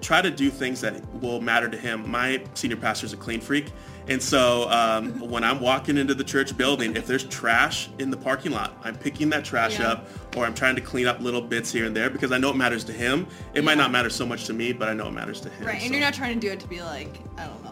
try 0.00 0.22
to 0.22 0.30
do 0.30 0.48
things 0.50 0.80
that 0.80 0.94
will 1.20 1.40
matter 1.40 1.68
to 1.68 1.76
him. 1.76 2.08
My 2.10 2.42
senior 2.54 2.76
pastor 2.76 3.04
is 3.06 3.12
a 3.12 3.16
clean 3.18 3.40
freak. 3.40 3.66
And 4.10 4.20
so 4.20 4.68
um, 4.70 5.20
when 5.30 5.44
I'm 5.44 5.60
walking 5.60 5.96
into 5.96 6.14
the 6.14 6.24
church 6.24 6.56
building, 6.56 6.96
if 6.96 7.06
there's 7.06 7.22
trash 7.24 7.88
in 8.00 8.10
the 8.10 8.16
parking 8.16 8.50
lot, 8.50 8.76
I'm 8.82 8.96
picking 8.96 9.30
that 9.30 9.44
trash 9.44 9.78
Yeah. 9.78 9.92
up 9.92 10.08
or 10.36 10.44
I'm 10.44 10.54
trying 10.54 10.74
to 10.74 10.80
clean 10.80 11.06
up 11.06 11.20
little 11.20 11.40
bits 11.40 11.70
here 11.70 11.86
and 11.86 11.94
there 11.94 12.10
because 12.10 12.32
I 12.32 12.38
know 12.38 12.50
it 12.50 12.56
matters 12.56 12.82
to 12.84 12.92
him. 12.92 13.28
It 13.54 13.62
might 13.62 13.78
not 13.78 13.92
matter 13.92 14.10
so 14.10 14.26
much 14.26 14.46
to 14.46 14.52
me, 14.52 14.72
but 14.72 14.88
I 14.88 14.94
know 14.94 15.06
it 15.06 15.12
matters 15.12 15.40
to 15.42 15.48
him. 15.48 15.64
Right, 15.64 15.76
and 15.76 15.84
so. 15.84 15.90
you're 15.92 16.00
not 16.00 16.12
trying 16.14 16.34
to 16.34 16.44
do 16.44 16.52
it 16.52 16.58
to 16.58 16.66
be 16.66 16.82
like, 16.82 17.20
I 17.38 17.46
don't 17.46 17.62
know, 17.62 17.69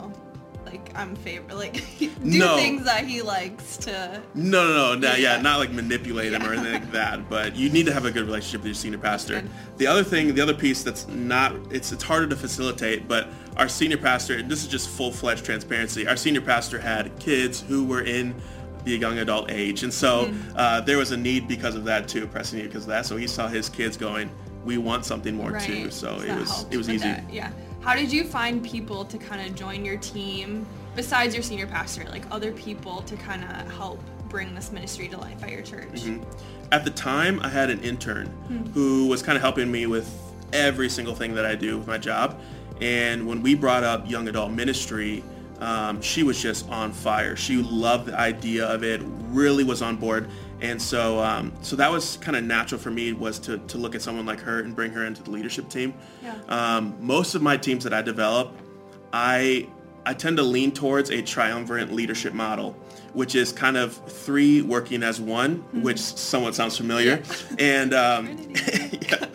like 0.71 0.91
I'm 0.95 1.17
favorite, 1.17 1.57
like 1.57 1.75
do 1.99 2.11
No. 2.23 2.57
things 2.57 2.85
that 2.85 3.05
he 3.07 3.23
likes 3.23 3.77
to. 3.79 4.23
No, 4.35 4.67
no, 4.67 4.75
no, 4.75 4.95
no 4.95 5.09
yeah. 5.15 5.37
Yeah. 5.37 5.43
not 5.43 5.59
like 5.59 5.71
manipulate 5.73 6.33
him 6.33 6.43
or 6.43 6.53
anything 6.53 6.73
like 6.73 6.93
that. 6.93 7.29
But 7.29 7.57
you 7.57 7.71
need 7.71 7.87
to 7.87 7.93
have 7.93 8.05
a 8.05 8.11
good 8.11 8.25
relationship 8.25 8.61
with 8.61 8.67
your 8.69 8.75
senior 8.75 8.99
pastor. 8.99 9.43
The 9.77 9.87
other 9.87 10.05
thing, 10.05 10.35
the 10.35 10.41
other 10.41 10.55
piece 10.55 10.83
that's 10.83 11.07
not, 11.09 11.55
it's 11.71 11.93
it's 11.93 12.03
harder 12.03 12.27
to 12.29 12.37
facilitate, 12.37 13.09
but 13.09 13.29
our 13.57 13.69
senior 13.69 13.97
pastor, 13.99 14.37
and 14.39 14.51
this 14.51 14.63
is 14.63 14.69
just 14.69 14.89
full-fledged 14.89 15.45
transparency. 15.45 16.07
Our 16.07 16.17
senior 16.17 16.41
pastor 16.41 16.79
had 16.79 17.19
kids 17.19 17.61
who 17.61 17.85
were 17.85 18.03
in 18.03 18.35
the 18.85 18.97
young 18.97 19.19
adult 19.19 19.51
age, 19.51 19.83
and 19.83 19.93
so 19.93 20.27
Mm-hmm. 20.27 20.53
uh, 20.57 20.81
there 20.83 20.97
was 20.99 21.11
a 21.11 21.17
need 21.17 21.49
because 21.49 21.75
of 21.75 21.85
that 21.85 22.09
too, 22.09 22.27
pressing 22.27 22.59
need 22.61 22.67
because 22.67 22.83
of 22.85 22.89
that. 22.91 23.05
So 23.07 23.17
he 23.17 23.27
saw 23.27 23.49
his 23.49 23.69
kids 23.69 23.97
going, 23.97 24.31
we 24.65 24.79
want 24.79 25.05
something 25.05 25.35
more 25.35 25.53
Right. 25.53 25.63
too. 25.63 25.91
So, 25.91 26.19
So 26.19 26.25
it 26.25 26.37
was 26.39 26.49
helped 26.51 26.75
it 26.75 26.77
was 26.77 26.89
easy. 26.89 27.09
that, 27.09 27.33
Yeah. 27.33 27.51
How 27.89 27.95
did 27.95 28.13
you 28.13 28.25
find 28.25 28.63
people 28.63 29.03
to 29.07 29.17
kind 29.17 29.49
of 29.49 29.57
join 29.57 29.83
your 29.83 29.97
team 29.97 30.67
besides 30.95 31.33
your 31.33 31.43
senior 31.43 31.67
pastor, 31.67 32.05
like 32.11 32.23
other 32.31 32.53
people 32.53 33.01
to 33.01 33.17
kind 33.17 33.43
of 33.43 33.73
help 33.73 33.99
bring 34.29 34.55
this 34.55 34.71
ministry 34.71 35.09
to 35.09 35.17
life 35.17 35.43
at 35.43 35.51
your 35.51 35.63
church? 35.63 36.03
Mm-hmm. 36.03 36.23
At 36.71 36.85
the 36.85 36.91
time, 36.91 37.41
I 37.41 37.49
had 37.49 37.71
an 37.71 37.81
intern 37.81 38.27
Hmm. 38.27 38.67
who 38.73 39.07
was 39.07 39.23
kind 39.23 39.37
of 39.37 39.43
helping 39.43 39.73
me 39.73 39.87
with 39.87 40.07
every 40.53 40.91
single 40.91 41.15
thing 41.15 41.35
that 41.37 41.47
I 41.47 41.55
do 41.55 41.79
with 41.79 41.87
my 41.87 41.97
job. 41.97 42.39
And 42.83 43.27
when 43.27 43.41
we 43.41 43.55
brought 43.55 43.85
up 43.85 44.07
young 44.07 44.29
adult 44.29 44.53
ministry, 44.53 45.25
um, 45.59 46.03
she 46.03 46.23
was 46.23 46.43
just 46.43 46.69
on 46.69 46.93
fire. 46.93 47.37
She 47.37 47.57
loved 47.57 48.05
the 48.05 48.19
idea 48.19 48.67
of 48.67 48.85
it, 48.85 49.01
really 49.31 49.65
was 49.65 49.81
on 49.81 49.97
board. 49.97 50.29
And 50.61 50.81
so, 50.81 51.21
um, 51.21 51.53
so 51.63 51.77
that 51.77 51.91
was 51.91 52.17
kind 52.17 52.37
of 52.37 52.45
natural 52.45 52.81
for 52.81 52.91
me 52.91 53.13
was 53.13 53.39
to, 53.41 53.59
to 53.59 53.79
look 53.79 53.95
at 53.95 54.03
someone 54.03 54.27
like 54.27 54.41
her 54.41 54.61
and 54.61 54.75
bring 54.75 54.91
her 54.93 55.05
into 55.05 55.23
the 55.23 55.31
leadership 55.31 55.69
team. 55.69 55.95
Yeah. 56.23 56.35
Um, 56.49 56.97
most 57.01 57.35
of 57.35 57.43
my 57.43 57.57
teams 57.57 57.85
that 57.85 57.95
I 57.95 58.03
develop, 58.03 58.53
I 59.13 59.69
I 60.09 60.15
tend 60.15 60.39
to 60.39 60.43
lean 60.43 60.73
towards 60.73 61.11
a 61.11 61.21
triumvirate 61.21 61.93
leadership 61.93 62.33
model, 62.33 62.73
which 63.13 63.35
is 63.35 63.53
kind 63.53 63.77
of 63.77 63.93
three 63.93 64.63
working 64.63 65.03
as 65.03 65.21
one, 65.21 65.57
which 65.83 65.99
somewhat 65.99 66.55
sounds 66.55 66.79
familiar, 66.79 67.23
and 67.59 67.93
um, 67.93 68.27
yeah. 69.11 69.27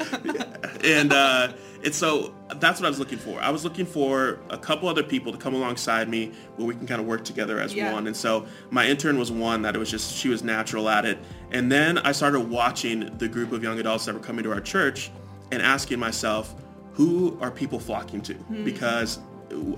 and 0.84 1.14
uh, 1.14 1.54
and 1.84 1.94
so 1.94 2.34
that's 2.58 2.80
what 2.80 2.86
I 2.86 2.90
was 2.90 3.00
looking 3.00 3.18
for. 3.18 3.40
I 3.42 3.50
was 3.50 3.64
looking 3.64 3.86
for 3.86 4.40
a 4.50 4.58
couple 4.58 4.88
other 4.88 5.04
people 5.04 5.32
to 5.32 5.38
come 5.38 5.54
alongside 5.54 6.08
me 6.10 6.32
where 6.56 6.68
we 6.68 6.76
can 6.76 6.88
kind 6.88 7.02
of 7.02 7.08
work 7.08 7.24
together 7.26 7.60
as 7.60 7.74
Yeah. 7.74 7.92
one. 7.94 8.08
And 8.08 8.16
so 8.16 8.46
my 8.72 8.88
intern 8.88 9.18
was 9.18 9.32
one 9.32 9.62
that 9.64 9.76
it 9.76 9.80
was 9.80 9.90
just 9.92 10.16
she 10.16 10.30
was 10.30 10.44
natural 10.44 10.90
at 10.90 11.06
it. 11.06 11.18
And 11.52 11.72
then 11.72 11.98
I 12.00 12.12
started 12.12 12.42
watching 12.42 13.12
the 13.18 13.28
group 13.28 13.52
of 13.52 13.64
young 13.64 13.80
adults 13.80 14.06
that 14.06 14.14
were 14.14 14.22
coming 14.22 14.44
to 14.44 14.52
our 14.52 14.62
church 14.62 15.12
and 15.52 15.62
asking 15.62 16.00
myself, 16.00 16.56
who 16.94 17.38
are 17.42 17.52
people 17.52 17.80
flocking 17.80 18.22
to? 18.22 18.34
Hmm. 18.34 18.64
Because 18.64 19.20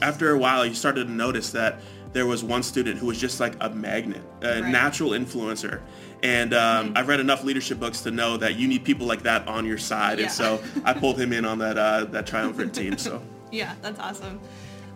after 0.02 0.32
a 0.32 0.38
while, 0.38 0.66
you 0.66 0.74
started 0.74 1.08
to 1.08 1.12
notice 1.12 1.52
that 1.52 1.80
there 2.16 2.26
was 2.26 2.46
one 2.46 2.64
student 2.64 2.98
who 2.98 3.08
was 3.08 3.20
just 3.20 3.42
like 3.42 3.56
a 3.60 3.70
magnet, 3.70 4.22
a 4.42 4.62
Right. 4.62 4.72
natural 4.72 5.10
influencer. 5.12 5.82
And 6.24 6.54
um, 6.54 6.94
I've 6.96 7.10
read 7.10 7.20
enough 7.20 7.44
leadership 7.44 7.78
books 7.78 8.00
to 8.04 8.10
know 8.10 8.38
that 8.38 8.56
you 8.56 8.70
need 8.70 8.86
people 8.86 9.06
like 9.06 9.22
that 9.24 9.46
on 9.50 9.66
your 9.66 9.78
side. 9.78 10.18
Yeah. 10.18 10.26
And 10.26 10.34
so 10.34 10.64
I 10.86 10.94
pulled 11.02 11.20
him 11.20 11.34
in 11.34 11.44
on 11.44 11.58
that 11.60 11.78
uh, 11.78 12.06
that 12.06 12.26
triumvirate 12.26 12.74
team. 12.74 12.98
So 12.98 13.22
Yeah, 13.52 13.74
that's 13.82 14.00
awesome. 14.00 14.40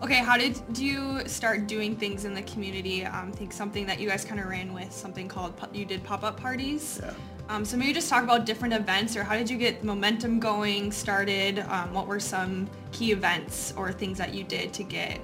Okay, 0.02 0.14
how 0.14 0.38
did 0.38 0.58
you 0.78 1.20
start 1.26 1.66
doing 1.66 1.94
things 1.94 2.24
in 2.24 2.32
the 2.32 2.40
community? 2.42 3.04
Um, 3.04 3.28
I 3.34 3.36
think 3.36 3.52
something 3.52 3.84
that 3.84 4.00
you 4.00 4.08
guys 4.08 4.24
kind 4.24 4.40
of 4.40 4.46
ran 4.46 4.72
with, 4.72 4.90
something 4.90 5.28
called, 5.28 5.52
you 5.74 5.84
did 5.84 6.02
pop-up 6.02 6.40
parties. 6.40 7.00
Yeah. 7.02 7.12
Um, 7.50 7.66
so 7.66 7.76
maybe 7.76 7.92
just 7.92 8.08
talk 8.08 8.24
about 8.24 8.46
different 8.46 8.72
events 8.72 9.14
or 9.14 9.24
how 9.24 9.34
did 9.36 9.50
you 9.50 9.58
get 9.58 9.84
momentum 9.84 10.40
going, 10.40 10.90
started? 10.90 11.58
Um, 11.68 11.92
what 11.92 12.06
were 12.06 12.18
some 12.20 12.66
key 12.92 13.12
events 13.12 13.74
or 13.76 13.92
things 13.92 14.16
that 14.16 14.32
you 14.32 14.42
did 14.42 14.72
to 14.72 14.84
get 14.84 15.20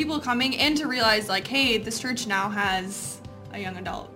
people 0.00 0.18
coming 0.18 0.56
and 0.56 0.78
to 0.78 0.86
realize 0.86 1.28
like, 1.28 1.46
hey, 1.46 1.76
this 1.76 2.00
church 2.00 2.26
now 2.26 2.48
has 2.48 3.20
a 3.52 3.58
young 3.58 3.76
adult 3.76 4.10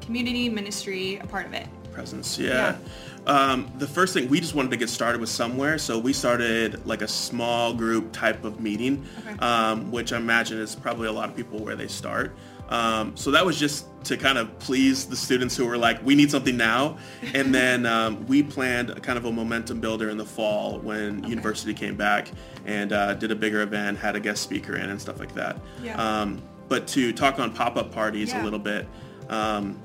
community 0.00 0.48
ministry, 0.48 1.16
a 1.18 1.26
part 1.26 1.44
of 1.44 1.52
it. 1.52 1.68
presence. 1.92 2.38
Yeah. 2.38 2.78
Um, 3.26 3.70
the 3.76 3.86
first 3.86 4.14
thing 4.14 4.28
we 4.30 4.40
just 4.40 4.54
wanted 4.54 4.70
to 4.70 4.78
get 4.78 4.88
started 4.88 5.20
with 5.20 5.28
somewhere, 5.28 5.76
so 5.76 5.98
we 5.98 6.14
started 6.14 6.86
like 6.86 7.02
a 7.02 7.08
small 7.08 7.74
group 7.74 8.12
type 8.12 8.44
of 8.46 8.60
meeting, 8.60 9.04
Okay. 9.28 9.36
um, 9.40 9.90
which 9.90 10.14
I 10.14 10.16
imagine 10.16 10.58
is 10.58 10.74
probably 10.74 11.06
a 11.08 11.12
lot 11.12 11.28
of 11.28 11.36
people 11.36 11.58
where 11.58 11.76
they 11.76 11.88
start. 11.88 12.34
Um, 12.68 13.16
so 13.16 13.30
that 13.30 13.44
was 13.44 13.58
just 13.58 13.86
to 14.04 14.16
kind 14.16 14.38
of 14.38 14.56
please 14.58 15.06
the 15.06 15.16
students 15.16 15.56
who 15.56 15.66
were 15.66 15.76
like, 15.78 16.04
we 16.04 16.14
need 16.14 16.30
something 16.30 16.56
now. 16.56 16.98
And 17.34 17.54
then 17.54 17.86
um, 17.96 18.26
we 18.26 18.42
planned 18.42 18.90
a 18.90 19.00
kind 19.00 19.18
of 19.18 19.24
a 19.24 19.32
momentum 19.32 19.80
builder 19.80 20.10
in 20.10 20.16
the 20.16 20.24
fall 20.24 20.78
when 20.80 21.24
university 21.24 21.74
came 21.74 21.96
back 21.96 22.30
and 22.64 22.92
uh, 22.92 23.14
did 23.14 23.30
a 23.30 23.34
bigger 23.36 23.62
event, 23.62 23.98
had 23.98 24.16
a 24.16 24.20
guest 24.20 24.42
speaker 24.42 24.76
in 24.76 24.90
and 24.90 25.00
stuff 25.00 25.18
like 25.18 25.34
that. 25.34 25.58
Yeah. 25.82 25.96
Um, 26.00 26.42
but 26.68 26.86
to 26.88 27.12
talk 27.12 27.38
on 27.38 27.52
pop-up 27.52 27.92
parties 27.92 28.30
Yeah. 28.32 28.42
a 28.42 28.44
little 28.44 28.58
bit, 28.58 28.88
um, 29.28 29.80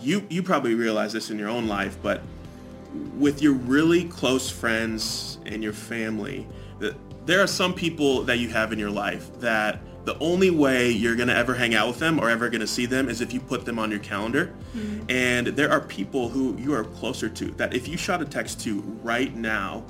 you 0.00 0.26
you 0.28 0.42
probably 0.42 0.74
realize 0.74 1.12
this 1.12 1.30
in 1.30 1.38
your 1.38 1.48
own 1.48 1.66
life, 1.66 1.96
but 2.02 2.22
with 3.16 3.42
your 3.42 3.52
really 3.54 4.04
close 4.04 4.50
friends 4.50 5.38
and 5.46 5.62
your 5.62 5.72
family, 5.72 6.46
that 6.78 6.94
there 7.26 7.40
are 7.40 7.46
some 7.46 7.72
people 7.74 8.22
that 8.24 8.38
you 8.38 8.48
have 8.48 8.72
in 8.72 8.78
your 8.78 8.90
life 8.90 9.30
that 9.40 9.80
the 10.04 10.18
only 10.18 10.50
way 10.50 10.90
you're 10.90 11.16
going 11.16 11.28
to 11.28 11.36
ever 11.36 11.54
hang 11.54 11.74
out 11.74 11.88
with 11.88 11.98
them 11.98 12.18
or 12.18 12.28
ever 12.28 12.48
going 12.50 12.60
to 12.60 12.66
see 12.66 12.86
them 12.86 13.08
is 13.08 13.20
if 13.20 13.32
you 13.32 13.40
put 13.40 13.64
them 13.64 13.78
on 13.78 13.90
your 13.90 14.00
calendar. 14.00 14.54
Mm-hmm. 14.76 15.10
And 15.10 15.46
there 15.48 15.70
are 15.70 15.80
people 15.80 16.28
who 16.28 16.56
you 16.58 16.74
are 16.74 16.84
closer 16.84 17.28
to 17.28 17.46
that 17.52 17.74
if 17.74 17.88
you 17.88 17.96
shot 17.96 18.20
a 18.20 18.24
text 18.24 18.60
to 18.62 18.80
right 19.02 19.34
now, 19.34 19.84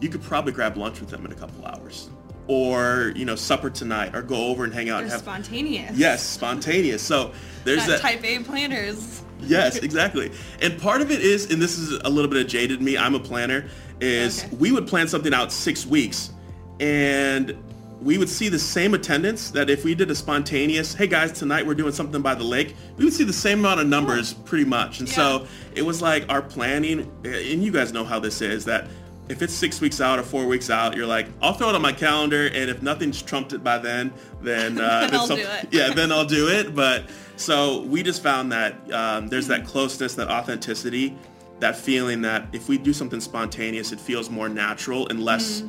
you 0.00 0.08
could 0.08 0.22
probably 0.22 0.52
grab 0.52 0.76
lunch 0.76 1.00
with 1.00 1.10
them 1.10 1.24
in 1.24 1.32
a 1.32 1.34
couple 1.34 1.64
hours. 1.64 2.10
Or, 2.48 3.12
you 3.14 3.24
know, 3.24 3.36
supper 3.36 3.70
tonight 3.70 4.16
or 4.16 4.22
go 4.22 4.48
over 4.48 4.64
and 4.64 4.74
hang 4.74 4.90
out 4.90 4.96
They're 4.96 5.04
and 5.04 5.12
have 5.12 5.20
spontaneous. 5.20 5.96
Yes, 5.96 6.24
spontaneous. 6.24 7.00
So 7.00 7.32
there's 7.64 7.86
That 7.86 8.00
that 8.00 8.00
type 8.00 8.24
A 8.24 8.40
planners. 8.40 9.22
Yes, 9.40 9.76
exactly. 9.78 10.32
And 10.60 10.80
part 10.80 11.00
of 11.00 11.10
it 11.12 11.20
is, 11.20 11.52
and 11.52 11.62
this 11.62 11.78
is 11.78 12.00
a 12.04 12.08
little 12.08 12.30
bit 12.30 12.44
of 12.44 12.48
jaded 12.48 12.82
me, 12.82 12.98
I'm 12.98 13.14
a 13.14 13.20
planner, 13.20 13.66
is 14.00 14.44
Okay. 14.44 14.56
we 14.56 14.72
would 14.72 14.88
plan 14.88 15.06
something 15.06 15.32
out 15.32 15.52
six 15.52 15.86
weeks 15.86 16.32
and 16.80 17.56
we 18.02 18.18
would 18.18 18.28
see 18.28 18.48
the 18.48 18.58
same 18.58 18.94
attendance 18.94 19.50
that 19.50 19.70
if 19.70 19.84
we 19.84 19.94
did 19.94 20.10
a 20.10 20.14
spontaneous, 20.14 20.92
hey 20.92 21.06
guys, 21.06 21.30
tonight 21.32 21.64
we're 21.64 21.74
doing 21.74 21.92
something 21.92 22.20
by 22.20 22.34
the 22.34 22.44
lake, 22.44 22.74
we 22.96 23.04
would 23.04 23.14
see 23.14 23.24
the 23.24 23.32
same 23.32 23.60
amount 23.60 23.80
of 23.80 23.86
numbers 23.86 24.34
pretty 24.34 24.64
much. 24.64 24.98
And 24.98 25.08
so 25.08 25.46
it 25.74 25.82
was 25.82 26.02
like 26.02 26.24
our 26.28 26.42
planning, 26.42 27.10
and 27.24 27.62
you 27.62 27.70
guys 27.70 27.92
know 27.92 28.04
how 28.04 28.18
this 28.18 28.40
is, 28.40 28.64
that 28.64 28.88
if 29.28 29.40
it's 29.40 29.54
six 29.54 29.80
weeks 29.80 30.00
out 30.00 30.18
or 30.18 30.24
four 30.24 30.46
weeks 30.46 30.68
out, 30.68 30.96
you're 30.96 31.06
like, 31.06 31.28
I'll 31.40 31.52
throw 31.52 31.68
it 31.68 31.76
on 31.76 31.82
my 31.82 31.92
calendar, 31.92 32.48
and 32.48 32.68
if 32.68 32.82
nothing's 32.82 33.22
trumped 33.22 33.52
it 33.52 33.62
by 33.62 33.78
then, 33.78 34.12
then, 34.40 34.80
uh, 34.80 35.08
then 35.08 35.14
I'll 35.20 35.26
do 35.28 35.36
it. 35.36 35.68
Yeah, 35.70 35.94
then 35.94 36.10
I'll 36.10 36.26
do 36.26 36.48
it. 36.48 36.74
But 36.74 37.04
so 37.36 37.82
we 37.82 38.02
just 38.02 38.22
found 38.22 38.50
that 38.50 38.92
um, 38.92 39.28
there's 39.28 39.46
that 39.46 39.64
closeness, 39.64 40.16
that 40.16 40.28
authenticity, 40.28 41.16
that 41.60 41.76
feeling 41.76 42.20
that 42.22 42.48
if 42.52 42.68
we 42.68 42.78
do 42.78 42.92
something 42.92 43.20
spontaneous, 43.20 43.92
it 43.92 44.00
feels 44.00 44.28
more 44.28 44.48
natural 44.48 45.06
and 45.08 45.22
less 45.22 45.62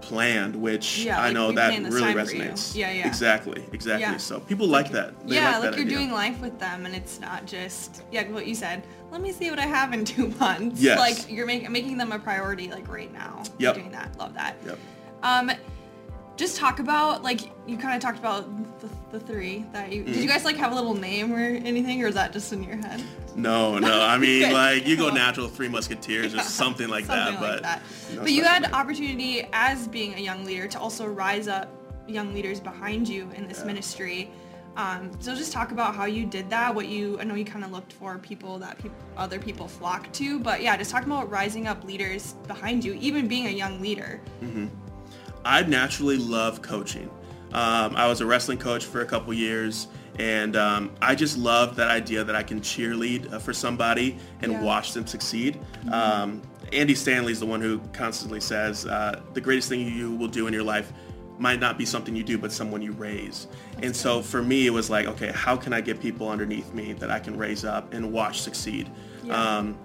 planned, 0.00 0.56
which. 0.56 0.98
Yeah, 1.04 1.18
I 1.20 1.26
like 1.26 1.34
know 1.34 1.52
that 1.52 1.78
really 1.82 2.00
time 2.14 2.26
for 2.26 2.32
you. 2.34 2.42
resonates. 2.42 2.74
Yeah, 2.74 2.92
yeah. 2.92 3.06
Exactly, 3.06 3.64
exactly. 3.72 4.02
Yeah. 4.02 4.16
So 4.16 4.40
people 4.40 4.66
like 4.66 4.90
that. 4.92 5.14
They 5.26 5.36
yeah, 5.36 5.52
like, 5.52 5.52
like, 5.52 5.62
that 5.62 5.76
you're 5.76 5.86
idea. 5.86 5.98
doing 5.98 6.10
life 6.12 6.40
with 6.40 6.58
them, 6.58 6.86
and 6.86 6.94
it's 6.94 7.20
not 7.20 7.46
just 7.46 8.02
yeah 8.10 8.28
what 8.30 8.46
you 8.46 8.54
said. 8.54 8.84
Let 9.10 9.20
me 9.20 9.32
see 9.32 9.50
what 9.50 9.58
I 9.58 9.66
have 9.66 9.92
in 9.92 10.04
two 10.04 10.28
months. 10.40 10.80
Yes. 10.80 10.98
Like 10.98 11.30
you're 11.30 11.46
make, 11.46 11.68
making 11.70 11.96
them 11.98 12.12
a 12.12 12.18
priority 12.18 12.70
like 12.70 12.88
right 12.88 13.12
now. 13.12 13.42
Yep. 13.58 13.74
Doing 13.74 13.90
that, 13.92 14.16
love 14.18 14.34
that. 14.34 14.56
Yep. 14.64 14.78
Um, 15.22 15.50
just 16.36 16.56
talk 16.56 16.78
about 16.78 17.22
like 17.22 17.40
you 17.66 17.76
kind 17.76 17.94
of 17.94 18.00
talked 18.00 18.18
about 18.18 18.46
the, 18.80 18.88
the 19.12 19.20
three 19.20 19.66
that 19.72 19.92
you 19.92 20.02
Mm. 20.02 20.06
did. 20.06 20.16
You 20.16 20.28
guys 20.28 20.44
like 20.44 20.56
have 20.56 20.72
a 20.72 20.74
little 20.74 20.94
name 20.94 21.32
or 21.34 21.38
anything, 21.40 22.02
or 22.02 22.06
is 22.06 22.14
that 22.14 22.32
just 22.32 22.52
in 22.52 22.62
your 22.62 22.76
head? 22.76 23.02
No, 23.40 23.78
no. 23.78 24.00
I 24.04 24.18
mean, 24.18 24.52
like 24.52 24.86
you 24.86 24.96
go 24.96 25.10
natural 25.10 25.48
Three 25.48 25.68
Musketeers 25.68 26.34
or 26.34 26.40
something 26.40 26.88
like 26.88 27.06
Something 27.06 27.34
that. 27.34 27.40
like 27.40 27.50
but 27.56 27.62
that. 27.62 27.82
no 28.14 28.22
but 28.22 28.32
you 28.32 28.44
had 28.44 28.72
opportunity 28.72 29.46
as 29.52 29.88
being 29.88 30.14
a 30.14 30.20
young 30.20 30.44
leader 30.44 30.66
to 30.68 30.78
also 30.78 31.06
rise 31.06 31.48
up 31.48 31.68
young 32.06 32.34
leaders 32.34 32.60
behind 32.60 33.08
you 33.08 33.30
in 33.34 33.46
this 33.46 33.64
ministry. 33.64 34.30
Um, 34.76 35.10
so 35.20 35.34
just 35.34 35.52
talk 35.52 35.72
about 35.72 35.94
how 35.94 36.04
you 36.04 36.24
did 36.24 36.48
that. 36.50 36.74
What 36.74 36.88
you 36.88 37.18
I 37.20 37.24
know 37.24 37.34
you 37.34 37.44
kind 37.44 37.64
of 37.64 37.72
looked 37.72 37.92
for 37.92 38.18
people 38.18 38.58
that 38.60 38.78
peop 38.78 38.92
other 39.16 39.38
people 39.38 39.66
flock 39.68 40.12
to, 40.14 40.38
but 40.38 40.62
yeah, 40.62 40.76
just 40.76 40.90
talk 40.90 41.04
about 41.04 41.30
rising 41.30 41.66
up 41.66 41.84
leaders 41.84 42.34
behind 42.46 42.84
you, 42.84 42.94
even 43.00 43.26
being 43.26 43.46
a 43.46 43.50
young 43.50 43.80
leader. 43.80 44.20
I 45.44 45.62
naturally 45.62 46.16
love 46.18 46.62
coaching. 46.62 47.10
Um, 47.52 47.96
I 47.96 48.06
was 48.06 48.20
a 48.20 48.26
wrestling 48.26 48.58
coach 48.58 48.84
for 48.84 49.00
a 49.00 49.06
couple 49.06 49.34
years, 49.34 49.88
and 50.18 50.56
um, 50.56 50.92
I 51.00 51.14
just 51.14 51.38
love 51.38 51.76
that 51.76 51.88
idea 51.90 52.24
that 52.24 52.36
I 52.36 52.42
can 52.42 52.60
cheerlead 52.60 53.32
uh, 53.32 53.38
for 53.38 53.52
somebody 53.52 54.18
and 54.42 54.52
Yeah. 54.52 54.58
Mm-hmm. 54.58 54.66
watch 54.66 54.92
them 54.92 55.06
succeed. 55.06 55.58
Um, 55.90 56.42
Andy 56.72 56.92
is 56.92 57.40
the 57.40 57.46
one 57.46 57.60
who 57.60 57.80
constantly 57.92 58.40
says, 58.40 58.86
uh, 58.86 59.20
the 59.34 59.40
greatest 59.40 59.68
thing 59.68 59.80
you 59.80 60.14
will 60.14 60.28
do 60.28 60.46
in 60.46 60.52
your 60.52 60.62
life 60.62 60.92
might 61.38 61.58
not 61.58 61.78
be 61.78 61.86
something 61.86 62.14
you 62.14 62.22
do, 62.22 62.36
but 62.36 62.52
someone 62.52 62.82
you 62.82 62.92
raise. 62.92 63.46
and 63.82 63.96
so 63.96 64.20
for 64.20 64.42
me, 64.42 64.66
it 64.66 64.70
was 64.70 64.90
like, 64.90 65.06
okay, 65.06 65.32
how 65.32 65.56
can 65.56 65.72
I 65.72 65.80
get 65.80 65.98
people 66.00 66.28
underneath 66.28 66.72
me 66.74 66.92
that 66.94 67.10
I 67.10 67.18
can 67.18 67.36
raise 67.36 67.64
up 67.64 67.92
and 67.94 68.12
watch 68.12 68.42
succeed? 68.42 68.90
Yeah. 69.24 69.56
Um, 69.58 69.78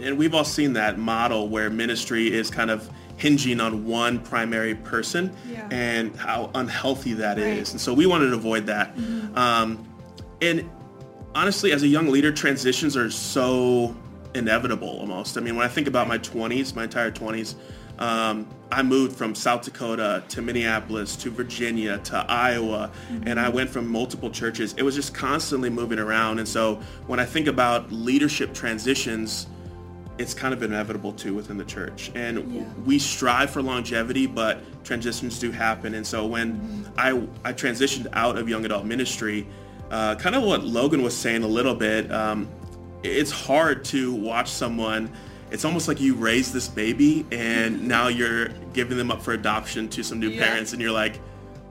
and 0.00 0.16
we've 0.16 0.34
all 0.34 0.44
seen 0.46 0.72
that 0.72 0.98
model 0.98 1.48
where 1.50 1.68
ministry 1.68 2.32
is 2.32 2.50
kind 2.50 2.70
of 2.70 2.88
hinging 3.16 3.60
on 3.60 3.86
one 3.86 4.18
primary 4.18 4.74
person 4.74 5.32
Yeah. 5.50 5.68
and 5.70 6.14
how 6.16 6.50
unhealthy 6.54 7.14
that 7.14 7.38
is. 7.38 7.44
Right. 7.44 7.52
Mm-hmm. 7.64 7.70
And 7.72 7.80
so 7.80 7.94
we 7.94 8.06
wanted 8.06 8.30
to 8.30 8.34
avoid 8.36 8.66
that. 8.66 8.96
Um, 9.34 9.86
and 10.42 10.68
honestly, 11.34 11.72
as 11.72 11.82
a 11.82 11.88
young 11.88 12.08
leader, 12.08 12.32
transitions 12.32 12.96
are 12.96 13.10
so 13.10 13.94
inevitable 14.34 14.88
almost. 14.88 15.36
I 15.38 15.40
mean, 15.40 15.56
when 15.56 15.64
I 15.64 15.68
think 15.68 15.86
about 15.86 16.08
my 16.08 16.18
20s, 16.18 16.74
my 16.74 16.84
entire 16.84 17.10
20s, 17.10 17.54
um, 17.98 18.48
I 18.72 18.82
moved 18.82 19.16
from 19.16 19.36
South 19.36 19.62
Dakota 19.62 20.24
to 20.30 20.42
Minneapolis 20.42 21.14
to 21.16 21.30
Virginia 21.30 21.98
to 21.98 22.16
Iowa, 22.28 22.90
and 23.24 23.38
I 23.38 23.48
went 23.48 23.70
from 23.70 23.86
multiple 23.88 24.30
churches. 24.30 24.74
It 24.76 24.82
was 24.82 24.96
just 24.96 25.14
constantly 25.14 25.70
moving 25.70 26.00
around. 26.00 26.40
And 26.40 26.48
so 26.48 26.80
when 27.06 27.20
I 27.20 27.24
think 27.24 27.46
about 27.46 27.92
leadership 27.92 28.52
transitions, 28.52 29.46
it's 30.18 30.32
kind 30.34 30.54
of 30.54 30.62
inevitable 30.62 31.12
too 31.12 31.34
within 31.34 31.56
the 31.56 31.64
church. 31.64 32.10
And 32.14 32.54
Yeah. 32.54 32.62
we 32.84 32.98
strive 32.98 33.50
for 33.50 33.62
longevity, 33.62 34.26
but 34.26 34.60
transitions 34.84 35.38
do 35.38 35.50
happen. 35.50 35.94
And 35.94 36.06
so 36.06 36.24
when 36.26 36.86
I, 36.96 37.20
I 37.44 37.52
transitioned 37.52 38.06
out 38.12 38.38
of 38.38 38.48
young 38.48 38.64
adult 38.64 38.84
ministry, 38.84 39.46
uh, 39.90 40.14
kind 40.14 40.34
of 40.36 40.42
what 40.44 40.64
Logan 40.64 41.02
was 41.02 41.16
saying 41.16 41.42
a 41.42 41.48
little 41.48 41.74
bit, 41.74 42.10
um, 42.12 42.48
it's 43.02 43.30
hard 43.32 43.84
to 43.86 44.14
watch 44.14 44.50
someone. 44.50 45.10
It's 45.50 45.64
almost 45.64 45.88
like 45.88 46.00
you 46.00 46.14
raise 46.14 46.52
this 46.52 46.68
baby 46.68 47.26
and 47.32 47.86
now 47.88 48.06
you're 48.08 48.48
giving 48.72 48.96
them 48.96 49.10
up 49.10 49.20
for 49.20 49.32
adoption 49.32 49.88
to 49.90 50.02
some 50.04 50.20
new 50.20 50.28
Yeah. 50.28 50.46
parents 50.46 50.72
and 50.72 50.80
you're 50.80 50.92
like, 50.92 51.20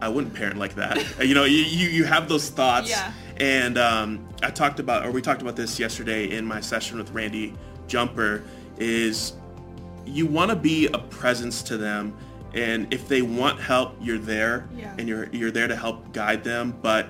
I 0.01 0.09
wouldn't 0.09 0.33
parent 0.33 0.57
like 0.57 0.75
that. 0.75 0.97
you 1.25 1.33
know, 1.33 1.45
you, 1.45 1.59
you, 1.63 1.87
you 1.87 2.03
have 2.03 2.27
those 2.27 2.49
thoughts. 2.49 2.89
Yeah. 2.89 3.13
And 3.37 3.77
um, 3.77 4.27
I 4.43 4.49
talked 4.49 4.81
about, 4.81 5.05
or 5.05 5.11
we 5.11 5.21
talked 5.21 5.41
about 5.41 5.55
this 5.55 5.79
yesterday 5.79 6.35
in 6.35 6.45
my 6.45 6.59
session 6.59 6.97
with 6.97 7.09
Randy 7.11 7.53
Jumper, 7.87 8.43
is 8.77 9.33
you 10.05 10.25
want 10.25 10.49
to 10.49 10.55
be 10.55 10.87
a 10.87 10.97
presence 10.99 11.61
to 11.63 11.77
them, 11.77 12.15
and 12.53 12.93
if 12.93 13.07
they 13.07 13.21
want 13.21 13.59
help, 13.59 13.95
you're 14.01 14.17
there, 14.17 14.67
Yeah. 14.77 14.93
and 14.97 15.07
you're 15.07 15.27
you're 15.31 15.51
there 15.51 15.67
to 15.67 15.75
help 15.75 16.11
guide 16.13 16.43
them. 16.43 16.75
But 16.81 17.07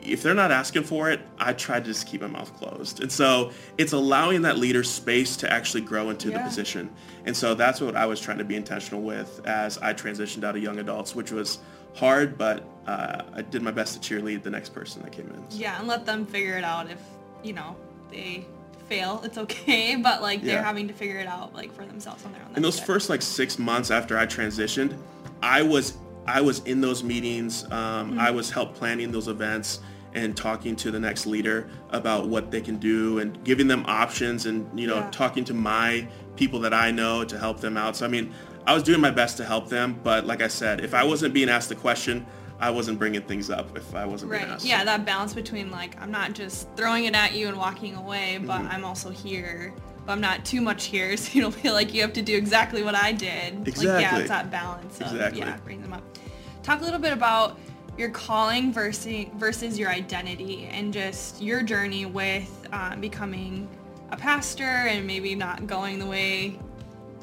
if 0.00 0.20
they're 0.22 0.34
not 0.34 0.50
asking 0.50 0.82
for 0.82 1.10
it, 1.10 1.20
I 1.38 1.52
try 1.52 1.78
to 1.78 1.84
just 1.86 2.08
keep 2.08 2.22
my 2.22 2.26
mouth 2.26 2.52
closed. 2.58 3.00
And 3.02 3.10
so 3.12 3.52
it's 3.78 3.92
allowing 3.92 4.42
that 4.42 4.58
leader 4.58 4.82
space 4.82 5.36
to 5.36 5.52
actually 5.52 5.82
grow 5.82 6.10
into 6.10 6.28
the 6.30 6.40
position. 6.40 6.90
And 7.24 7.36
so 7.36 7.54
that's 7.54 7.80
what 7.80 7.94
I 7.94 8.04
was 8.06 8.20
trying 8.20 8.38
to 8.38 8.44
be 8.44 8.56
intentional 8.56 9.00
with 9.02 9.40
as 9.46 9.78
I 9.78 9.94
transitioned 9.94 10.42
out 10.42 10.56
of 10.56 10.62
young 10.62 10.80
adults, 10.80 11.14
which 11.14 11.30
was 11.30 11.58
hard, 11.94 12.36
but 12.36 12.64
uh, 12.88 13.22
I 13.32 13.42
did 13.42 13.62
my 13.62 13.70
best 13.70 14.02
to 14.02 14.14
cheerlead 14.14 14.42
the 14.42 14.50
next 14.50 14.70
person 14.70 15.02
that 15.02 15.12
came 15.12 15.28
in. 15.28 15.44
Yeah, 15.56 15.78
and 15.78 15.86
let 15.86 16.04
them 16.04 16.26
figure 16.26 16.56
it 16.56 16.64
out 16.64 16.90
if, 16.90 16.98
you 17.44 17.52
know, 17.52 17.76
they 18.10 18.44
fail. 18.92 19.20
It's 19.24 19.38
okay, 19.38 19.96
but 20.08 20.20
like 20.22 20.42
they're 20.42 20.56
Yeah. 20.56 20.62
having 20.64 20.86
to 20.88 20.94
figure 20.94 21.16
it 21.18 21.26
out 21.26 21.54
like 21.54 21.72
for 21.74 21.84
themselves 21.84 22.24
on 22.26 22.32
their 22.32 22.42
own. 22.48 22.54
in 22.56 22.62
those 22.62 22.78
first 22.78 23.08
like 23.08 23.22
six 23.22 23.58
months 23.58 23.90
after 23.90 24.18
I 24.18 24.26
transitioned, 24.26 24.96
I 25.42 25.62
was 25.62 25.96
I 26.26 26.40
was 26.40 26.60
in 26.64 26.80
those 26.80 27.02
meetings. 27.02 27.64
Um, 27.72 28.18
I 28.18 28.30
was 28.30 28.50
help 28.50 28.74
planning 28.74 29.10
those 29.10 29.26
events 29.28 29.80
and 30.14 30.36
talking 30.36 30.76
to 30.76 30.90
the 30.90 31.00
next 31.00 31.24
leader 31.26 31.68
about 31.90 32.28
what 32.28 32.50
they 32.50 32.60
can 32.60 32.76
do 32.76 33.18
and 33.18 33.42
giving 33.44 33.66
them 33.66 33.82
options 33.86 34.44
and 34.46 34.68
you 34.78 34.86
know 34.86 34.98
Yeah. 34.98 35.10
talking 35.10 35.44
to 35.46 35.54
my 35.54 36.06
people 36.36 36.60
that 36.60 36.74
I 36.74 36.90
know 36.90 37.24
to 37.24 37.38
help 37.38 37.60
them 37.60 37.76
out. 37.76 37.96
So 37.96 38.04
I 38.04 38.08
mean, 38.08 38.30
I 38.66 38.74
was 38.74 38.82
doing 38.82 39.00
my 39.00 39.10
best 39.10 39.36
to 39.38 39.44
help 39.44 39.68
them, 39.68 39.98
but 40.04 40.26
like 40.26 40.42
I 40.42 40.48
said, 40.48 40.80
if 40.84 40.92
I 40.94 41.02
wasn't 41.02 41.32
being 41.34 41.48
asked 41.48 41.70
the 41.70 41.74
question, 41.74 42.26
I 42.62 42.70
wasn't 42.70 42.96
bringing 43.00 43.22
things 43.22 43.50
up. 43.50 43.76
If 43.76 43.92
I 43.92 44.06
wasn't 44.06 44.30
Right. 44.30 44.42
asked, 44.48 44.64
Yeah, 44.64 44.84
that 44.84 45.04
balance 45.04 45.34
between 45.34 45.72
like 45.72 46.00
I'm 46.00 46.12
not 46.12 46.32
just 46.32 46.68
throwing 46.76 47.06
it 47.06 47.14
at 47.14 47.34
you 47.34 47.48
and 47.48 47.56
walking 47.58 47.96
away, 47.96 48.38
but 48.40 48.60
Mm-hmm. 48.60 48.68
I'm 48.70 48.84
also 48.84 49.10
here. 49.10 49.74
But 50.06 50.12
I'm 50.12 50.20
not 50.20 50.44
too 50.44 50.60
much 50.60 50.84
here, 50.84 51.16
so 51.22 51.32
you 51.32 51.42
don't 51.42 51.52
feel 51.54 51.74
like 51.74 51.92
you 51.92 52.00
have 52.02 52.12
to 52.14 52.22
do 52.22 52.36
exactly 52.36 52.84
what 52.84 52.94
I 52.94 53.10
did. 53.12 53.66
Like 53.66 53.66
yeah, 53.82 53.98
Exactly. 53.98 54.20
it's 54.20 54.28
that 54.28 54.50
balance 54.52 55.00
of 55.00 55.08
Exactly. 55.12 55.40
yeah, 55.40 55.56
bring 55.64 55.82
them 55.82 55.92
up. 55.92 56.02
Talk 56.62 56.80
a 56.80 56.84
little 56.84 57.00
bit 57.00 57.12
about 57.12 57.58
your 57.98 58.10
calling 58.10 58.72
versus 58.72 59.26
versus 59.34 59.76
your 59.76 59.90
identity 59.90 60.68
and 60.70 60.92
just 60.94 61.42
your 61.42 61.62
journey 61.62 62.06
with 62.06 62.48
um, 62.72 63.00
becoming 63.00 63.68
a 64.12 64.16
pastor 64.16 64.62
and 64.62 65.04
maybe 65.04 65.34
not 65.34 65.66
going 65.66 65.98
the 65.98 66.06
way 66.06 66.58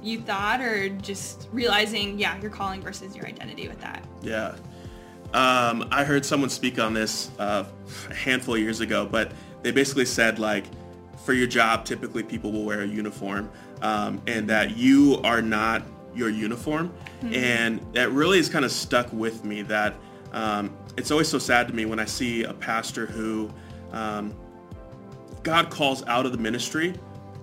you 0.04 0.20
thought 0.20 0.60
or 0.62 0.90
just 0.90 1.48
realizing 1.52 2.18
yeah 2.20 2.40
your 2.40 2.52
calling 2.52 2.82
versus 2.82 3.16
your 3.16 3.26
identity 3.26 3.68
with 3.68 3.80
that 3.82 4.04
Yeah. 4.22 4.56
Um, 5.34 5.88
I 5.92 6.04
heard 6.04 6.26
someone 6.26 6.50
speak 6.50 6.80
on 6.80 6.94
this 6.94 7.30
uh, 7.40 7.66
a 8.10 8.14
handful 8.14 8.56
of 8.56 8.62
years 8.62 8.80
ago, 8.80 9.06
but 9.06 9.32
they 9.62 9.72
basically 9.72 10.06
said 10.06 10.40
like, 10.40 10.66
for 11.26 11.34
your 11.34 11.48
job, 11.48 11.86
typically 11.86 12.24
people 12.24 12.52
will 12.52 12.64
wear 12.64 12.82
a 12.82 12.88
uniform, 12.88 13.52
um, 13.82 14.22
and 14.26 14.50
that 14.50 14.78
you 14.78 15.20
are 15.24 15.42
not 15.42 15.84
your 16.16 16.30
uniform, 16.30 16.92
and 17.32 17.80
that 17.94 18.10
really 18.12 18.38
has 18.38 18.50
kind 18.50 18.66
of 18.66 18.72
stuck 18.72 19.12
with 19.14 19.44
me. 19.46 19.62
That 19.62 19.96
um, 20.32 20.76
it's 20.98 21.12
always 21.12 21.28
so 21.28 21.38
sad 21.38 21.68
to 21.68 21.74
me 21.76 21.86
when 21.86 22.00
I 22.00 22.06
see 22.06 22.44
a 22.46 22.54
pastor 22.54 23.06
who 23.06 23.52
um, 23.92 24.34
God 25.44 25.70
calls 25.70 26.04
out 26.08 26.26
of 26.26 26.32
the 26.32 26.38
ministry, 26.40 26.96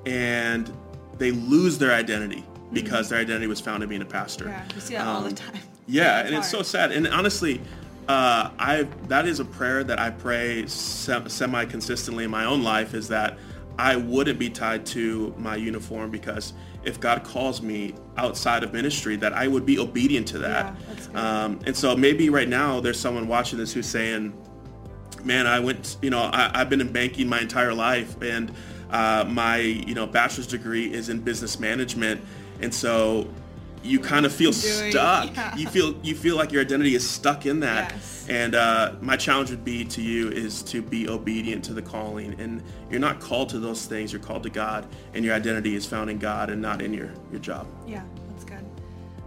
and 0.06 0.72
they 1.18 1.30
lose 1.30 1.78
their 1.78 1.92
identity 1.92 2.44
because 2.72 3.08
their 3.08 3.20
identity 3.20 3.46
was 3.46 3.60
found 3.60 3.82
in 3.82 3.88
being 3.88 4.02
a 4.02 4.06
pastor. 4.06 4.46
yeah 4.46 4.64
we 4.74 4.80
see 4.80 4.94
that 4.94 5.06
all 5.06 5.20
the 5.20 5.28
Um, 5.28 5.34
time 5.34 5.60
yeah, 5.86 6.20
It's 6.20 6.28
and 6.28 6.38
it's 6.38 6.50
so 6.50 6.62
sad. 6.62 6.92
And 6.92 7.06
honestly, 7.08 7.60
uh, 8.08 8.50
I 8.58 8.86
that 9.08 9.26
is 9.26 9.40
a 9.40 9.44
prayer 9.44 9.84
that 9.84 9.98
I 9.98 10.10
pray 10.10 10.66
sem- 10.66 11.28
semi 11.28 11.64
consistently 11.64 12.24
in 12.24 12.30
my 12.30 12.44
own 12.44 12.62
life 12.62 12.94
is 12.94 13.08
that 13.08 13.38
I 13.78 13.96
wouldn't 13.96 14.38
be 14.38 14.48
tied 14.48 14.86
to 14.86 15.34
my 15.36 15.56
uniform 15.56 16.10
because 16.10 16.52
if 16.84 17.00
God 17.00 17.24
calls 17.24 17.60
me 17.60 17.94
outside 18.16 18.62
of 18.62 18.72
ministry, 18.72 19.16
that 19.16 19.32
I 19.32 19.48
would 19.48 19.66
be 19.66 19.78
obedient 19.78 20.28
to 20.28 20.38
that. 20.38 20.74
Yeah, 21.12 21.44
um, 21.44 21.60
and 21.66 21.76
so 21.76 21.96
maybe 21.96 22.30
right 22.30 22.48
now 22.48 22.80
there's 22.80 22.98
someone 22.98 23.26
watching 23.26 23.58
this 23.58 23.72
who's 23.72 23.86
saying, 23.86 24.32
man, 25.24 25.46
I 25.46 25.58
went, 25.58 25.96
you 26.00 26.10
know, 26.10 26.20
I, 26.20 26.50
I've 26.54 26.70
been 26.70 26.80
in 26.80 26.92
banking 26.92 27.28
my 27.28 27.40
entire 27.40 27.74
life 27.74 28.22
and 28.22 28.52
uh, 28.90 29.24
my, 29.28 29.58
you 29.58 29.94
know, 29.94 30.06
bachelor's 30.06 30.46
degree 30.46 30.92
is 30.92 31.08
in 31.08 31.20
business 31.20 31.58
management. 31.58 32.20
And 32.60 32.72
so 32.72 33.28
you 33.86 34.00
kind 34.00 34.26
of 34.26 34.32
feel 34.32 34.52
stuck. 34.52 35.26
yeah. 35.34 35.56
You 35.56 35.66
feel, 35.68 35.94
you 36.02 36.14
feel 36.14 36.36
like 36.36 36.52
your 36.52 36.62
identity 36.62 36.94
is 36.94 37.08
stuck 37.08 37.46
in 37.46 37.60
that. 37.60 37.92
Yes. 37.92 38.26
And 38.28 38.54
uh, 38.54 38.94
my 39.00 39.16
challenge 39.16 39.50
would 39.50 39.64
be 39.64 39.84
to 39.84 40.02
you 40.02 40.28
is 40.30 40.62
to 40.64 40.82
be 40.82 41.08
obedient 41.08 41.64
to 41.66 41.72
the 41.72 41.82
calling. 41.82 42.38
And 42.40 42.62
you're 42.90 43.00
not 43.00 43.20
called 43.20 43.48
to 43.50 43.58
those 43.58 43.86
things. 43.86 44.12
You're 44.12 44.22
called 44.22 44.42
to 44.42 44.50
God 44.50 44.86
and 45.14 45.24
your 45.24 45.34
identity 45.34 45.74
is 45.74 45.86
found 45.86 46.10
in 46.10 46.18
God 46.18 46.50
and 46.50 46.60
not 46.60 46.82
in 46.82 46.92
your, 46.92 47.12
your 47.30 47.40
job. 47.40 47.66
Yeah, 47.86 48.02
that's 48.30 48.44
good. 48.44 48.64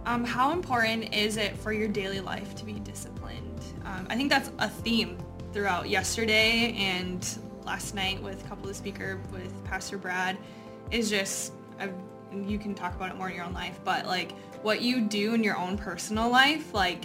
Um, 0.06 0.24
how 0.24 0.52
important 0.52 1.14
is 1.14 1.36
it 1.36 1.56
for 1.56 1.72
your 1.72 1.88
daily 1.88 2.20
life 2.20 2.54
to 2.56 2.64
be 2.64 2.74
disciplined? 2.74 3.62
Um, 3.84 4.06
I 4.10 4.16
think 4.16 4.30
that's 4.30 4.50
a 4.58 4.68
theme 4.68 5.18
throughout 5.52 5.88
yesterday 5.88 6.74
and 6.76 7.26
last 7.64 7.94
night 7.94 8.22
with 8.22 8.44
a 8.44 8.48
couple 8.48 8.64
of 8.64 8.68
the 8.68 8.74
speaker 8.74 9.20
with 9.32 9.64
Pastor 9.64 9.98
Brad 9.98 10.38
is 10.90 11.10
just, 11.10 11.52
I've, 11.78 11.94
you 12.32 12.58
can 12.58 12.74
talk 12.74 12.94
about 12.94 13.10
it 13.10 13.16
more 13.16 13.28
in 13.28 13.36
your 13.36 13.44
own 13.44 13.52
life, 13.52 13.80
but 13.84 14.06
like 14.06 14.32
what 14.62 14.82
you 14.82 15.00
do 15.00 15.34
in 15.34 15.42
your 15.42 15.56
own 15.56 15.76
personal 15.76 16.28
life, 16.28 16.74
like 16.74 17.04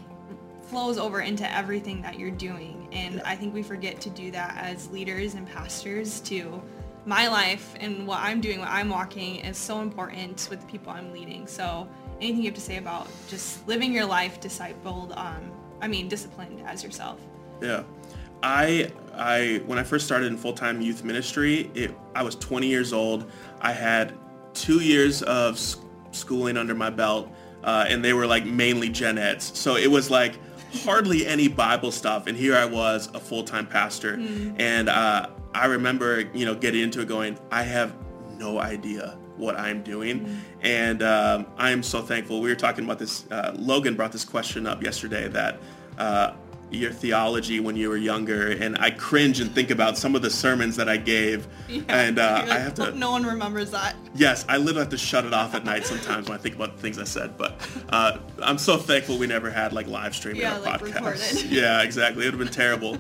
flows 0.64 0.98
over 0.98 1.22
into 1.22 1.52
everything 1.54 2.02
that 2.02 2.20
you're 2.20 2.32
doing. 2.32 2.90
And 2.92 3.22
I 3.22 3.36
think 3.36 3.54
we 3.54 3.64
forget 3.64 4.02
to 4.02 4.10
do 4.10 4.32
that 4.32 4.58
as 4.58 4.90
leaders 4.90 5.36
and 5.36 5.48
pastors 5.48 6.20
to 6.22 6.62
my 7.06 7.28
life 7.28 7.76
and 7.80 8.08
what 8.08 8.20
I'm 8.20 8.42
doing, 8.42 8.60
what 8.60 8.70
I'm 8.70 8.90
walking 8.90 9.38
is 9.38 9.58
so 9.58 9.82
important 9.82 10.48
with 10.50 10.62
the 10.62 10.68
people 10.68 10.92
I'm 10.92 11.12
leading. 11.12 11.46
So 11.46 11.88
anything 12.20 12.42
you 12.42 12.50
have 12.50 12.56
to 12.56 12.62
say 12.62 12.78
about 12.78 13.08
just 13.28 13.68
living 13.68 13.94
your 13.94 14.06
life 14.06 14.42
discipled, 14.42 15.16
um, 15.16 15.52
I 15.82 15.88
mean, 15.88 16.08
disciplined 16.08 16.62
as 16.66 16.84
yourself. 16.84 17.20
Yeah. 17.62 17.84
I 18.42 18.92
I 19.14 19.62
when 19.66 19.80
I 19.80 19.84
first 19.84 20.06
started 20.06 20.28
in 20.28 20.38
full-time 20.38 20.82
youth 20.82 21.04
ministry, 21.04 21.72
it 21.74 21.96
I 22.16 22.24
was 22.24 22.36
20 22.36 22.68
years 22.68 22.92
old. 22.92 23.30
I 23.62 23.72
had 23.72 24.14
2 24.54 24.82
years 24.82 25.22
of 25.24 25.60
schooling 26.12 26.58
under 26.58 26.76
my 26.76 26.90
belt 26.90 27.32
uh, 27.66 27.86
and 27.90 28.04
they 28.04 28.14
were 28.14 28.26
like 28.26 28.46
mainly 28.46 28.90
gen 28.90 29.18
eds. 29.18 29.52
So 29.58 29.76
it 29.76 29.92
was 29.92 30.10
like 30.10 30.40
hardly 30.84 31.26
any 31.26 31.48
Bible 31.48 31.92
stuff 31.92 32.28
and 32.28 32.38
here 32.38 32.56
I 32.56 32.66
was 32.66 33.10
a 33.14 33.20
full-time 33.20 33.66
pastor 33.68 34.14
and 34.58 34.88
uh, 34.88 35.28
I 35.54 35.66
remember, 35.66 36.30
you 36.34 36.46
know, 36.46 36.56
getting 36.56 36.82
into 36.82 37.02
it 37.02 37.08
going, 37.08 37.38
I 37.52 37.64
have 37.64 37.94
no 38.38 38.60
idea 38.60 39.18
what 39.38 39.58
I'm 39.58 39.84
doing. 39.84 40.42
And 40.62 41.02
um, 41.04 41.46
I 41.58 41.72
am 41.72 41.84
so 41.84 42.02
thankful. 42.02 42.42
We 42.42 42.50
were 42.50 42.56
talking 42.56 42.84
about 42.84 43.00
this, 43.00 43.30
uh, 43.32 43.54
Logan 43.58 43.96
brought 43.96 44.12
this 44.12 44.26
question 44.26 44.68
up 44.68 44.84
yesterday 44.84 45.28
that 45.30 45.60
uh, 45.98 46.34
your 46.72 46.92
theology 46.92 47.60
when 47.60 47.76
you 47.76 47.90
were 47.90 47.98
younger, 47.98 48.52
and 48.52 48.78
I 48.80 48.90
cringe 48.92 49.40
and 49.40 49.54
think 49.54 49.70
about 49.70 49.98
some 49.98 50.16
of 50.16 50.22
the 50.22 50.30
sermons 50.30 50.76
that 50.76 50.90
I 50.90 50.98
gave, 50.98 51.48
Yeah. 51.70 51.84
and 51.88 52.20
uh, 52.20 52.44
You're 52.46 52.54
I 52.54 52.58
have 52.60 52.74
to. 52.76 52.92
No 52.96 53.12
one 53.12 53.26
remembers 53.26 53.72
that. 53.72 53.96
Yes, 54.16 54.46
I 54.50 54.58
literally 54.58 54.80
have 54.80 54.90
to 54.90 54.98
shut 54.98 55.26
it 55.26 55.34
off 55.34 55.54
at 55.56 55.64
night 55.64 55.86
sometimes 55.86 56.28
when 56.28 56.38
I 56.38 56.42
think 56.42 56.56
about 56.56 56.76
the 56.76 56.82
things 56.82 56.98
I 57.00 57.04
said. 57.04 57.38
But 57.38 57.56
uh, 57.90 58.18
I'm 58.42 58.58
so 58.58 58.78
thankful 58.78 59.18
we 59.18 59.28
never 59.28 59.50
had 59.50 59.74
like 59.74 59.88
live 59.88 60.16
streaming 60.16 60.42
Yeah, 60.42 60.56
our 60.56 60.60
like, 60.62 60.82
podcast. 60.82 60.94
recorded. 60.96 61.44
Yeah, 61.52 61.82
exactly. 61.84 62.24
It 62.24 62.28
would 62.34 62.40
have 62.40 62.44
been 62.52 62.54
terrible. 62.54 62.98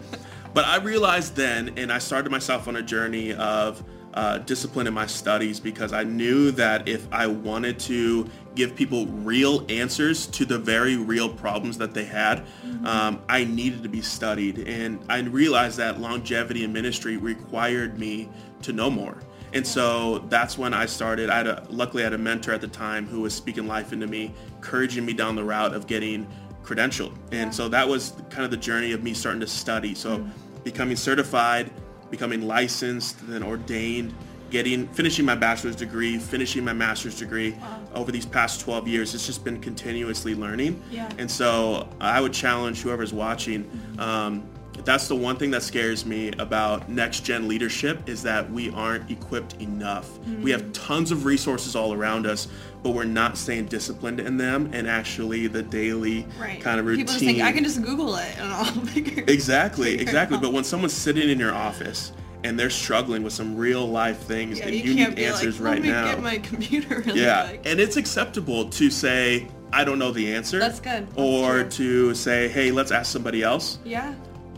But 0.53 0.65
I 0.65 0.77
realized 0.77 1.35
then, 1.35 1.73
and 1.77 1.91
I 1.91 1.97
started 1.97 2.29
myself 2.31 2.67
on 2.67 2.77
a 2.77 2.81
journey 2.81 3.33
of 3.33 3.83
uh, 4.13 4.37
discipline 4.39 4.87
in 4.87 4.93
my 4.93 5.05
studies 5.05 5.59
because 5.59 5.91
I 5.91 6.03
knew 6.03 6.51
that 6.51 6.87
if 6.87 7.05
I 7.11 7.27
wanted 7.27 7.77
to 7.81 8.29
give 8.55 8.75
people 8.75 9.05
real 9.07 9.65
answers 9.69 10.27
to 10.27 10.45
the 10.45 10.57
very 10.57 10.97
real 10.97 11.29
problems 11.29 11.77
that 11.77 11.93
they 11.93 12.05
had, 12.05 12.45
um, 12.85 13.21
I 13.27 13.43
needed 13.43 13.83
to 13.83 13.89
be 13.89 14.01
studied. 14.01 14.59
And 14.59 14.99
I 15.09 15.19
realized 15.19 15.77
that 15.77 15.99
longevity 15.99 16.63
in 16.63 16.73
ministry 16.73 17.17
required 17.17 17.99
me 17.99 18.29
to 18.61 18.73
know 18.73 18.89
more. 18.89 19.17
And 19.53 19.65
so 19.65 20.19
that's 20.29 20.57
when 20.57 20.73
I 20.73 20.85
started. 20.85 21.29
I 21.29 21.37
had 21.37 21.47
a, 21.47 21.67
luckily 21.69 22.03
I 22.03 22.05
had 22.05 22.13
a 22.13 22.17
mentor 22.17 22.51
at 22.51 22.61
the 22.61 22.67
time 22.67 23.07
who 23.07 23.21
was 23.21 23.33
speaking 23.33 23.67
life 23.67 23.93
into 23.93 24.07
me, 24.07 24.33
encouraging 24.55 25.05
me 25.05 25.13
down 25.13 25.35
the 25.35 25.43
route 25.43 25.73
of 25.73 25.87
getting 25.87 26.27
credentialed. 26.63 27.15
And 27.31 27.53
so 27.53 27.69
that 27.69 27.87
was 27.87 28.13
kind 28.29 28.43
of 28.43 28.51
the 28.51 28.57
journey 28.57 28.91
of 28.91 29.03
me 29.03 29.13
starting 29.13 29.39
to 29.39 29.47
study. 29.47 29.95
So 29.95 30.25
becoming 30.63 30.97
certified, 30.97 31.71
becoming 32.09 32.41
licensed, 32.41 33.25
then 33.27 33.43
ordained, 33.43 34.13
getting 34.55 34.87
finishing 34.87 35.25
my 35.25 35.35
bachelor's 35.35 35.75
degree, 35.75 36.17
finishing 36.17 36.63
my 36.63 36.71
master's 36.71 37.19
degree 37.19 37.53
over 37.93 38.09
these 38.09 38.25
past 38.25 38.61
12 38.61 38.87
years. 38.87 39.13
It's 39.13 39.25
just 39.25 39.43
been 39.43 39.59
continuously 39.59 40.33
learning. 40.33 40.81
Yeah. 40.89 41.11
And 41.17 41.29
so 41.29 41.89
I 41.99 42.21
would 42.21 42.31
challenge 42.31 42.81
whoever's 42.81 43.11
watching. 43.11 43.69
Um, 43.99 44.47
that's 44.85 45.09
the 45.09 45.15
one 45.15 45.35
thing 45.35 45.51
that 45.51 45.61
scares 45.63 46.05
me 46.05 46.31
about 46.39 46.87
next 46.87 47.25
gen 47.25 47.49
leadership 47.49 48.07
is 48.07 48.23
that 48.23 48.49
we 48.49 48.69
aren't 48.71 49.11
equipped 49.11 49.55
enough. 49.61 50.07
We 50.41 50.51
have 50.51 50.71
tons 50.71 51.11
of 51.11 51.25
resources 51.25 51.75
all 51.75 51.91
around 51.93 52.25
us, 52.25 52.47
but 52.81 52.91
we're 52.91 53.03
not 53.03 53.37
staying 53.37 53.65
disciplined 53.65 54.21
in 54.21 54.37
them 54.37 54.69
and 54.73 54.87
actually 54.87 55.47
the 55.47 55.63
daily 55.63 56.25
Right. 56.39 56.61
kind 56.61 56.79
of 56.79 56.85
routine. 56.85 57.05
People 57.07 57.13
just 57.15 57.25
think 57.25 57.41
I 57.41 57.51
can 57.51 57.63
just 57.65 57.81
Google 57.81 58.15
it 58.15 58.37
and 58.39 58.53
I'll 58.53 58.65
figure. 58.93 59.25
Exactly, 59.27 59.91
figure 59.97 60.01
exactly. 60.03 60.37
out." 60.37 60.43
But 60.43 60.53
when 60.53 60.63
someone's 60.63 60.93
sitting 60.93 61.29
in 61.29 61.39
your 61.39 61.53
office 61.53 62.13
and 62.45 62.59
they're 62.59 62.69
struggling 62.69 63.23
with 63.23 63.33
some 63.33 63.55
real 63.57 63.87
life 63.87 64.19
things 64.19 64.59
Yeah, 64.59 64.67
and 64.67 64.75
you, 64.75 64.93
need 64.93 65.19
answers 65.19 65.59
like, 65.59 65.73
right 65.73 65.83
now. 65.83 66.05
get 66.05 66.21
my 66.21 66.37
computer 66.37 66.99
really 67.05 67.21
yeah, 67.21 67.47
quick. 67.47 67.61
and 67.65 67.79
it's 67.79 67.97
acceptable 67.97 68.69
to 68.69 68.89
say 68.91 69.47
I 69.73 69.83
don't 69.83 69.99
know 69.99 70.11
the 70.11 70.33
answer. 70.33 70.59
That's 70.59 70.79
good. 70.79 71.07
That's 71.07 71.17
or 71.17 71.61
true. 71.63 71.69
to 71.69 72.13
say, 72.15 72.47
hey, 72.47 72.71
let's 72.71 72.91
ask 72.91 73.11
somebody 73.11 73.43
else. 73.43 73.79
yeah. 73.83 74.13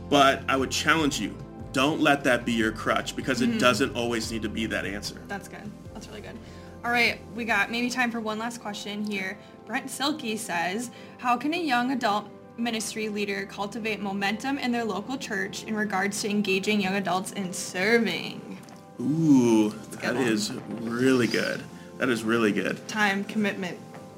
But 0.09 0.43
I 0.47 0.55
would 0.55 0.69
challenge 0.71 1.19
you, 1.19 1.35
don't 1.73 1.99
let 2.01 2.23
that 2.25 2.45
be 2.45 2.51
your 2.53 2.71
crutch 2.71 3.15
because 3.15 3.41
Mm-hmm. 3.41 3.53
it 3.53 3.59
doesn't 3.59 3.95
always 3.95 4.31
need 4.31 4.41
to 4.43 4.49
be 4.49 4.65
that 4.67 4.85
answer. 4.85 5.19
That's 5.27 5.47
good. 5.47 5.69
That's 5.93 6.07
really 6.07 6.21
good. 6.21 6.37
All 6.85 6.91
right, 6.91 7.19
we 7.35 7.43
got 7.45 7.71
maybe 7.71 7.89
time 7.89 8.11
for 8.11 8.19
one 8.21 8.37
last 8.37 8.61
question 8.61 9.05
here. 9.09 9.37
Brent 9.65 9.89
Silky 9.89 10.37
says, 10.37 10.91
how 11.17 11.35
can 11.35 11.53
a 11.53 11.57
young 11.61 11.91
adult 11.91 12.29
ministry 12.67 13.09
leader 13.09 13.45
cultivate 13.45 13.99
momentum 14.01 14.57
in 14.57 14.71
their 14.71 14.83
local 14.83 15.17
church 15.17 15.63
in 15.63 15.75
regards 15.75 16.21
to 16.21 16.29
engaging 16.29 16.81
young 16.81 16.95
adults 16.95 17.31
in 17.33 17.53
serving? 17.53 18.57
Ooh, 18.99 19.69
that 20.01 20.15
is 20.15 20.51
really 20.81 21.27
good. 21.27 21.61
That 21.97 22.09
is 22.09 22.23
really 22.23 22.51
good. 22.51 22.85
Time 22.87 23.23
commitment 23.23 23.77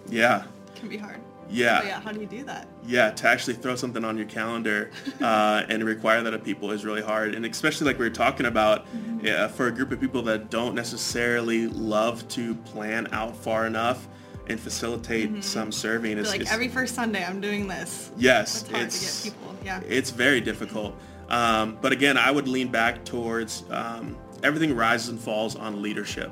Yeah. 0.10 0.44
can 0.76 0.88
be 0.90 0.98
hard. 0.98 1.18
Yeah. 1.52 1.82
So 1.82 1.88
yeah, 1.88 2.00
how 2.02 2.12
do 2.12 2.20
you 2.22 2.28
do 2.28 2.44
that? 2.44 2.68
Yeah, 2.86 3.10
to 3.10 3.28
actually 3.28 3.56
throw 3.56 3.76
something 3.76 4.06
on 4.06 4.16
your 4.18 4.28
calendar 4.28 4.92
uh, 5.22 5.64
and 5.68 5.84
require 5.84 6.22
that 6.22 6.34
of 6.34 6.44
people 6.44 6.72
is 6.72 6.86
really 6.86 7.02
hard, 7.02 7.34
and 7.36 7.46
especially 7.46 7.88
like 7.88 7.98
we 7.98 8.06
were 8.06 8.14
talking 8.14 8.46
about, 8.46 8.86
Mm-hmm. 8.96 9.26
yeah, 9.26 9.48
for 9.48 9.68
a 9.68 9.72
group 9.72 9.92
of 9.92 10.00
people 10.00 10.22
that 10.24 10.50
don't 10.50 10.76
necessarily 10.76 11.68
love 11.68 12.26
to 12.30 12.54
plan 12.56 13.08
out 13.12 13.36
far 13.36 13.66
enough 13.68 14.08
and 14.50 14.60
facilitate 14.60 15.43
some 15.43 15.72
serving. 15.72 16.18
Mm-hmm. 16.18 16.26
like 16.26 16.41
is- 16.41 16.52
every 16.52 16.68
first 16.68 16.95
Sunday 16.95 17.24
I'm 17.24 17.39
doing 17.39 17.68
this. 17.68 18.12
yes, 18.18 18.62
It's 18.64 18.72
hard 18.72 18.84
it's 18.86 19.22
to 19.24 19.30
get 19.30 19.34
people. 19.38 19.56
Yeah. 19.64 19.82
it's 19.88 20.10
very 20.10 20.41
difficult. 20.41 20.95
Um, 21.30 21.78
but 21.82 21.91
again, 21.91 22.18
I 22.18 22.32
would 22.32 22.47
lean 22.47 22.70
back 22.70 23.06
towards 23.06 23.64
um, 23.70 24.18
everything 24.41 24.76
rises 24.76 25.10
and 25.10 25.20
falls 25.20 25.56
on 25.56 25.82
leadership. 25.82 26.32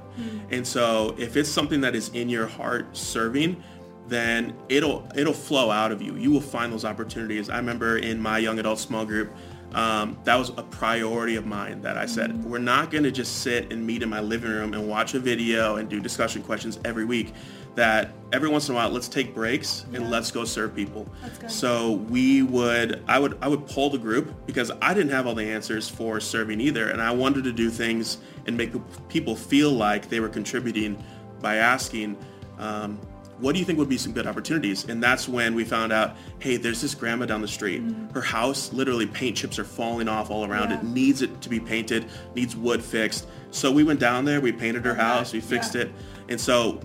And 0.50 0.66
so 0.66 1.14
if 1.20 1.38
it's 1.38 1.50
something 1.50 1.82
that 1.82 1.96
is 1.96 2.10
in 2.10 2.30
your 2.30 2.48
heart 2.48 2.98
serving, 2.98 3.64
then 4.08 4.56
it'll 4.70 5.08
it'll 5.16 5.34
flow 5.34 5.70
out 5.70 5.92
of 5.92 6.02
you. 6.02 6.16
You 6.16 6.32
will 6.32 6.42
find 6.42 6.72
those 6.74 6.86
opportunities. 6.86 7.50
I 7.50 7.58
remember 7.58 7.98
in 7.98 8.20
my 8.20 8.40
young 8.40 8.58
adult 8.58 8.80
small 8.80 9.06
group, 9.06 9.36
um, 9.74 10.18
that 10.24 10.36
was 10.36 10.50
a 10.50 10.64
priority 10.64 11.36
of 11.36 11.46
mine 11.46 11.82
that 11.82 11.98
I 11.98 12.06
said, 12.06 12.44
we're 12.46 12.58
not 12.58 12.90
going 12.90 13.04
to 13.04 13.12
just 13.12 13.42
sit 13.42 13.72
and 13.72 13.86
meet 13.86 14.02
in 14.02 14.10
my 14.10 14.22
living 14.22 14.50
room 14.50 14.74
and 14.74 14.88
watch 14.88 15.14
a 15.14 15.20
video 15.20 15.76
and 15.76 15.90
do 15.90 16.00
discussion 16.00 16.42
questions 16.42 16.80
every 16.86 17.04
week. 17.06 17.34
That 17.78 18.10
every 18.34 18.50
once 18.50 18.68
in 18.70 18.74
a 18.74 18.76
while, 18.76 18.90
let's 18.90 19.08
take 19.08 19.36
breaks 19.36 19.86
and 19.94 20.04
Yeah. 20.06 20.10
let's 20.10 20.32
go 20.32 20.46
serve 20.46 20.76
people. 20.76 21.08
So 21.48 21.92
we 22.10 22.42
would, 22.42 23.04
I 23.08 23.20
would, 23.20 23.38
I 23.40 23.48
would 23.48 23.68
poll 23.68 23.92
the 23.92 24.00
group 24.00 24.34
because 24.48 24.72
I 24.82 24.96
didn't 24.96 25.12
have 25.12 25.28
all 25.28 25.36
the 25.36 25.44
answers 25.46 25.88
for 25.88 26.20
serving 26.20 26.60
either, 26.60 26.90
and 26.90 27.00
I 27.00 27.12
wanted 27.12 27.44
to 27.44 27.52
do 27.52 27.70
things 27.70 28.18
and 28.48 28.58
make 28.58 28.72
people 29.10 29.36
feel 29.36 29.70
like 29.72 30.10
they 30.10 30.20
were 30.20 30.28
contributing 30.28 31.02
by 31.40 31.58
asking, 31.58 32.18
um, 32.58 32.98
what 33.38 33.54
do 33.54 33.60
you 33.60 33.66
think 33.66 33.78
would 33.78 33.88
be 33.90 34.00
some 34.00 34.12
good 34.12 34.26
opportunities? 34.26 34.86
And 34.90 35.02
that's 35.04 35.30
when 35.30 35.54
we 35.54 35.64
found 35.64 35.94
out, 35.94 36.16
hey, 36.40 36.58
there's 36.58 36.82
this 36.82 36.96
grandma 36.96 37.28
down 37.28 37.44
the 37.44 37.48
street. 37.48 37.84
Her 38.12 38.22
house, 38.22 38.74
literally 38.74 39.06
paint 39.06 39.38
chips 39.38 39.60
are 39.60 39.64
falling 39.64 40.08
off 40.08 40.32
all 40.32 40.44
around 40.46 40.72
Yeah. 40.72 40.80
it, 40.80 40.84
needs 40.84 41.22
it 41.22 41.40
to 41.42 41.48
be 41.50 41.60
painted, 41.60 42.08
needs 42.34 42.56
wood 42.56 42.82
fixed. 42.84 43.28
So 43.52 43.72
we 43.72 43.84
went 43.84 44.00
down 44.00 44.26
there, 44.26 44.42
we 44.42 44.52
painted 44.52 44.84
her 44.86 44.94
Okay, 44.94 45.02
house, 45.02 45.32
we 45.32 45.42
fixed 45.42 45.76
yeah. 45.76 45.82
it. 45.84 45.92
And 46.30 46.42
so 46.42 46.80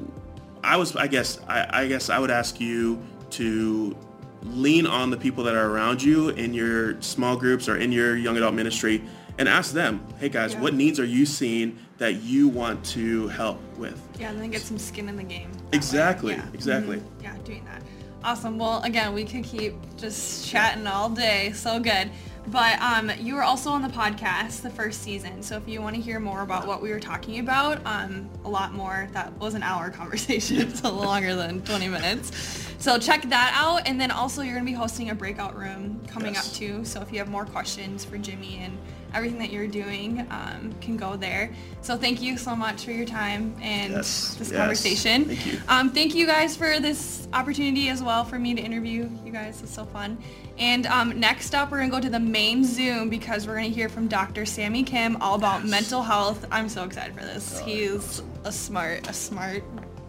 I 0.62 0.76
was, 0.76 0.94
I 0.96 1.06
guess, 1.08 1.40
I, 1.48 1.82
I 1.82 1.88
guess 1.88 2.08
I 2.10 2.18
would 2.18 2.30
ask 2.30 2.60
you 2.60 3.02
to 3.30 3.96
lean 4.44 4.86
on 4.86 5.10
the 5.10 5.16
people 5.16 5.44
that 5.44 5.54
are 5.54 5.70
around 5.70 6.02
you 6.02 6.30
in 6.30 6.52
your 6.54 7.00
small 7.00 7.36
groups 7.36 7.68
or 7.68 7.76
in 7.76 7.92
your 7.92 8.16
young 8.16 8.36
adult 8.36 8.54
ministry 8.54 9.02
and 9.38 9.48
ask 9.48 9.72
them, 9.72 10.04
hey 10.18 10.28
guys, 10.28 10.52
Yeah. 10.52 10.60
what 10.60 10.74
needs 10.74 11.00
are 11.00 11.04
you 11.04 11.24
seeing 11.26 11.78
that 11.98 12.22
you 12.22 12.48
want 12.48 12.84
to 12.86 13.28
help 13.28 13.60
with? 13.78 14.00
Yeah, 14.18 14.30
and 14.30 14.40
then 14.40 14.50
get 14.50 14.60
some 14.62 14.78
skin 14.78 15.08
in 15.08 15.16
the 15.16 15.22
game. 15.22 15.50
Exactly, 15.72 16.34
Yeah. 16.34 16.44
exactly. 16.52 16.96
Mhm. 16.98 17.02
Yeah, 17.22 17.34
doing 17.44 17.64
that. 17.64 17.82
Awesome. 18.24 18.58
Well, 18.58 18.82
again, 18.82 19.14
we 19.14 19.24
could 19.24 19.42
keep 19.42 19.74
just 19.96 20.46
chatting 20.48 20.86
all 20.86 21.08
day. 21.08 21.52
So 21.54 21.80
good. 21.80 22.10
But 22.48 22.80
um, 22.80 23.10
you 23.20 23.36
were 23.36 23.42
also 23.44 23.70
on 23.70 23.82
the 23.82 23.88
podcast 23.88 24.62
the 24.62 24.70
first 24.70 25.02
season. 25.02 25.42
So 25.42 25.56
if 25.56 25.68
you 25.68 25.80
want 25.80 25.94
to 25.96 26.02
hear 26.02 26.18
more 26.18 26.42
about 26.42 26.66
what 26.66 26.82
we 26.82 26.90
were 26.90 26.98
talking 27.00 27.38
about, 27.38 27.80
um, 27.86 28.28
a 28.44 28.48
lot 28.48 28.72
more, 28.74 29.08
that 29.12 29.32
was 29.38 29.54
an 29.54 29.62
hour 29.62 29.90
conversation. 30.00 30.58
It's 30.60 30.80
a 30.80 30.84
little 30.84 31.02
longer 31.04 31.34
than 31.36 31.62
20 31.62 31.88
minutes. 31.88 32.32
So 32.78 32.98
check 32.98 33.22
that 33.28 33.52
out. 33.56 33.86
And 33.86 34.00
then 34.00 34.10
also 34.10 34.42
you're 34.42 34.54
going 34.54 34.66
to 34.66 34.70
be 34.72 34.76
hosting 34.76 35.10
a 35.10 35.14
breakout 35.14 35.56
room 35.56 36.00
coming 36.08 36.34
Yes. 36.34 36.48
up 36.48 36.54
too. 36.56 36.84
So 36.84 37.00
if 37.00 37.12
you 37.12 37.18
have 37.20 37.28
more 37.28 37.44
questions 37.46 38.04
for 38.04 38.18
Jimmy 38.18 38.58
and 38.58 38.76
everything 39.14 39.38
that 39.38 39.52
you're 39.52 39.68
doing, 39.68 40.26
um, 40.30 40.74
can 40.80 40.96
go 40.96 41.16
there. 41.16 41.52
So 41.80 41.96
thank 41.96 42.20
you 42.20 42.36
so 42.38 42.56
much 42.56 42.84
for 42.84 42.90
your 42.90 43.06
time 43.06 43.54
and 43.62 43.92
Yes, 43.92 44.34
this 44.34 44.50
yes. 44.50 44.58
conversation. 44.58 45.26
Thank 45.26 45.46
you. 45.46 45.60
Um, 45.68 45.90
thank 45.92 46.14
you 46.14 46.26
guys 46.26 46.56
for 46.56 46.80
this 46.80 47.28
opportunity 47.34 47.88
as 47.88 48.02
well 48.02 48.24
for 48.24 48.38
me 48.38 48.54
to 48.54 48.60
interview 48.60 49.08
you 49.24 49.30
guys. 49.30 49.62
It's 49.62 49.72
so 49.74 49.84
fun. 49.84 50.18
And 50.62 50.86
um, 50.86 51.18
next 51.18 51.56
up, 51.56 51.72
we're 51.72 51.78
gonna 51.78 51.90
go 51.90 51.98
to 51.98 52.08
the 52.08 52.20
main 52.20 52.64
Zoom 52.64 53.08
because 53.08 53.48
we're 53.48 53.56
gonna 53.56 53.66
hear 53.66 53.88
from 53.88 54.06
Dr. 54.06 54.46
Sammy 54.46 54.84
Kim 54.84 55.16
all 55.16 55.34
about 55.34 55.64
mental 55.64 56.04
health. 56.04 56.46
I'm 56.52 56.68
so 56.68 56.84
excited 56.84 57.14
for 57.14 57.24
this. 57.24 57.58
He's 57.58 58.22
a 58.44 58.52
smart, 58.52 59.08
a 59.08 59.12
smart 59.12 59.64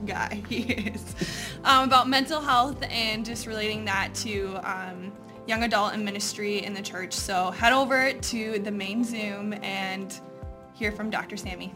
guy. 0.06 0.44
He 0.50 0.62
is 0.62 1.16
um, 1.64 1.88
about 1.88 2.08
mental 2.08 2.40
health 2.40 2.84
and 2.84 3.26
just 3.26 3.48
relating 3.48 3.84
that 3.86 4.14
to 4.14 4.60
um, 4.64 5.12
young 5.48 5.64
adult 5.64 5.96
and 5.96 6.06
ministry 6.06 6.64
in 6.64 6.76
the 6.76 6.84
church. 6.84 7.14
So 7.14 7.50
head 7.50 7.74
over 7.74 8.14
to 8.14 8.60
the 8.60 8.72
main 8.72 9.04
Zoom 9.04 9.54
and 9.64 10.16
hear 10.76 10.92
from 10.92 11.10
Dr. 11.10 11.36
Sammy. 11.36 11.74